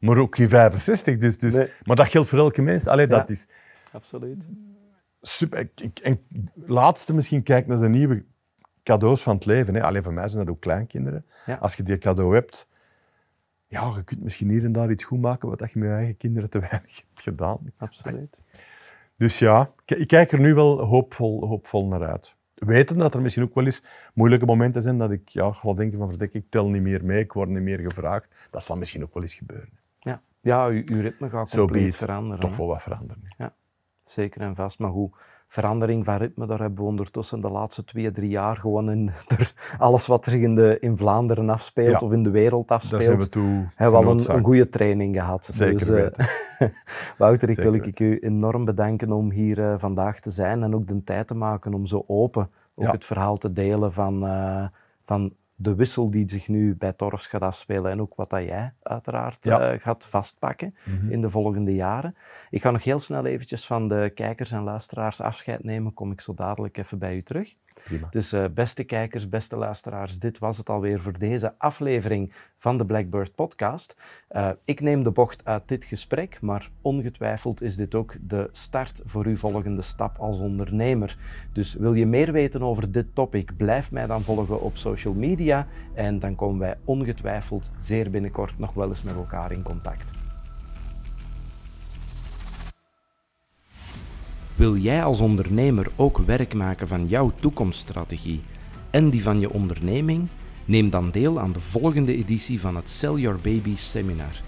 Maar 0.00 0.16
ook 0.16 0.36
geen 0.36 0.48
65, 0.48 1.18
dus... 1.18 1.38
dus 1.38 1.54
Nee. 1.56 1.70
Maar 1.84 1.96
dat 1.96 2.08
geldt 2.08 2.28
voor 2.28 2.38
elke 2.38 2.62
mens. 2.62 2.86
Allee, 2.86 3.06
dat 3.06 3.30
is 3.30 3.46
Absoluut. 3.92 4.48
super. 5.22 5.68
En 6.02 6.20
laatste 6.54 7.14
misschien, 7.14 7.42
kijk 7.42 7.66
naar 7.66 7.80
de 7.80 7.88
nieuwe 7.88 8.24
cadeaus 8.82 9.22
van 9.22 9.34
het 9.34 9.44
leven. 9.46 9.74
Hè. 9.74 9.82
Alleen 9.82 10.02
voor 10.02 10.12
mij 10.12 10.28
zijn 10.28 10.44
dat 10.44 10.54
ook 10.54 10.60
kleinkinderen. 10.60 11.24
Ja. 11.46 11.54
Als 11.54 11.74
je 11.74 11.82
die 11.82 11.98
cadeau 11.98 12.34
hebt, 12.34 12.68
ja, 13.66 13.92
je 13.94 14.04
kunt 14.04 14.22
misschien 14.22 14.48
hier 14.50 14.64
en 14.64 14.72
daar 14.72 14.90
iets 14.90 15.04
goed 15.04 15.20
maken 15.20 15.48
wat 15.48 15.58
je 15.58 15.78
met 15.78 15.88
je 15.88 15.94
eigen 15.94 16.16
kinderen 16.16 16.50
te 16.50 16.58
weinig 16.60 16.96
hebt 17.08 17.22
gedaan. 17.22 17.58
Absoluut. 17.76 18.42
Dus 19.16 19.38
ja, 19.38 19.70
ik- 19.86 19.98
ik 19.98 20.06
kijk 20.08 20.32
er 20.32 20.40
nu 20.40 20.54
wel 20.54 20.80
hoopvol, 20.80 21.46
hoopvol 21.46 21.86
naar 21.86 22.06
uit. 22.06 22.35
Weten 22.56 22.98
dat 22.98 23.14
er 23.14 23.20
misschien 23.20 23.42
ook 23.42 23.54
wel 23.54 23.64
eens 23.64 23.82
moeilijke 24.14 24.46
momenten 24.46 24.82
zijn 24.82 24.98
dat 24.98 25.10
ik 25.10 25.28
ja, 25.28 25.52
ga 25.52 25.72
denken 25.72 25.98
van 25.98 26.08
verdik, 26.08 26.34
ik 26.34 26.44
tel 26.48 26.68
niet 26.68 26.82
meer 26.82 27.04
mee, 27.04 27.22
ik 27.22 27.32
word 27.32 27.48
niet 27.48 27.62
meer 27.62 27.78
gevraagd. 27.78 28.48
Dat 28.50 28.64
zal 28.64 28.76
misschien 28.76 29.02
ook 29.02 29.14
wel 29.14 29.22
eens 29.22 29.34
gebeuren. 29.34 29.78
Ja, 29.98 30.22
ja 30.40 30.66
uw, 30.66 30.82
uw 30.84 31.00
ritme 31.00 31.28
gaat 31.28 31.50
be 31.50 31.56
compleet 31.56 31.86
it. 31.86 31.96
veranderen. 31.96 32.40
Toch 32.40 32.56
wel 32.56 32.66
wat 32.66 32.82
veranderen. 32.82 33.22
Zeker 34.04 34.40
en 34.40 34.54
vast. 34.54 34.78
Maar 34.78 34.90
hoe 34.90 35.10
verandering 35.56 36.04
van 36.04 36.16
ritme, 36.16 36.46
daar 36.46 36.58
hebben 36.60 36.78
we 36.78 36.90
ondertussen 36.90 37.40
de 37.40 37.50
laatste 37.50 37.84
twee, 37.84 38.10
drie 38.10 38.28
jaar 38.30 38.56
gewoon 38.56 38.90
in 38.90 39.10
alles 39.78 40.06
wat 40.06 40.26
er 40.26 40.34
in, 40.42 40.54
de, 40.54 40.76
in 40.80 40.96
Vlaanderen 40.96 41.50
afspeelt 41.50 42.00
Ja. 42.00 42.06
of 42.06 42.12
in 42.12 42.22
de 42.22 42.30
wereld 42.30 42.68
Daar 42.68 42.78
afspeelt, 42.78 43.02
zijn 43.02 43.18
we 43.18 43.28
toe 43.28 43.64
hebben 43.74 44.00
we 44.00 44.06
al 44.06 44.36
een, 44.36 44.44
goede 44.44 44.68
training 44.68 45.16
gehad. 45.16 45.48
Zeker 45.52 45.86
dus, 45.86 46.26
Wouter, 47.18 47.48
ik 47.48 47.56
Zeker 47.56 47.70
wil 47.72 47.82
ik 47.82 48.00
u 48.00 48.18
enorm 48.18 48.64
bedanken 48.64 49.12
om 49.12 49.30
hier 49.30 49.70
eh, 49.70 49.74
vandaag 49.78 50.20
te 50.20 50.30
zijn 50.30 50.62
en 50.62 50.74
ook 50.74 50.86
de 50.86 51.04
tijd 51.04 51.26
te 51.26 51.34
maken 51.34 51.74
om 51.74 51.86
zo 51.86 52.04
open 52.06 52.48
ook 52.74 52.84
Ja. 52.84 52.90
het 52.90 53.04
verhaal 53.04 53.36
te 53.36 53.52
delen 53.52 53.92
van, 53.92 54.26
eh, 54.26 54.64
van 55.04 55.32
de 55.58 55.74
wissel 55.74 56.10
die 56.10 56.28
zich 56.28 56.48
nu 56.48 56.74
bij 56.76 56.92
Torfs 56.92 57.26
gaat 57.26 57.40
afspelen 57.42 57.90
en 57.90 58.00
ook 58.00 58.14
wat 58.14 58.30
dat 58.30 58.42
jij 58.42 58.72
uiteraard 58.82 59.44
Ja. 59.44 59.72
eh, 59.72 59.80
gaat 59.80 60.06
vastpakken 60.06 60.74
Mhm. 60.84 61.10
in 61.10 61.20
de 61.20 61.30
volgende 61.30 61.74
jaren. 61.74 62.16
Ik 62.50 62.62
ga 62.62 62.70
nog 62.70 62.84
heel 62.84 62.98
snel 62.98 63.24
eventjes 63.26 63.66
van 63.66 63.88
de 63.88 64.10
kijkers 64.14 64.52
en 64.52 64.62
luisteraars 64.62 65.20
afscheid 65.20 65.64
nemen, 65.64 65.94
kom 65.94 66.12
ik 66.12 66.20
zo 66.20 66.34
dadelijk 66.34 66.76
even 66.78 66.98
bij 66.98 67.16
u 67.16 67.22
terug. 67.22 67.54
Dus 68.10 68.32
eh, 68.32 68.44
beste 68.54 68.84
kijkers, 68.84 69.28
beste 69.28 69.56
luisteraars, 69.56 70.18
dit 70.18 70.38
was 70.38 70.58
het 70.58 70.68
alweer 70.68 71.00
voor 71.00 71.18
deze 71.18 71.54
aflevering 71.58 72.32
van 72.58 72.78
de 72.78 72.86
Blackbird 72.86 73.34
Podcast. 73.34 73.96
Eh, 74.28 74.50
ik 74.64 74.80
neem 74.80 75.02
de 75.02 75.10
bocht 75.10 75.44
uit 75.44 75.68
dit 75.68 75.84
gesprek, 75.84 76.38
maar 76.40 76.70
ongetwijfeld 76.82 77.62
is 77.62 77.76
dit 77.76 77.94
ook 77.94 78.14
de 78.20 78.48
start 78.52 79.02
voor 79.04 79.24
uw 79.26 79.36
volgende 79.36 79.82
stap 79.82 80.18
als 80.18 80.38
ondernemer. 80.38 81.16
Dus 81.52 81.74
wil 81.74 81.94
je 81.94 82.06
meer 82.06 82.32
weten 82.32 82.62
over 82.62 82.92
dit 82.92 83.14
topic, 83.14 83.56
blijf 83.56 83.90
mij 83.90 84.06
dan 84.06 84.22
volgen 84.22 84.60
op 84.60 84.76
social 84.76 85.14
media 85.14 85.66
en 85.94 86.18
dan 86.18 86.34
komen 86.34 86.58
wij 86.58 86.76
ongetwijfeld 86.84 87.70
zeer 87.78 88.10
binnenkort 88.10 88.58
nog 88.58 88.74
wel 88.74 88.88
eens 88.88 89.02
met 89.02 89.14
elkaar 89.14 89.52
in 89.52 89.62
contact. 89.62 90.15
Wil 94.56 94.76
jij 94.76 95.04
als 95.04 95.20
ondernemer 95.20 95.86
ook 95.96 96.18
werk 96.18 96.54
maken 96.54 96.88
van 96.88 97.06
jouw 97.06 97.32
toekomststrategie 97.40 98.40
en 98.90 99.10
die 99.10 99.22
van 99.22 99.40
je 99.40 99.50
onderneming? 99.50 100.28
Neem 100.64 100.90
dan 100.90 101.10
deel 101.10 101.40
aan 101.40 101.52
de 101.52 101.60
volgende 101.60 102.16
editie 102.16 102.60
van 102.60 102.76
het 102.76 102.88
Sell 102.88 103.14
Your 103.14 103.38
Baby 103.42 103.76
Seminar. 103.76 104.40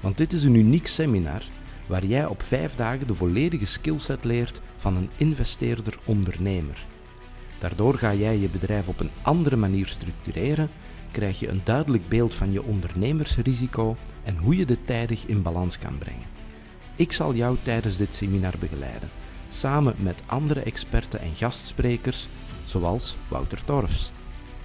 Want 0.00 0.16
dit 0.16 0.32
is 0.32 0.44
een 0.44 0.54
uniek 0.54 0.86
seminar 0.86 1.42
waar 1.86 2.04
jij 2.04 2.26
op 2.26 2.42
vijf 2.42 2.74
dagen 2.74 3.06
de 3.06 3.14
volledige 3.14 3.66
skillset 3.66 4.24
leert 4.24 4.60
van 4.76 4.96
een 4.96 5.10
investeerder-ondernemer. 5.16 6.86
Daardoor 7.58 7.94
ga 7.94 8.14
jij 8.14 8.38
je 8.38 8.48
bedrijf 8.48 8.88
op 8.88 9.00
een 9.00 9.10
andere 9.22 9.56
manier 9.56 9.86
structureren, 9.86 10.70
krijg 11.10 11.40
je 11.40 11.48
een 11.48 11.60
duidelijk 11.64 12.08
beeld 12.08 12.34
van 12.34 12.52
je 12.52 12.62
ondernemersrisico 12.62 13.96
en 14.24 14.36
hoe 14.36 14.56
je 14.56 14.66
dit 14.66 14.86
tijdig 14.86 15.26
in 15.26 15.42
balans 15.42 15.78
kan 15.78 15.98
brengen. 15.98 16.26
Ik 16.96 17.12
zal 17.12 17.34
jou 17.34 17.56
tijdens 17.62 17.96
dit 17.96 18.14
seminar 18.14 18.54
begeleiden, 18.58 19.08
samen 19.52 19.94
met 19.98 20.22
andere 20.26 20.60
experten 20.60 21.20
en 21.20 21.34
gastsprekers, 21.34 22.28
zoals 22.64 23.16
Wouter 23.28 23.64
Torfs. 23.64 24.12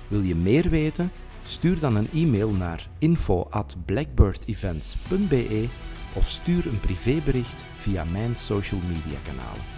Wil 0.07 0.21
je 0.21 0.35
meer 0.35 0.69
weten? 0.69 1.11
Stuur 1.45 1.79
dan 1.79 1.95
een 1.95 2.09
e-mail 2.13 2.51
naar 2.51 2.87
info@blackbirdevents.be 2.97 5.67
of 6.13 6.29
stuur 6.29 6.67
een 6.67 6.79
privébericht 6.79 7.63
via 7.75 8.03
mijn 8.03 8.35
social 8.35 8.81
media 8.87 9.17
kanalen. 9.23 9.76